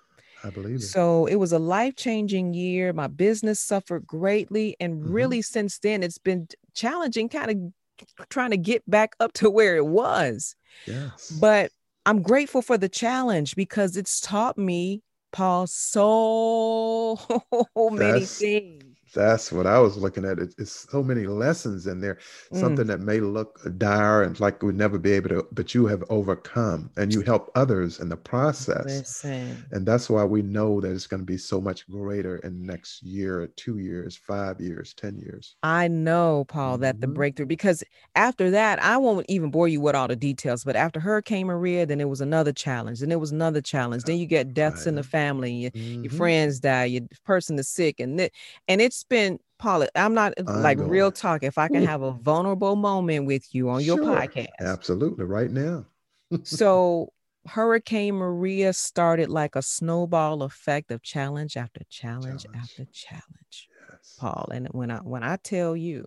I 0.48 0.50
believe 0.50 0.76
it. 0.76 0.82
So 0.82 1.26
it 1.26 1.36
was 1.36 1.52
a 1.52 1.58
life 1.58 1.94
changing 1.94 2.54
year. 2.54 2.92
My 2.92 3.06
business 3.06 3.60
suffered 3.60 4.06
greatly. 4.06 4.76
And 4.80 5.00
mm-hmm. 5.00 5.12
really, 5.12 5.42
since 5.42 5.78
then, 5.78 6.02
it's 6.02 6.18
been 6.18 6.48
challenging, 6.74 7.28
kind 7.28 7.50
of 7.50 8.28
trying 8.28 8.50
to 8.50 8.56
get 8.56 8.88
back 8.90 9.14
up 9.20 9.32
to 9.34 9.50
where 9.50 9.76
it 9.76 9.86
was. 9.86 10.56
Yes. 10.86 11.30
But 11.40 11.70
I'm 12.06 12.22
grateful 12.22 12.62
for 12.62 12.78
the 12.78 12.88
challenge 12.88 13.54
because 13.54 13.96
it's 13.96 14.20
taught 14.20 14.56
me 14.56 15.02
Paul, 15.32 15.66
so 15.66 17.18
many 17.76 18.20
that's, 18.20 18.38
things. 18.38 18.87
That's 19.14 19.52
what 19.52 19.66
I 19.66 19.78
was 19.78 19.96
looking 19.96 20.24
at. 20.24 20.38
it's 20.38 20.86
so 20.90 21.02
many 21.02 21.26
lessons 21.26 21.86
in 21.86 22.00
there. 22.00 22.18
Mm. 22.52 22.60
Something 22.60 22.86
that 22.88 23.00
may 23.00 23.20
look 23.20 23.60
dire 23.78 24.22
and 24.22 24.38
like 24.40 24.62
we'd 24.62 24.74
never 24.74 24.98
be 24.98 25.12
able 25.12 25.28
to, 25.30 25.46
but 25.52 25.74
you 25.74 25.86
have 25.86 26.04
overcome 26.10 26.90
and 26.96 27.12
you 27.12 27.22
help 27.22 27.50
others 27.54 28.00
in 28.00 28.08
the 28.08 28.16
process. 28.16 28.84
Listen. 28.84 29.64
And 29.72 29.86
that's 29.86 30.10
why 30.10 30.24
we 30.24 30.42
know 30.42 30.80
that 30.80 30.92
it's 30.92 31.06
going 31.06 31.20
to 31.20 31.26
be 31.26 31.38
so 31.38 31.60
much 31.60 31.88
greater 31.88 32.36
in 32.38 32.64
next 32.64 33.02
year, 33.02 33.48
two 33.56 33.78
years, 33.78 34.16
five 34.16 34.60
years, 34.60 34.94
10 34.94 35.18
years. 35.18 35.56
I 35.62 35.88
know, 35.88 36.44
Paul, 36.48 36.74
mm-hmm. 36.74 36.82
that 36.82 37.00
the 37.00 37.06
mm-hmm. 37.06 37.14
breakthrough, 37.14 37.46
because 37.46 37.82
after 38.14 38.50
that, 38.50 38.82
I 38.82 38.96
won't 38.96 39.26
even 39.28 39.50
bore 39.50 39.68
you 39.68 39.80
with 39.80 39.94
all 39.94 40.08
the 40.08 40.16
details, 40.16 40.64
but 40.64 40.76
after 40.76 41.00
Hurricane 41.00 41.46
Maria, 41.46 41.86
then 41.86 42.00
it 42.00 42.08
was 42.08 42.20
another 42.20 42.52
challenge. 42.52 43.00
Then 43.00 43.12
it 43.12 43.20
was 43.20 43.32
another 43.32 43.60
challenge. 43.60 44.04
Then 44.04 44.18
you 44.18 44.26
get 44.26 44.54
deaths 44.54 44.80
right. 44.80 44.88
in 44.88 44.94
the 44.96 45.02
family, 45.02 45.52
your, 45.52 45.70
mm-hmm. 45.70 46.04
your 46.04 46.12
friends 46.12 46.60
die, 46.60 46.84
your 46.84 47.02
person 47.24 47.58
is 47.58 47.68
sick, 47.68 48.00
and, 48.00 48.20
and 48.68 48.80
it's 48.80 48.97
been 49.04 49.38
Paul, 49.58 49.86
I'm 49.94 50.14
not 50.14 50.34
I'm 50.38 50.62
like 50.62 50.78
going. 50.78 50.88
real 50.88 51.10
talk. 51.10 51.42
If 51.42 51.58
I 51.58 51.68
can 51.68 51.84
have 51.84 52.02
a 52.02 52.12
vulnerable 52.12 52.76
moment 52.76 53.26
with 53.26 53.54
you 53.54 53.68
on 53.70 53.82
sure. 53.82 53.96
your 53.96 54.06
podcast, 54.06 54.48
absolutely, 54.60 55.24
right 55.24 55.50
now. 55.50 55.84
so, 56.44 57.12
Hurricane 57.46 58.14
Maria 58.14 58.72
started 58.72 59.30
like 59.30 59.56
a 59.56 59.62
snowball 59.62 60.42
effect 60.42 60.90
of 60.92 61.02
challenge 61.02 61.56
after 61.56 61.80
challenge, 61.90 62.44
challenge. 62.44 62.62
after 62.62 62.84
challenge, 62.92 63.68
yes. 63.90 64.16
Paul. 64.18 64.48
And 64.52 64.68
when 64.68 64.92
I 64.92 64.98
when 64.98 65.24
I 65.24 65.36
tell 65.36 65.76
you 65.76 66.04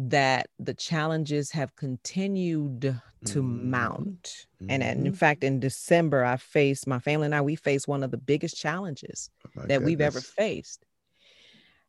that 0.00 0.48
the 0.60 0.74
challenges 0.74 1.50
have 1.50 1.74
continued 1.74 2.82
to 3.24 3.42
mm-hmm. 3.42 3.70
mount, 3.70 4.46
mm-hmm. 4.62 4.70
and 4.70 5.04
in 5.04 5.12
fact, 5.12 5.42
in 5.42 5.58
December, 5.58 6.24
I 6.24 6.36
faced 6.36 6.86
my 6.86 7.00
family 7.00 7.24
and 7.24 7.34
I. 7.34 7.40
We 7.40 7.56
faced 7.56 7.88
one 7.88 8.04
of 8.04 8.12
the 8.12 8.18
biggest 8.18 8.56
challenges 8.56 9.30
oh 9.44 9.62
that 9.62 9.66
goodness. 9.66 9.86
we've 9.86 10.00
ever 10.00 10.20
faced 10.20 10.84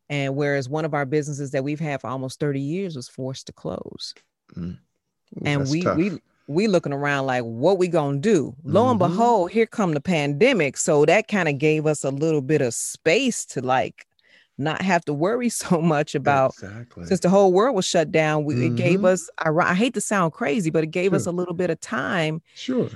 and 0.10 0.36
whereas 0.36 0.68
one 0.68 0.86
of 0.86 0.93
our 0.93 1.05
businesses 1.05 1.51
that 1.51 1.64
we've 1.64 1.80
had 1.80 2.01
for 2.01 2.07
almost 2.07 2.39
30 2.39 2.60
years 2.60 2.95
was 2.95 3.07
forced 3.07 3.47
to 3.47 3.53
close. 3.53 4.14
Mm. 4.55 4.78
Ooh, 5.38 5.41
and 5.45 5.70
we 5.70 5.82
tough. 5.82 5.97
we 5.97 6.20
we 6.47 6.68
looking 6.68 6.93
around 6.93 7.28
like 7.28 7.43
what 7.43 7.78
we 7.78 7.88
gonna 7.88 8.18
do 8.18 8.55
lo 8.64 8.82
mm-hmm. 8.82 8.89
and 8.91 8.99
behold 8.99 9.51
here 9.51 9.68
come 9.68 9.93
the 9.93 10.01
pandemic 10.01 10.76
so 10.76 11.05
that 11.05 11.28
kind 11.28 11.47
of 11.47 11.60
gave 11.60 11.86
us 11.86 12.03
a 12.03 12.10
little 12.10 12.41
bit 12.41 12.62
of 12.62 12.74
space 12.74 13.45
to 13.45 13.62
like 13.62 14.07
not 14.57 14.82
have 14.82 15.05
to 15.05 15.14
worry 15.14 15.49
so 15.49 15.80
much 15.80 16.16
about 16.16 16.53
exactly. 16.53 17.05
since 17.05 17.20
the 17.20 17.30
whole 17.30 17.53
world 17.53 17.76
was 17.76 17.86
shut 17.86 18.12
down 18.12 18.43
we, 18.43 18.55
mm-hmm. 18.55 18.64
it 18.64 18.76
gave 18.76 18.97
mm-hmm. 18.97 19.05
us 19.05 19.30
I, 19.38 19.51
I, 19.51 19.76
hate 19.76 19.93
to 19.93 20.01
sound 20.01 20.34
crazy 20.34 20.72
but 20.72 20.84
it 20.84 20.88
gave 20.88 21.12
sure. 21.12 21.18
us 21.18 21.28
a 21.28 21.32
little 21.32 21.53
bit 21.53 21.70
of 21.70 21.80
time 21.80 22.41
sure 22.55 22.89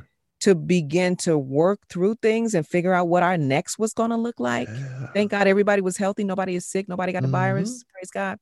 to 0.44 0.56
begin 0.56 1.16
to 1.16 1.38
work 1.38 1.80
through 1.88 2.16
things 2.16 2.54
and 2.54 2.68
figure 2.68 2.94
out 2.94 3.08
what 3.08 3.24
our 3.24 3.38
next 3.38 3.80
was 3.80 3.94
going 3.94 4.10
to 4.10 4.18
look 4.18 4.42
like. 4.42 4.68
Yeah. 4.68 5.08
Thank 5.14 5.32
God 5.32 5.48
everybody 5.48 5.82
was 5.82 5.96
healthy. 5.96 6.26
Nobody 6.26 6.56
is 6.56 6.66
sick. 6.66 6.90
Nobody 6.90 7.14
got 7.14 7.24
a 7.24 7.28
mm-hmm. 7.28 7.32
virus. 7.32 7.86
Praise 7.94 8.12
God. 8.12 8.38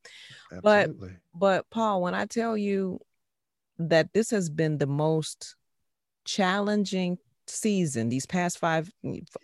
Absolutely. 0.51 1.09
But 1.31 1.39
but 1.39 1.69
Paul, 1.69 2.01
when 2.01 2.15
I 2.15 2.25
tell 2.25 2.57
you 2.57 2.99
that 3.77 4.13
this 4.13 4.31
has 4.31 4.49
been 4.49 4.79
the 4.79 4.87
most 4.87 5.55
challenging 6.25 7.19
season 7.45 8.09
these 8.09 8.25
past 8.25 8.57
five, 8.57 8.91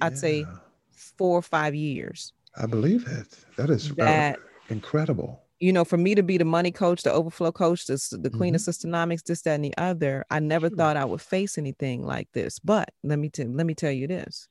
I'd 0.02 0.14
yeah. 0.14 0.18
say 0.18 0.46
four 0.90 1.38
or 1.38 1.44
five 1.44 1.76
years. 1.76 2.34
I 2.60 2.66
believe 2.66 3.06
it. 3.06 3.28
That 3.58 3.70
is 3.70 3.94
that, 3.98 4.40
incredible 4.70 5.44
you 5.60 5.74
know, 5.74 5.84
for 5.84 5.98
me 5.98 6.14
to 6.16 6.24
be 6.24 6.38
the 6.38 6.46
money 6.46 6.72
coach, 6.72 7.04
the 7.04 7.12
overflow 7.12 7.52
coach, 7.52 7.86
the, 7.86 7.96
the 8.22 8.30
queen 8.30 8.54
mm-hmm. 8.54 8.56
of 8.56 8.62
Sisternomics, 8.62 9.24
this, 9.24 9.42
that, 9.42 9.56
and 9.56 9.66
the 9.66 9.74
other, 9.78 10.24
I 10.30 10.40
never 10.40 10.68
sure. 10.70 10.78
thought 10.78 10.98
I 10.98 11.06
would 11.06 11.22
face 11.22 11.58
anything 11.58 12.06
like 12.06 12.30
this. 12.34 12.60
But 12.60 12.90
let 13.04 13.18
me 13.18 13.32
let 13.38 13.66
me 13.66 13.74
tell 13.74 13.92
you 13.92 14.08
this: 14.08 14.48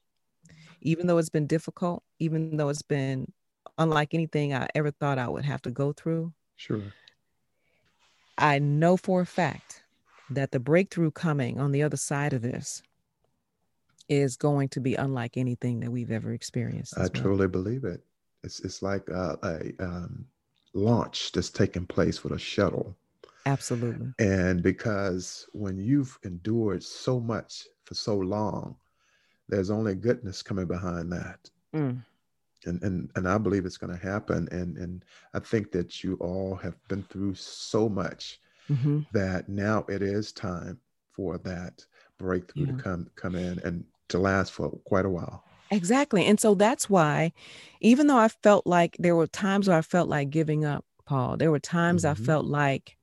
even 0.80 1.06
though 1.06 1.18
it's 1.18 1.28
been 1.28 1.46
difficult, 1.46 2.02
even 2.18 2.56
though 2.56 2.70
it's 2.70 2.82
been 2.82 3.32
unlike 3.78 4.14
anything 4.14 4.54
I 4.54 4.66
ever 4.74 4.90
thought 4.90 5.18
I 5.18 5.28
would 5.28 5.44
have 5.44 5.62
to 5.62 5.70
go 5.70 5.92
through, 5.92 6.32
sure, 6.56 6.82
I 8.36 8.58
know 8.58 8.96
for 8.96 9.20
a 9.20 9.26
fact 9.26 9.84
that 10.30 10.50
the 10.50 10.60
breakthrough 10.60 11.12
coming 11.12 11.60
on 11.60 11.70
the 11.70 11.84
other 11.84 11.96
side 11.96 12.32
of 12.32 12.42
this 12.42 12.82
is 14.08 14.36
going 14.36 14.68
to 14.70 14.80
be 14.80 14.94
unlike 14.96 15.36
anything 15.36 15.80
that 15.80 15.90
we've 15.90 16.10
ever 16.10 16.32
experienced. 16.32 16.96
I 16.96 17.02
well. 17.02 17.10
truly 17.10 17.48
believe 17.48 17.84
it. 17.84 18.02
It's 18.42 18.58
it's 18.60 18.82
like 18.82 19.08
uh, 19.08 19.36
a 19.44 19.72
um, 19.78 20.26
launch 20.76 21.32
that's 21.32 21.50
taking 21.50 21.86
place 21.86 22.22
with 22.22 22.32
a 22.32 22.38
shuttle. 22.38 22.96
Absolutely. 23.46 24.12
And 24.18 24.62
because 24.62 25.46
when 25.52 25.78
you've 25.78 26.18
endured 26.24 26.82
so 26.82 27.20
much 27.20 27.66
for 27.84 27.94
so 27.94 28.16
long, 28.16 28.76
there's 29.48 29.70
only 29.70 29.94
goodness 29.94 30.42
coming 30.42 30.66
behind 30.66 31.12
that. 31.12 31.48
Mm. 31.74 32.04
And, 32.64 32.82
and 32.82 33.10
and 33.14 33.28
I 33.28 33.38
believe 33.38 33.64
it's 33.64 33.76
going 33.76 33.96
to 33.96 34.06
happen. 34.06 34.48
And 34.50 34.76
and 34.76 35.04
I 35.34 35.38
think 35.38 35.70
that 35.72 36.02
you 36.02 36.14
all 36.14 36.56
have 36.56 36.76
been 36.88 37.04
through 37.04 37.34
so 37.34 37.88
much 37.88 38.40
mm-hmm. 38.68 39.00
that 39.12 39.48
now 39.48 39.84
it 39.88 40.02
is 40.02 40.32
time 40.32 40.80
for 41.12 41.38
that 41.38 41.84
breakthrough 42.18 42.66
yeah. 42.66 42.72
to 42.72 42.82
come 42.82 43.10
come 43.14 43.36
in 43.36 43.60
and 43.60 43.84
to 44.08 44.18
last 44.18 44.52
for 44.52 44.70
quite 44.84 45.04
a 45.04 45.10
while. 45.10 45.44
Exactly. 45.70 46.24
And 46.26 46.38
so 46.38 46.54
that's 46.54 46.88
why, 46.88 47.32
even 47.80 48.06
though 48.06 48.18
I 48.18 48.28
felt 48.28 48.66
like 48.66 48.96
there 48.98 49.16
were 49.16 49.26
times 49.26 49.68
where 49.68 49.78
I 49.78 49.82
felt 49.82 50.08
like 50.08 50.30
giving 50.30 50.64
up, 50.64 50.84
Paul, 51.06 51.36
there 51.36 51.50
were 51.50 51.58
times 51.58 52.04
mm-hmm. 52.04 52.22
I 52.22 52.24
felt 52.24 52.46
like, 52.46 52.96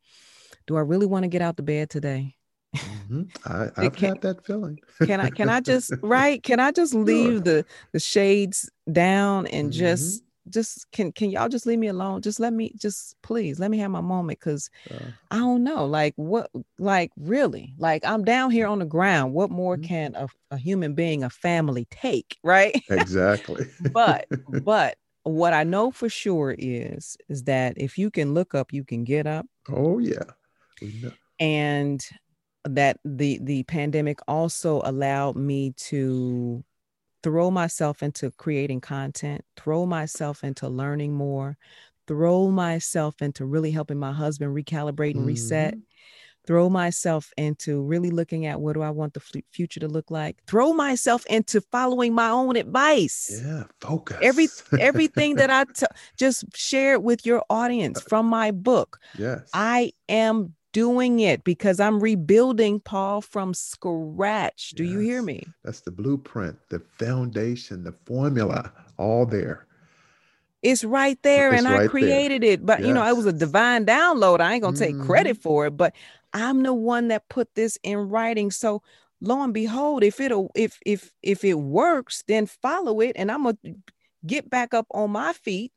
do 0.67 0.77
I 0.77 0.81
really 0.81 1.05
want 1.05 1.23
to 1.23 1.29
get 1.29 1.41
out 1.41 1.57
the 1.57 1.63
bed 1.63 1.89
today? 1.89 2.35
Mm-hmm. 2.75 3.23
I, 3.45 3.83
have 3.83 3.95
had 3.95 4.21
that 4.21 4.45
feeling. 4.45 4.79
can 5.05 5.19
I 5.19 5.29
can 5.29 5.47
I 5.47 5.59
just 5.59 5.93
right? 6.01 6.41
Can 6.41 6.59
I 6.59 6.71
just 6.71 6.95
leave 6.95 7.33
sure. 7.33 7.39
the 7.39 7.65
the 7.91 7.99
shades 7.99 8.69
down 8.91 9.45
and 9.47 9.69
mm-hmm. 9.69 9.79
just 9.79 10.23
just 10.49 10.91
can 10.91 11.11
can 11.11 11.29
y'all 11.29 11.49
just 11.49 11.65
leave 11.65 11.79
me 11.79 11.87
alone? 11.87 12.21
Just 12.21 12.39
let 12.39 12.53
me 12.53 12.73
just 12.75 13.15
please 13.21 13.59
let 13.59 13.71
me 13.71 13.77
have 13.79 13.91
my 13.91 14.01
moment 14.01 14.39
because 14.39 14.69
uh, 14.91 15.11
i 15.31 15.37
don't 15.37 15.63
know 15.63 15.85
like 15.85 16.13
what 16.15 16.49
like 16.77 17.11
really 17.17 17.73
like 17.77 18.03
i'm 18.05 18.23
down 18.23 18.51
here 18.51 18.67
on 18.67 18.79
the 18.79 18.85
ground. 18.85 19.33
What 19.33 19.49
more 19.49 19.75
mm-hmm. 19.75 19.85
can 19.85 20.15
a, 20.15 20.27
a 20.51 20.57
human 20.57 20.93
being 20.93 21.23
a 21.23 21.29
family 21.29 21.87
take 21.89 22.37
right? 22.43 22.81
Exactly. 22.89 23.67
But 23.91 24.27
but 24.63 24.97
what 25.23 25.53
i 25.53 25.63
know 25.63 25.89
for 25.89 26.09
sure 26.09 26.53
is 26.57 27.15
is 27.29 27.43
that 27.43 27.75
if 27.77 27.97
you 27.97 28.11
can 28.11 28.33
look 28.33 28.53
up 28.53 28.73
you 28.73 28.83
can 28.83 29.03
get 29.03 29.27
up. 29.27 29.45
Oh 29.69 29.99
yeah. 29.99 30.23
And 31.39 32.05
that 32.65 32.99
the 33.03 33.39
the 33.41 33.63
pandemic 33.63 34.19
also 34.27 34.81
allowed 34.83 35.35
me 35.35 35.71
to 35.71 36.63
throw 37.23 37.49
myself 37.49 38.03
into 38.03 38.29
creating 38.31 38.81
content, 38.81 39.43
throw 39.57 39.85
myself 39.85 40.43
into 40.43 40.67
learning 40.67 41.13
more, 41.13 41.57
throw 42.07 42.49
myself 42.49 43.21
into 43.21 43.45
really 43.45 43.71
helping 43.71 43.97
my 43.97 44.11
husband 44.11 44.55
recalibrate 44.55 45.11
and 45.11 45.21
mm-hmm. 45.21 45.27
reset, 45.27 45.75
throw 46.45 46.69
myself 46.69 47.31
into 47.37 47.81
really 47.81 48.09
looking 48.11 48.45
at 48.45 48.59
what 48.59 48.73
do 48.73 48.81
I 48.81 48.89
want 48.89 49.13
the 49.13 49.21
f- 49.21 49.41
future 49.51 49.79
to 49.79 49.87
look 49.87 50.11
like, 50.11 50.37
throw 50.45 50.73
myself 50.73 51.25
into 51.27 51.61
following 51.61 52.13
my 52.13 52.29
own 52.29 52.57
advice. 52.57 53.41
Yeah, 53.43 53.63
focus. 53.79 54.17
Every 54.21 54.47
everything 54.77 55.35
that 55.35 55.49
I 55.49 55.63
t- 55.63 55.85
just 56.17 56.45
shared 56.55 57.03
with 57.03 57.25
your 57.25 57.43
audience 57.49 57.99
uh, 57.99 58.09
from 58.09 58.25
my 58.25 58.51
book. 58.51 58.99
Yes. 59.17 59.49
I 59.53 59.93
am 60.09 60.53
doing 60.73 61.21
it 61.21 61.45
because 61.45 61.79
I'm 61.79 62.01
rebuilding 62.01 62.81
Paul 62.81 63.21
from 63.21 63.53
scratch. 63.53 64.71
Do 64.71 64.83
yes, 64.83 64.91
you 64.91 64.99
hear 64.99 65.21
me? 65.21 65.47
That's 65.63 65.79
the 65.79 65.91
blueprint, 65.91 66.57
the 66.69 66.81
foundation, 66.99 67.83
the 67.83 67.93
formula, 68.05 68.73
all 68.97 69.25
there. 69.25 69.65
It's 70.61 70.83
right 70.83 71.21
there, 71.23 71.53
it's 71.53 71.63
and 71.63 71.73
right 71.73 71.85
I 71.85 71.87
created 71.87 72.41
there. 72.41 72.51
it. 72.51 72.65
But 72.65 72.79
yes. 72.79 72.87
you 72.87 72.93
know, 72.93 73.07
it 73.07 73.15
was 73.15 73.25
a 73.25 73.33
divine 73.33 73.85
download. 73.85 74.41
I 74.41 74.53
ain't 74.53 74.63
gonna 74.63 74.75
take 74.75 74.95
mm-hmm. 74.95 75.05
credit 75.05 75.37
for 75.37 75.67
it, 75.67 75.71
but 75.71 75.93
I'm 76.33 76.63
the 76.63 76.73
one 76.73 77.09
that 77.09 77.29
put 77.29 77.53
this 77.55 77.77
in 77.83 78.09
writing. 78.09 78.51
So 78.51 78.81
lo 79.21 79.41
and 79.41 79.53
behold, 79.53 80.03
if 80.03 80.19
it'll 80.19 80.51
if 80.55 80.79
if 80.85 81.13
if 81.21 81.43
it 81.43 81.59
works, 81.59 82.23
then 82.27 82.45
follow 82.45 82.99
it, 83.01 83.13
and 83.15 83.31
I'm 83.31 83.43
gonna 83.43 83.57
get 84.25 84.49
back 84.49 84.73
up 84.73 84.87
on 84.91 85.11
my 85.11 85.33
feet 85.33 85.71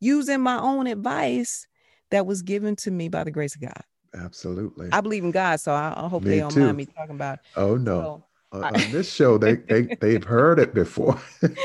using 0.00 0.40
my 0.40 0.58
own 0.58 0.88
advice 0.88 1.66
that 2.10 2.26
was 2.26 2.42
given 2.42 2.74
to 2.76 2.90
me 2.90 3.08
by 3.08 3.24
the 3.24 3.30
grace 3.30 3.54
of 3.54 3.62
God. 3.62 3.82
Absolutely. 4.14 4.88
I 4.92 5.00
believe 5.00 5.24
in 5.24 5.30
God, 5.30 5.56
so 5.56 5.72
I, 5.72 5.94
I 5.96 6.08
hope 6.08 6.22
me 6.22 6.30
they 6.30 6.38
don't 6.38 6.52
too. 6.52 6.60
mind 6.60 6.76
me 6.76 6.86
talking 6.86 7.14
about. 7.14 7.38
Oh 7.56 7.76
no. 7.76 8.00
So, 8.00 8.24
uh, 8.52 8.66
on, 8.66 8.74
on 8.74 8.92
this 8.92 9.10
show, 9.10 9.38
they 9.38 9.56
they 9.56 9.82
they've 10.00 10.22
heard 10.22 10.58
it 10.58 10.74
before. 10.74 11.18
there 11.40 11.56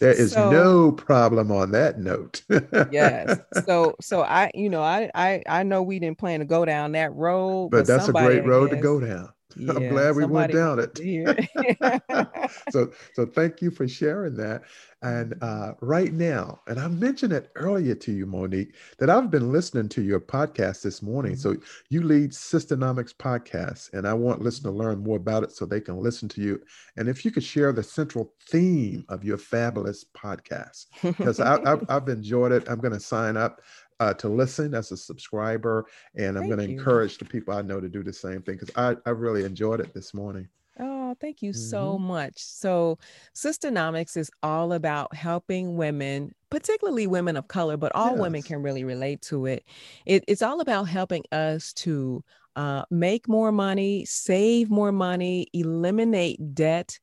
is 0.00 0.32
so, 0.32 0.50
no 0.50 0.92
problem 0.92 1.52
on 1.52 1.72
that 1.72 1.98
note. 1.98 2.42
yes. 2.90 3.38
So 3.64 3.94
so 4.00 4.22
I 4.22 4.50
you 4.54 4.68
know 4.68 4.82
I 4.82 5.10
I 5.14 5.42
I 5.48 5.62
know 5.62 5.82
we 5.82 5.98
didn't 5.98 6.18
plan 6.18 6.40
to 6.40 6.46
go 6.46 6.64
down 6.64 6.92
that 6.92 7.14
road, 7.14 7.70
but, 7.70 7.78
but 7.78 7.86
that's 7.86 8.08
a 8.08 8.12
great 8.12 8.44
road 8.44 8.70
to 8.70 8.76
go 8.76 9.00
down. 9.00 9.30
Yeah, 9.56 9.72
I'm 9.72 9.88
glad 9.88 10.16
we 10.16 10.24
went 10.24 10.52
down 10.52 10.78
it. 10.78 10.98
so 12.70 12.90
so 13.14 13.26
thank 13.26 13.62
you 13.62 13.70
for 13.70 13.86
sharing 13.88 14.34
that. 14.36 14.62
And 15.04 15.34
uh, 15.42 15.74
right 15.82 16.14
now, 16.14 16.60
and 16.66 16.80
I 16.80 16.88
mentioned 16.88 17.34
it 17.34 17.50
earlier 17.56 17.94
to 17.94 18.10
you, 18.10 18.24
Monique, 18.24 18.74
that 18.98 19.10
I've 19.10 19.30
been 19.30 19.52
listening 19.52 19.90
to 19.90 20.02
your 20.02 20.18
podcast 20.18 20.80
this 20.80 21.02
morning. 21.02 21.32
Mm-hmm. 21.32 21.56
So 21.56 21.56
you 21.90 22.02
lead 22.02 22.30
Sisternomics 22.30 23.12
podcast, 23.12 23.92
and 23.92 24.08
I 24.08 24.14
want 24.14 24.40
listeners 24.40 24.72
to 24.72 24.78
learn 24.78 25.02
more 25.02 25.18
about 25.18 25.42
it 25.42 25.52
so 25.52 25.66
they 25.66 25.82
can 25.82 25.98
listen 25.98 26.26
to 26.30 26.40
you. 26.40 26.58
And 26.96 27.06
if 27.06 27.22
you 27.22 27.30
could 27.30 27.44
share 27.44 27.70
the 27.70 27.82
central 27.82 28.32
theme 28.48 29.04
of 29.10 29.24
your 29.24 29.36
fabulous 29.36 30.06
podcast, 30.16 30.86
because 31.02 31.38
I've, 31.38 31.84
I've 31.90 32.08
enjoyed 32.08 32.52
it. 32.52 32.66
I'm 32.70 32.80
going 32.80 32.94
to 32.94 33.00
sign 33.00 33.36
up 33.36 33.60
uh, 34.00 34.14
to 34.14 34.28
listen 34.28 34.74
as 34.74 34.92
a 34.92 34.96
subscriber. 34.96 35.86
And 36.14 36.36
I'm 36.36 36.46
going 36.46 36.58
to 36.58 36.64
encourage 36.64 37.18
the 37.18 37.24
people 37.24 37.54
I 37.54 37.62
know 37.62 37.80
to 37.80 37.88
do 37.88 38.02
the 38.02 38.12
same 38.12 38.42
thing 38.42 38.56
because 38.56 38.70
I, 38.76 38.96
I 39.06 39.10
really 39.10 39.44
enjoyed 39.44 39.80
it 39.80 39.94
this 39.94 40.14
morning. 40.14 40.48
Oh, 40.80 41.14
thank 41.20 41.40
you 41.40 41.52
mm-hmm. 41.52 41.60
so 41.60 41.98
much. 41.98 42.34
So, 42.36 42.98
Sisternomics 43.34 44.16
is 44.16 44.30
all 44.42 44.72
about 44.72 45.14
helping 45.14 45.76
women, 45.76 46.34
particularly 46.50 47.06
women 47.06 47.36
of 47.36 47.46
color, 47.46 47.76
but 47.76 47.94
all 47.94 48.12
yes. 48.12 48.20
women 48.20 48.42
can 48.42 48.60
really 48.60 48.82
relate 48.82 49.22
to 49.22 49.46
it. 49.46 49.64
it. 50.04 50.24
It's 50.26 50.42
all 50.42 50.60
about 50.60 50.88
helping 50.88 51.22
us 51.30 51.72
to 51.74 52.24
uh, 52.56 52.84
make 52.90 53.28
more 53.28 53.50
money, 53.50 54.04
save 54.04 54.70
more 54.70 54.92
money, 54.92 55.48
eliminate 55.52 56.54
debt, 56.54 56.98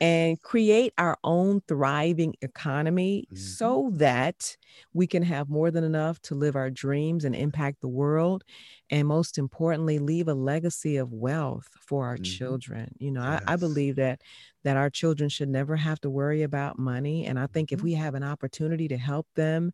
and 0.00 0.40
create 0.42 0.92
our 0.98 1.18
own 1.24 1.60
thriving 1.68 2.34
economy 2.42 3.26
mm-hmm. 3.26 3.36
so 3.36 3.90
that 3.94 4.56
we 4.92 5.06
can 5.06 5.22
have 5.22 5.48
more 5.48 5.70
than 5.70 5.84
enough 5.84 6.20
to 6.22 6.34
live 6.34 6.56
our 6.56 6.70
dreams 6.70 7.24
and 7.24 7.34
impact 7.34 7.80
the 7.80 7.88
world. 7.88 8.44
And 8.90 9.08
most 9.08 9.38
importantly, 9.38 9.98
leave 9.98 10.28
a 10.28 10.34
legacy 10.34 10.96
of 10.96 11.12
wealth 11.12 11.68
for 11.80 12.06
our 12.06 12.16
mm-hmm. 12.16 12.24
children. 12.24 12.94
You 12.98 13.10
know, 13.10 13.22
yes. 13.22 13.42
I, 13.46 13.54
I 13.54 13.56
believe 13.56 13.96
that 13.96 14.20
that 14.64 14.76
our 14.78 14.88
children 14.88 15.28
should 15.28 15.50
never 15.50 15.76
have 15.76 16.00
to 16.00 16.10
worry 16.10 16.42
about 16.42 16.78
money. 16.78 17.26
And 17.26 17.38
I 17.38 17.46
think 17.46 17.68
mm-hmm. 17.68 17.80
if 17.80 17.84
we 17.84 17.94
have 17.94 18.14
an 18.14 18.24
opportunity 18.24 18.88
to 18.88 18.96
help 18.96 19.26
them 19.34 19.72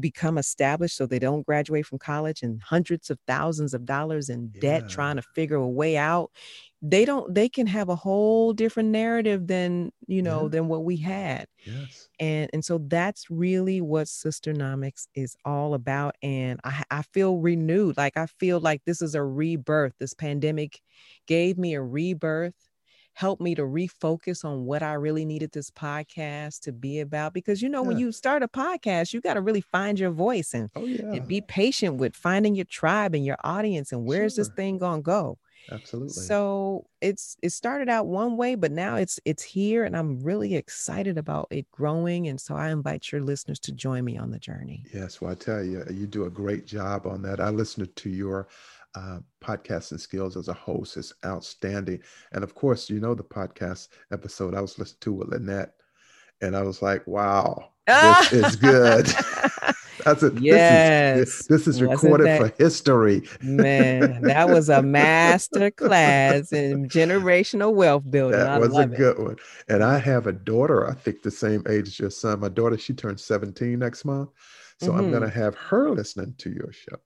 become 0.00 0.38
established 0.38 0.96
so 0.96 1.06
they 1.06 1.18
don't 1.18 1.46
graduate 1.46 1.86
from 1.86 1.98
college 1.98 2.42
and 2.42 2.62
hundreds 2.62 3.10
of 3.10 3.18
thousands 3.26 3.74
of 3.74 3.84
dollars 3.84 4.28
in 4.28 4.48
debt 4.60 4.88
trying 4.88 5.16
to 5.16 5.22
figure 5.34 5.56
a 5.56 5.68
way 5.68 5.96
out 5.96 6.30
they 6.84 7.04
don't 7.04 7.32
they 7.32 7.48
can 7.48 7.68
have 7.68 7.88
a 7.88 7.94
whole 7.94 8.52
different 8.52 8.88
narrative 8.88 9.46
than 9.46 9.92
you 10.08 10.20
know 10.20 10.42
yeah. 10.42 10.48
than 10.48 10.68
what 10.68 10.84
we 10.84 10.96
had. 10.96 11.46
Yes. 11.64 12.08
And 12.18 12.50
and 12.52 12.64
so 12.64 12.78
that's 12.88 13.30
really 13.30 13.80
what 13.80 14.08
sisternomics 14.08 15.06
is 15.14 15.36
all 15.44 15.74
about 15.74 16.16
and 16.22 16.58
i 16.64 16.82
i 16.90 17.02
feel 17.02 17.38
renewed 17.38 17.96
like 17.96 18.16
i 18.16 18.26
feel 18.26 18.58
like 18.58 18.82
this 18.84 19.00
is 19.00 19.14
a 19.14 19.22
rebirth. 19.22 19.94
This 20.00 20.12
pandemic 20.12 20.80
gave 21.28 21.56
me 21.56 21.74
a 21.74 21.82
rebirth 21.82 22.54
helped 23.14 23.42
me 23.42 23.54
to 23.54 23.62
refocus 23.62 24.44
on 24.44 24.64
what 24.64 24.82
I 24.82 24.94
really 24.94 25.24
needed 25.24 25.52
this 25.52 25.70
podcast 25.70 26.60
to 26.60 26.72
be 26.72 27.00
about. 27.00 27.32
Because 27.32 27.62
you 27.62 27.68
know, 27.68 27.82
yeah. 27.82 27.88
when 27.88 27.98
you 27.98 28.12
start 28.12 28.42
a 28.42 28.48
podcast, 28.48 29.12
you 29.12 29.20
got 29.20 29.34
to 29.34 29.40
really 29.40 29.60
find 29.60 29.98
your 29.98 30.10
voice 30.10 30.54
and, 30.54 30.70
oh, 30.76 30.84
yeah. 30.84 31.12
and 31.12 31.26
be 31.26 31.40
patient 31.40 31.96
with 31.96 32.16
finding 32.16 32.54
your 32.54 32.64
tribe 32.64 33.14
and 33.14 33.24
your 33.24 33.38
audience 33.44 33.92
and 33.92 34.04
where's 34.04 34.34
sure. 34.34 34.44
this 34.44 34.54
thing 34.54 34.78
gonna 34.78 35.02
go. 35.02 35.38
Absolutely. 35.70 36.10
So 36.10 36.86
it's 37.00 37.36
it 37.42 37.50
started 37.50 37.88
out 37.88 38.06
one 38.06 38.36
way, 38.36 38.54
but 38.54 38.72
now 38.72 38.96
it's 38.96 39.20
it's 39.24 39.42
here, 39.42 39.84
and 39.84 39.96
I'm 39.96 40.20
really 40.20 40.54
excited 40.54 41.18
about 41.18 41.48
it 41.50 41.70
growing. 41.70 42.28
And 42.28 42.40
so 42.40 42.56
I 42.56 42.70
invite 42.70 43.12
your 43.12 43.20
listeners 43.20 43.60
to 43.60 43.72
join 43.72 44.04
me 44.04 44.16
on 44.16 44.30
the 44.30 44.38
journey. 44.38 44.84
Yes, 44.92 45.20
well, 45.20 45.30
I 45.30 45.34
tell 45.34 45.62
you, 45.62 45.84
you 45.90 46.06
do 46.06 46.24
a 46.24 46.30
great 46.30 46.66
job 46.66 47.06
on 47.06 47.22
that. 47.22 47.40
I 47.40 47.50
listened 47.50 47.94
to 47.94 48.10
your 48.10 48.48
uh, 48.94 49.18
podcasting 49.42 50.00
skills 50.00 50.36
as 50.36 50.48
a 50.48 50.52
host 50.52 50.96
is 50.96 51.14
outstanding. 51.24 52.00
And 52.32 52.44
of 52.44 52.54
course, 52.54 52.90
you 52.90 53.00
know 53.00 53.14
the 53.14 53.24
podcast 53.24 53.88
episode 54.12 54.54
I 54.54 54.60
was 54.60 54.78
listening 54.78 54.98
to 55.00 55.12
with 55.12 55.28
Lynette, 55.28 55.74
and 56.40 56.56
I 56.56 56.62
was 56.62 56.82
like, 56.82 57.06
"Wow, 57.06 57.70
this 57.86 58.32
is 58.32 58.56
good." 58.56 59.06
That's 60.04 60.22
it. 60.24 60.40
Yes, 60.40 61.16
this 61.16 61.40
is, 61.40 61.46
this 61.46 61.66
is 61.68 61.82
recorded 61.82 62.26
that, 62.26 62.40
for 62.40 62.62
history. 62.62 63.22
man, 63.40 64.22
that 64.22 64.48
was 64.48 64.68
a 64.68 64.82
master 64.82 65.70
class 65.70 66.52
in 66.52 66.88
generational 66.88 67.72
wealth 67.72 68.10
building. 68.10 68.38
That 68.38 68.48
I 68.48 68.58
was 68.58 68.76
a 68.76 68.86
good 68.86 69.18
one. 69.18 69.36
And 69.68 69.84
I 69.84 69.98
have 69.98 70.26
a 70.26 70.32
daughter. 70.32 70.90
I 70.90 70.94
think 70.94 71.22
the 71.22 71.30
same 71.30 71.62
age 71.68 71.86
as 71.86 71.98
your 72.00 72.10
son. 72.10 72.40
My 72.40 72.48
daughter, 72.48 72.76
she 72.76 72.94
turns 72.94 73.22
seventeen 73.22 73.78
next 73.78 74.04
month, 74.04 74.30
so 74.80 74.88
mm-hmm. 74.88 74.98
I'm 74.98 75.10
going 75.10 75.22
to 75.22 75.30
have 75.30 75.54
her 75.54 75.90
listening 75.90 76.34
to 76.38 76.50
your 76.50 76.72
show 76.72 76.98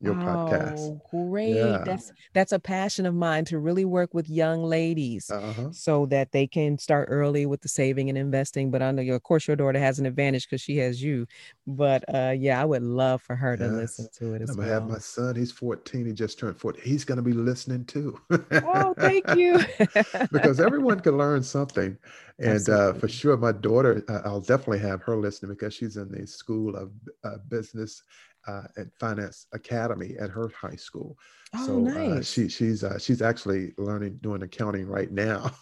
your 0.00 0.14
oh, 0.14 0.24
podcast. 0.24 1.00
Great. 1.10 1.54
Yeah. 1.54 1.82
That's 1.84 2.12
that's 2.32 2.52
a 2.52 2.58
passion 2.58 3.06
of 3.06 3.14
mine 3.14 3.44
to 3.46 3.58
really 3.58 3.84
work 3.84 4.12
with 4.12 4.28
young 4.28 4.62
ladies 4.62 5.30
uh-huh. 5.30 5.72
so 5.72 6.06
that 6.06 6.32
they 6.32 6.46
can 6.46 6.78
start 6.78 7.08
early 7.10 7.46
with 7.46 7.60
the 7.60 7.68
saving 7.68 8.08
and 8.08 8.18
investing. 8.18 8.70
But 8.70 8.82
I 8.82 8.90
know 8.90 9.14
of 9.14 9.22
course 9.22 9.46
your 9.46 9.56
daughter 9.56 9.78
has 9.78 9.98
an 9.98 10.06
advantage 10.06 10.46
because 10.46 10.60
she 10.60 10.76
has 10.78 11.02
you. 11.02 11.26
But 11.66 12.04
uh 12.12 12.34
yeah, 12.36 12.60
I 12.60 12.64
would 12.64 12.82
love 12.82 13.22
for 13.22 13.36
her 13.36 13.56
to 13.56 13.66
listen 13.66 14.08
to 14.18 14.34
it 14.34 14.42
as 14.42 14.50
I'm 14.50 14.56
gonna 14.56 14.68
have 14.68 14.88
my 14.88 14.98
son, 14.98 15.36
he's 15.36 15.52
14, 15.52 16.06
he 16.06 16.12
just 16.12 16.38
turned 16.38 16.56
14. 16.58 16.82
He's 16.84 17.04
gonna 17.04 17.22
be 17.22 17.32
listening 17.32 17.84
too. 17.84 18.20
oh, 18.30 18.94
thank 18.98 19.34
you. 19.36 19.64
because 20.32 20.60
everyone 20.60 21.00
can 21.00 21.16
learn 21.16 21.42
something. 21.42 21.96
And 22.40 22.68
uh, 22.68 22.94
for 22.94 23.06
sure, 23.06 23.36
my 23.36 23.52
daughter, 23.52 24.02
uh, 24.08 24.22
I'll 24.24 24.40
definitely 24.40 24.80
have 24.80 25.02
her 25.02 25.16
listening 25.16 25.52
because 25.52 25.72
she's 25.72 25.96
in 25.96 26.10
the 26.10 26.26
School 26.26 26.74
of 26.74 26.90
uh, 27.22 27.36
Business 27.48 28.02
uh, 28.46 28.64
at 28.76 28.92
Finance 28.98 29.46
Academy 29.52 30.16
at 30.18 30.30
her 30.30 30.48
high 30.48 30.76
school. 30.76 31.18
Oh, 31.54 31.66
so 31.66 31.80
nice. 31.80 32.18
uh, 32.18 32.22
she 32.22 32.48
she's 32.48 32.84
uh, 32.84 32.98
she's 32.98 33.22
actually 33.22 33.72
learning 33.78 34.18
doing 34.22 34.42
accounting 34.42 34.86
right 34.86 35.10
now. 35.10 35.50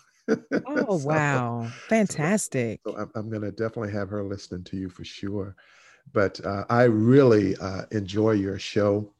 Oh, 0.65 0.99
so, 0.99 1.09
wow. 1.09 1.67
Fantastic. 1.89 2.81
So, 2.87 2.93
so 2.93 2.99
I'm, 2.99 3.11
I'm 3.17 3.29
going 3.29 3.43
to 3.43 3.51
definitely 3.51 3.91
have 3.93 4.09
her 4.11 4.23
listening 4.23 4.63
to 4.65 4.77
you 4.77 4.89
for 4.89 5.05
sure. 5.05 5.57
But 6.13 6.45
uh, 6.47 6.65
I 6.71 6.85
really 6.85 7.57
uh, 7.57 7.83
enjoy 7.91 8.33
your 8.33 8.59
show. 8.59 9.13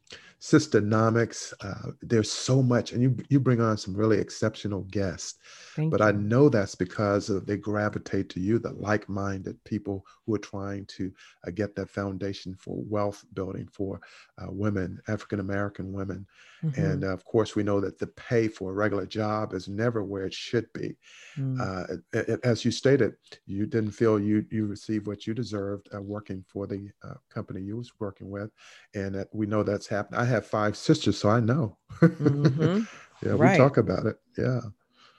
Sisternomics, 0.43 1.53
uh, 1.61 1.91
there's 2.01 2.29
so 2.29 2.61
much, 2.61 2.91
and 2.91 3.01
you 3.01 3.15
you 3.29 3.39
bring 3.39 3.61
on 3.61 3.77
some 3.77 3.95
really 3.95 4.19
exceptional 4.19 4.81
guests. 4.91 5.39
Thank 5.73 5.91
but 5.91 6.01
you. 6.01 6.07
I 6.07 6.11
know 6.11 6.49
that's 6.49 6.75
because 6.75 7.29
of, 7.29 7.45
they 7.45 7.55
gravitate 7.55 8.27
to 8.31 8.41
you, 8.41 8.59
the 8.59 8.73
like-minded 8.73 9.63
people 9.63 10.05
who 10.25 10.35
are 10.35 10.39
trying 10.39 10.85
to 10.97 11.13
uh, 11.47 11.51
get 11.51 11.77
that 11.77 11.89
foundation 11.89 12.55
for 12.59 12.75
wealth 12.89 13.23
building 13.33 13.69
for 13.71 14.01
uh, 14.37 14.47
women, 14.49 15.01
African 15.07 15.39
American 15.39 15.93
women, 15.93 16.27
Mhm. 16.63 16.77
and 16.77 17.03
uh, 17.03 17.13
of 17.13 17.23
course 17.25 17.55
we 17.55 17.63
know 17.63 17.79
that 17.81 17.97
the 17.99 18.07
pay 18.07 18.47
for 18.47 18.71
a 18.71 18.73
regular 18.73 19.05
job 19.05 19.53
is 19.53 19.67
never 19.67 20.03
where 20.03 20.25
it 20.25 20.33
should 20.33 20.67
be. 20.73 20.95
Mm. 21.37 21.59
Uh, 21.59 21.83
it- 22.13 22.29
it- 22.29 22.39
as 22.45 22.63
you 22.65 22.71
stated, 22.71 23.13
you 23.45 23.65
didn't 23.65 23.91
feel 23.91 24.19
you 24.19 24.45
you 24.49 24.65
received 24.65 25.07
what 25.07 25.25
you 25.27 25.33
deserved 25.33 25.89
uh, 25.93 26.01
working 26.01 26.43
for 26.47 26.67
the 26.67 26.89
uh, 27.03 27.15
company 27.29 27.61
you 27.61 27.75
was 27.77 27.91
working 27.99 28.29
with, 28.29 28.49
and 28.95 29.25
we 29.33 29.45
know 29.45 29.63
that's 29.63 29.87
happened. 29.87 30.17
I 30.21 30.25
have 30.25 30.45
five 30.45 30.75
sisters, 30.77 31.17
so 31.17 31.29
I 31.29 31.39
know. 31.39 31.77
Mhm. 32.01 32.87
yeah, 33.23 33.33
Right. 33.33 33.51
we 33.53 33.57
talk 33.57 33.77
about 33.77 34.05
it. 34.05 34.17
Yeah. 34.37 34.61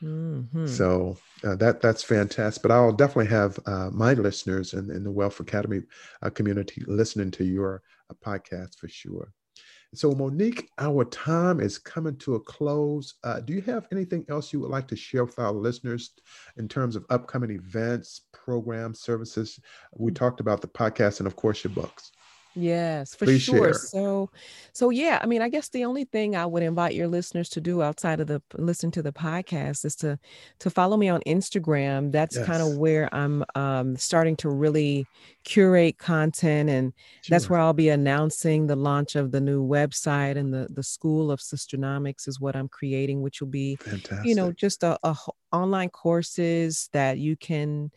Mhm. 0.02 0.68
So 0.68 1.16
uh, 1.44 1.56
that 1.56 1.80
that's 1.80 2.02
fantastic. 2.02 2.62
But 2.62 2.70
I'll 2.72 2.92
definitely 2.92 3.30
have 3.40 3.58
uh, 3.66 3.90
my 3.92 4.12
listeners 4.14 4.72
in, 4.74 4.90
in 4.90 5.04
the 5.04 5.10
Wealth 5.10 5.40
Academy 5.40 5.82
uh, 6.22 6.30
community 6.30 6.82
listening 6.86 7.30
to 7.32 7.44
your 7.44 7.82
uh, 8.10 8.14
podcast 8.24 8.78
for 8.78 8.88
sure. 8.88 9.32
So 9.94 10.10
Monique, 10.12 10.70
our 10.78 11.04
time 11.04 11.60
is 11.60 11.78
coming 11.78 12.16
to 12.16 12.34
a 12.34 12.40
close. 12.40 13.14
Uh, 13.22 13.38
do 13.40 13.52
you 13.52 13.62
have 13.62 13.86
anything 13.92 14.24
else 14.28 14.52
you 14.52 14.58
would 14.60 14.70
like 14.70 14.88
to 14.88 14.96
share 14.96 15.24
with 15.24 15.38
our 15.38 15.52
listeners 15.52 16.10
in 16.56 16.66
terms 16.66 16.96
of 16.96 17.06
upcoming 17.10 17.50
events, 17.50 18.22
programs, 18.32 18.98
services? 19.00 19.60
We 19.96 20.10
talked 20.10 20.40
about 20.40 20.60
the 20.60 20.68
podcast 20.68 21.20
and 21.20 21.28
of 21.28 21.36
course 21.36 21.62
your 21.62 21.72
books. 21.72 22.10
Yes, 22.56 23.14
for 23.14 23.24
Please 23.24 23.42
sure. 23.42 23.56
share. 23.56 23.74
So, 23.74 24.30
so 24.72 24.90
yeah, 24.90 25.18
I 25.20 25.26
mean, 25.26 25.42
I 25.42 25.48
guess 25.48 25.68
the 25.68 25.84
only 25.84 26.04
thing 26.04 26.36
I 26.36 26.46
would 26.46 26.62
invite 26.62 26.94
your 26.94 27.08
listeners 27.08 27.48
to 27.50 27.60
do 27.60 27.82
outside 27.82 28.20
of 28.20 28.28
the 28.28 28.42
listen 28.56 28.90
to 28.92 29.02
the 29.02 29.12
podcast 29.12 29.84
is 29.84 29.96
to 29.96 30.18
to 30.60 30.70
follow 30.70 30.96
me 30.96 31.08
on 31.08 31.20
Instagram. 31.26 32.12
That's 32.12 32.38
kind 32.38 32.62
of 32.62 32.76
where 32.78 33.12
I'm 33.12 33.44
um, 33.54 33.96
starting 33.96 34.36
to 34.36 34.48
really 34.48 35.06
curate 35.44 35.98
content, 35.98 36.70
and 36.70 36.92
that's 37.28 37.50
where 37.50 37.58
I'll 37.58 37.72
be 37.72 37.88
announcing 37.88 38.66
the 38.66 38.76
launch 38.76 39.16
of 39.16 39.32
the 39.32 39.40
new 39.40 39.66
website 39.66 40.36
and 40.36 40.52
the 40.54 40.68
the 40.70 40.82
School 40.82 41.30
of 41.30 41.40
Sisternomics 41.40 42.28
is 42.28 42.40
what 42.40 42.54
I'm 42.54 42.68
creating, 42.68 43.20
which 43.20 43.40
will 43.40 43.48
be 43.48 43.76
Fantastic. 43.76 44.24
you 44.24 44.34
know 44.34 44.52
just 44.52 44.82
a, 44.84 44.98
a 45.02 45.16
online 45.52 45.88
courses 45.88 46.88
that 46.92 47.18
you 47.18 47.36
can 47.36 47.90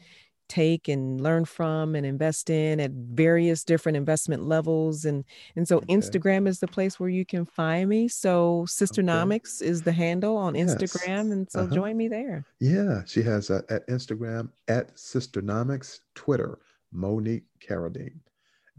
take 0.48 0.88
and 0.88 1.22
learn 1.22 1.46
from 1.46 1.96
and 1.96 2.06
invest 2.06 2.50
in 2.50 2.80
at 2.80 2.92
various 2.92 3.64
different 3.64 3.96
investment 3.98 4.44
levels 4.44 5.06
and 5.06 5.26
and 5.56 5.68
so 5.68 5.82
Okay. 5.82 5.88
instagram 5.90 6.48
is 6.48 6.60
the 6.60 6.68
place 6.68 7.00
where 7.00 7.10
you 7.10 7.26
can 7.26 7.46
find 7.46 7.90
me 7.90 8.08
so 8.08 8.64
sisternomics 8.68 9.62
is 9.62 9.84
the 9.84 9.92
handle 9.92 10.38
on 10.38 10.56
Yes. 10.66 10.78
instagram 10.78 11.32
and 11.32 11.52
so 11.52 11.64
Uh-huh. 11.64 11.76
join 11.76 11.98
me 11.98 12.08
there 12.08 12.46
Yeah, 12.60 13.04
she 13.06 13.22
has 13.24 13.50
uh, 13.52 13.62
at 13.70 13.88
Instagram 13.88 14.52
at 14.68 14.96
Sisternomics, 14.96 16.00
Twitter 16.16 16.60
Monique 16.92 17.46
Caradine, 17.60 18.22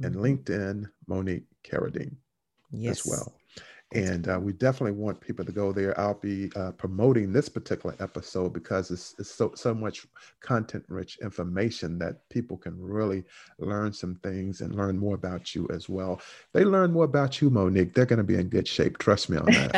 and 0.02 0.14
Mhm. 0.14 0.20
LinkedIn 0.20 0.90
Monique 1.06 1.46
Caradine 1.64 2.16
yes 2.72 3.00
as 3.00 3.06
well. 3.06 3.38
And 3.95 4.28
uh, 4.28 4.39
we 4.41 4.53
definitely 4.53 4.93
want 4.93 5.20
people 5.20 5.45
to 5.45 5.53
go 5.53 5.72
there. 5.72 5.99
I'll 5.99 6.18
be 6.20 6.51
uh, 6.57 6.72
promoting 6.72 7.32
this 7.32 7.49
particular 7.49 7.97
episode 8.01 8.53
because 8.53 8.91
it's, 8.91 9.14
it's 9.18 9.30
so 9.30 9.53
so 9.55 9.72
much 9.72 10.07
content-rich 10.41 11.18
information 11.22 11.99
that 12.01 12.28
people 12.28 12.59
can 12.59 12.78
really 12.78 13.24
learn 13.59 13.93
some 13.93 14.16
things 14.16 14.61
and 14.61 14.74
learn 14.74 14.99
more 14.99 15.14
about 15.14 15.55
you 15.55 15.66
as 15.72 15.89
well. 15.89 16.20
They 16.53 16.64
learn 16.64 16.93
more 16.93 17.05
about 17.05 17.41
you, 17.41 17.49
Monique. 17.49 17.95
They're 17.95 18.05
going 18.05 18.18
to 18.18 18.24
be 18.24 18.34
in 18.34 18.49
good 18.49 18.68
shape. 18.68 18.99
Trust 18.99 19.30
me 19.30 19.39
on 19.39 19.47
that. 19.47 19.74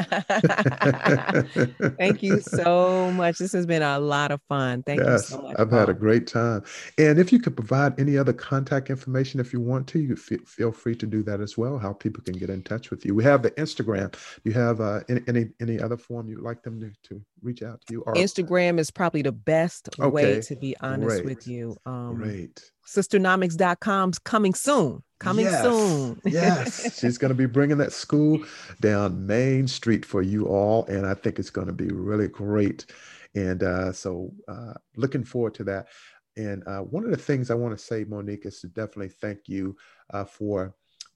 thank 1.99 2.23
you 2.23 2.41
so 2.41 3.13
much 3.13 3.39
this 3.39 3.53
has 3.53 3.67
been 3.67 3.83
a 3.83 3.99
lot 3.99 4.31
of 4.31 4.41
fun 4.49 4.83
thank 4.83 5.01
you 5.01 5.19
so 5.19 5.41
much 5.43 5.57
I've 5.59 5.71
had 5.71 5.89
a 5.89 5.95
great 5.95 6.27
time. 6.27 6.63
And 6.97 7.19
if 7.19 7.33
you 7.33 7.39
could 7.39 7.55
provide 7.55 7.99
any 8.01 8.17
other 8.17 8.33
contact 8.33 8.89
information 8.89 9.41
if 9.41 9.53
you 9.53 9.61
want 9.61 9.87
to, 9.89 9.99
you 9.99 10.17
fe- 10.17 10.39
feel 10.47 10.73
free 10.73 10.95
to 10.97 11.07
do 11.07 11.23
that 11.25 11.41
as 11.41 11.59
well. 11.59 11.79
How 11.79 11.93
people 11.93 12.23
can 12.23 12.35
get 12.35 12.49
in 12.51 12.63
touch 12.63 12.91
with 12.91 13.05
you. 13.05 13.15
We 13.15 13.25
have 13.25 13.43
the 13.43 13.51
Instagram. 13.53 13.99
You 14.44 14.53
have 14.53 14.80
uh, 14.80 15.01
any, 15.09 15.20
any 15.28 15.48
any 15.61 15.80
other 15.80 15.96
form 15.96 16.28
you'd 16.28 16.40
like 16.40 16.62
them 16.62 16.80
to, 16.80 16.90
to 17.09 17.22
reach 17.42 17.62
out 17.62 17.80
to 17.82 17.92
you? 17.92 18.03
Or 18.03 18.14
instagram 18.14 18.78
is 18.78 18.90
probably 18.90 19.22
the 19.22 19.32
best 19.32 19.88
Okay, 20.01 20.12
way 20.12 20.40
to 20.40 20.57
be 20.57 20.76
honest 20.80 21.22
great, 21.22 21.24
with 21.24 21.46
you 21.46 21.76
um 21.86 22.16
great. 22.16 22.70
sisternomics.com's 22.86 24.18
coming 24.18 24.55
soon 24.55 25.03
coming 25.18 25.46
Yes, 25.46 25.62
soon 25.62 26.20
yes, 26.26 26.98
she's 27.01 27.18
going 27.18 27.28
to 27.30 27.34
be 27.34 27.46
bringing 27.46 27.78
that 27.78 27.92
school 27.92 28.42
down 28.80 29.26
Main 29.26 29.66
Street 29.68 30.05
for 30.05 30.22
you 30.22 30.46
all, 30.46 30.86
and 30.86 31.07
I 31.07 31.14
think 31.14 31.38
it's 31.38 31.51
going 31.51 31.66
to 31.66 31.72
be 31.72 31.88
really 31.88 32.28
great. 32.28 32.86
And 33.34 33.62
uh, 33.62 33.92
so, 33.92 34.32
uh, 34.48 34.74
looking 34.96 35.24
forward 35.24 35.55
to 35.55 35.64
that. 35.64 35.88
And 36.36 36.62
uh, 36.66 36.80
one 36.80 37.05
of 37.05 37.11
the 37.11 37.16
things 37.16 37.51
I 37.51 37.55
want 37.55 37.76
to 37.76 37.84
say, 37.84 38.05
Monique, 38.05 38.46
is 38.46 38.61
to 38.61 38.68
definitely 38.68 39.11
thank 39.11 39.40
you 39.46 39.76
uh, 40.12 40.24
for 40.24 40.74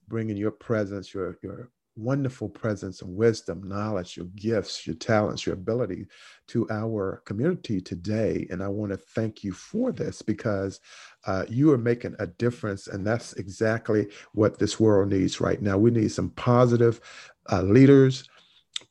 bringing 0.09 0.37
your 0.37 0.51
presence, 0.51 1.14
your 1.14 1.39
your 1.43 1.70
wonderful 1.97 2.49
presence 2.49 3.03
and 3.03 3.15
wisdom, 3.15 3.69
knowledge, 3.69 4.17
your 4.17 4.27
gifts, 4.37 4.87
your 4.87 4.97
talents, 4.97 5.47
your 5.47 5.55
ability 5.55 6.07
to 6.49 6.69
our 6.71 7.23
community 7.25 7.81
today. 7.81 8.47
And 8.51 8.63
I 8.63 8.69
want 8.69 8.93
to 8.93 8.97
thank 8.99 9.45
you 9.45 9.53
for 9.53 9.93
this 9.93 10.23
because 10.23 10.81
uh, 11.27 11.45
you 11.49 11.71
are 11.73 11.79
making 11.79 12.17
a 12.19 12.27
difference. 12.27 12.89
And 12.89 13.07
that's 13.07 13.35
exactly 13.35 14.09
what 14.33 14.59
this 14.59 14.81
world 14.81 15.11
needs 15.11 15.41
right 15.41 15.61
now. 15.63 15.79
We 15.79 15.91
need 15.91 16.11
some 16.13 16.31
positive 16.31 17.01
uh, 17.51 17.63
leaders, 17.63 18.29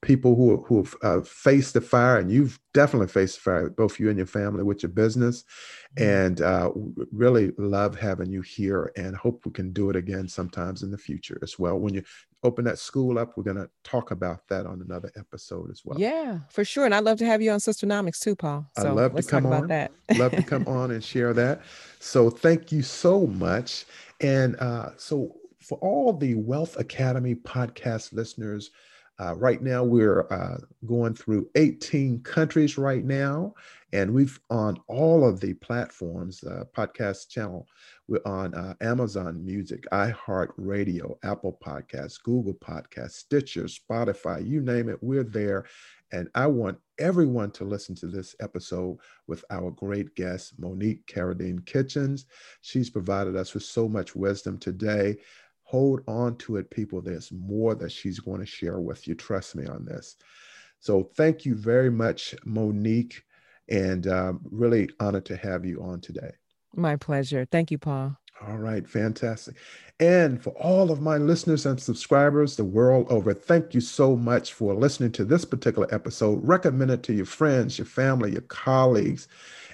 people 0.01 0.35
who, 0.35 0.63
who 0.63 0.77
have 0.77 0.95
uh, 1.01 1.21
faced 1.21 1.73
the 1.73 1.81
fire, 1.81 2.17
and 2.17 2.31
you've 2.31 2.59
definitely 2.73 3.07
faced 3.07 3.35
the 3.35 3.41
fire, 3.41 3.69
both 3.69 3.99
you 3.99 4.09
and 4.09 4.17
your 4.17 4.27
family 4.27 4.63
with 4.63 4.83
your 4.83 4.91
business. 4.91 5.43
And 5.97 6.41
uh, 6.41 6.71
really 7.11 7.51
love 7.57 7.99
having 7.99 8.31
you 8.31 8.41
here 8.41 8.91
and 8.95 9.15
hope 9.15 9.45
we 9.45 9.51
can 9.51 9.71
do 9.73 9.89
it 9.89 9.95
again 9.95 10.27
sometimes 10.27 10.83
in 10.83 10.91
the 10.91 10.97
future 10.97 11.39
as 11.43 11.59
well. 11.59 11.77
When 11.77 11.93
you 11.93 12.03
open 12.43 12.65
that 12.65 12.79
school 12.79 13.17
up, 13.17 13.37
we're 13.37 13.43
going 13.43 13.57
to 13.57 13.69
talk 13.83 14.11
about 14.11 14.47
that 14.49 14.65
on 14.65 14.81
another 14.81 15.11
episode 15.15 15.71
as 15.71 15.81
well. 15.85 15.99
Yeah, 15.99 16.39
for 16.49 16.65
sure. 16.65 16.85
And 16.85 16.93
I'd 16.93 17.03
love 17.03 17.17
to 17.19 17.25
have 17.25 17.41
you 17.41 17.51
on 17.51 17.59
Sisternomics 17.59 18.19
too, 18.19 18.35
Paul. 18.35 18.65
I'd 18.77 18.89
love 18.89 19.15
to 19.15 19.23
come 19.23 19.43
talk 19.43 19.51
about 19.51 19.63
on. 19.63 19.67
that. 19.69 19.91
love 20.17 20.31
to 20.31 20.43
come 20.43 20.67
on 20.67 20.91
and 20.91 21.03
share 21.03 21.33
that. 21.33 21.61
So 21.99 22.29
thank 22.29 22.71
you 22.71 22.81
so 22.81 23.27
much. 23.27 23.85
And 24.21 24.55
uh, 24.57 24.89
so 24.97 25.35
for 25.59 25.77
all 25.79 26.13
the 26.13 26.35
Wealth 26.35 26.77
Academy 26.77 27.35
podcast 27.35 28.13
listeners, 28.13 28.71
uh, 29.23 29.33
right 29.35 29.61
now 29.61 29.83
we're 29.83 30.27
uh, 30.31 30.57
going 30.85 31.13
through 31.13 31.49
18 31.55 32.21
countries 32.23 32.77
right 32.77 33.05
now, 33.05 33.53
and 33.93 34.13
we've 34.13 34.37
on 34.49 34.77
all 34.87 35.25
of 35.25 35.39
the 35.39 35.53
platforms, 35.53 36.43
uh, 36.43 36.65
podcast 36.75 37.29
channel. 37.29 37.65
We're 38.09 38.19
on 38.25 38.53
uh, 38.53 38.73
Amazon 38.81 39.45
Music, 39.45 39.85
iHeartRadio, 39.93 41.15
Apple 41.23 41.57
Podcasts, 41.65 42.21
Google 42.21 42.55
Podcasts, 42.55 43.11
Stitcher, 43.11 43.63
Spotify, 43.63 44.45
you 44.45 44.59
name 44.59 44.89
it, 44.89 45.01
we're 45.01 45.23
there. 45.23 45.65
And 46.11 46.27
I 46.35 46.47
want 46.47 46.77
everyone 46.99 47.51
to 47.51 47.63
listen 47.63 47.95
to 47.95 48.07
this 48.07 48.35
episode 48.41 48.97
with 49.27 49.43
our 49.49 49.71
great 49.71 50.13
guest, 50.15 50.59
Monique 50.59 51.07
Caradine 51.07 51.65
Kitchens. 51.65 52.25
She's 52.61 52.89
provided 52.89 53.35
us 53.35 53.53
with 53.53 53.63
so 53.63 53.87
much 53.87 54.15
wisdom 54.15 54.59
today. 54.59 55.15
Hold 55.63 56.01
on 56.07 56.37
to 56.37 56.57
it, 56.57 56.69
people. 56.69 57.01
There's 57.01 57.31
more 57.31 57.75
that 57.75 57.91
she's 57.91 58.19
going 58.19 58.39
to 58.39 58.45
share 58.45 58.79
with 58.79 59.07
you. 59.07 59.15
Trust 59.15 59.55
me 59.55 59.65
on 59.65 59.85
this. 59.85 60.17
So, 60.79 61.09
thank 61.15 61.45
you 61.45 61.55
very 61.55 61.89
much, 61.89 62.35
Monique, 62.45 63.23
and 63.69 64.05
um, 64.07 64.41
really 64.43 64.89
honored 64.99 65.25
to 65.25 65.37
have 65.37 65.65
you 65.65 65.81
on 65.81 66.01
today. 66.01 66.31
My 66.75 66.95
pleasure. 66.95 67.47
Thank 67.49 67.71
you, 67.71 67.77
Paul. 67.77 68.17
All 68.45 68.57
right, 68.57 68.87
fantastic. 68.87 69.55
And 69.99 70.41
for 70.43 70.49
all 70.51 70.91
of 70.91 71.01
my 71.01 71.17
listeners 71.17 71.65
and 71.65 71.79
subscribers 71.79 72.55
the 72.55 72.65
world 72.65 73.07
over, 73.09 73.33
thank 73.33 73.73
you 73.73 73.79
so 73.79 74.15
much 74.17 74.53
for 74.53 74.73
listening 74.73 75.11
to 75.13 75.23
this 75.23 75.45
particular 75.45 75.87
episode. 75.93 76.39
Recommend 76.43 76.91
it 76.91 77.03
to 77.03 77.13
your 77.13 77.25
friends, 77.25 77.77
your 77.77 77.85
family, 77.85 78.31
your 78.31 78.41
colleagues, 78.41 79.27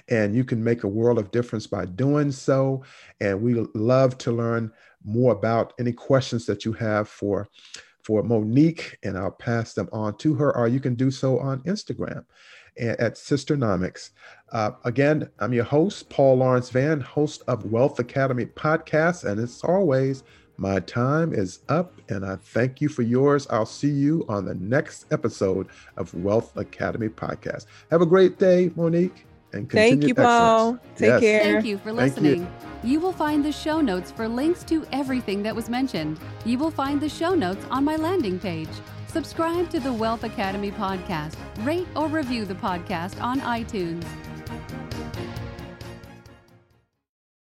and 0.08 0.36
you 0.36 0.44
can 0.44 0.62
make 0.62 0.84
a 0.84 0.88
world 0.88 1.18
of 1.18 1.32
difference 1.32 1.66
by 1.66 1.86
doing 1.86 2.30
so. 2.30 2.84
And 3.20 3.42
we 3.42 3.54
love 3.74 4.18
to 4.18 4.30
learn 4.30 4.70
more 5.04 5.32
about 5.32 5.72
any 5.78 5.92
questions 5.92 6.46
that 6.46 6.64
you 6.64 6.72
have 6.74 7.08
for 7.08 7.48
for 8.02 8.22
Monique, 8.22 8.98
and 9.02 9.16
I'll 9.16 9.30
pass 9.30 9.74
them 9.74 9.88
on 9.92 10.16
to 10.18 10.34
her, 10.34 10.56
or 10.56 10.68
you 10.68 10.80
can 10.80 10.94
do 10.94 11.10
so 11.10 11.38
on 11.38 11.60
Instagram 11.64 12.24
at 12.78 13.14
Sisternomics. 13.14 14.10
Uh, 14.52 14.72
again, 14.84 15.28
I'm 15.38 15.52
your 15.52 15.64
host, 15.64 16.08
Paul 16.08 16.36
Lawrence 16.36 16.70
Vann, 16.70 17.00
host 17.00 17.42
of 17.46 17.70
Wealth 17.70 17.98
Academy 17.98 18.46
podcast. 18.46 19.24
And 19.24 19.40
as 19.40 19.62
always, 19.62 20.22
my 20.56 20.80
time 20.80 21.32
is 21.32 21.60
up 21.68 21.92
and 22.10 22.24
I 22.24 22.36
thank 22.36 22.80
you 22.80 22.88
for 22.88 23.02
yours. 23.02 23.46
I'll 23.50 23.66
see 23.66 23.90
you 23.90 24.24
on 24.28 24.44
the 24.44 24.54
next 24.54 25.06
episode 25.12 25.68
of 25.96 26.12
Wealth 26.14 26.56
Academy 26.56 27.08
podcast. 27.08 27.66
Have 27.90 28.02
a 28.02 28.06
great 28.06 28.38
day, 28.38 28.70
Monique. 28.76 29.26
And 29.52 29.70
Thank 29.70 30.04
you, 30.06 30.14
Paul. 30.14 30.74
excellence. 30.74 30.98
Take 30.98 31.08
Yes. 31.08 31.20
care. 31.20 31.52
Thank 31.54 31.66
you 31.66 31.78
for 31.78 31.92
Thank 31.92 31.96
you. 31.96 32.22
listening. 32.22 32.48
You. 32.82 33.00
will 33.00 33.12
find 33.12 33.44
the 33.44 33.52
show 33.52 33.80
notes 33.80 34.10
for 34.10 34.26
links 34.28 34.62
to 34.64 34.86
everything 34.92 35.42
that 35.42 35.54
was 35.54 35.68
mentioned. 35.68 36.18
You 36.44 36.58
will 36.58 36.70
find 36.70 37.00
the 37.00 37.08
show 37.08 37.34
notes 37.34 37.64
on 37.70 37.84
my 37.84 37.96
landing 37.96 38.38
page. 38.38 38.68
Subscribe 39.08 39.68
to 39.70 39.80
the 39.80 39.92
Wealth 39.92 40.22
Academy 40.24 40.70
podcast. 40.70 41.34
Rate 41.64 41.88
or 41.96 42.06
review 42.08 42.44
the 42.44 42.54
podcast 42.54 43.20
on 43.22 43.40
iTunes. 43.40 44.04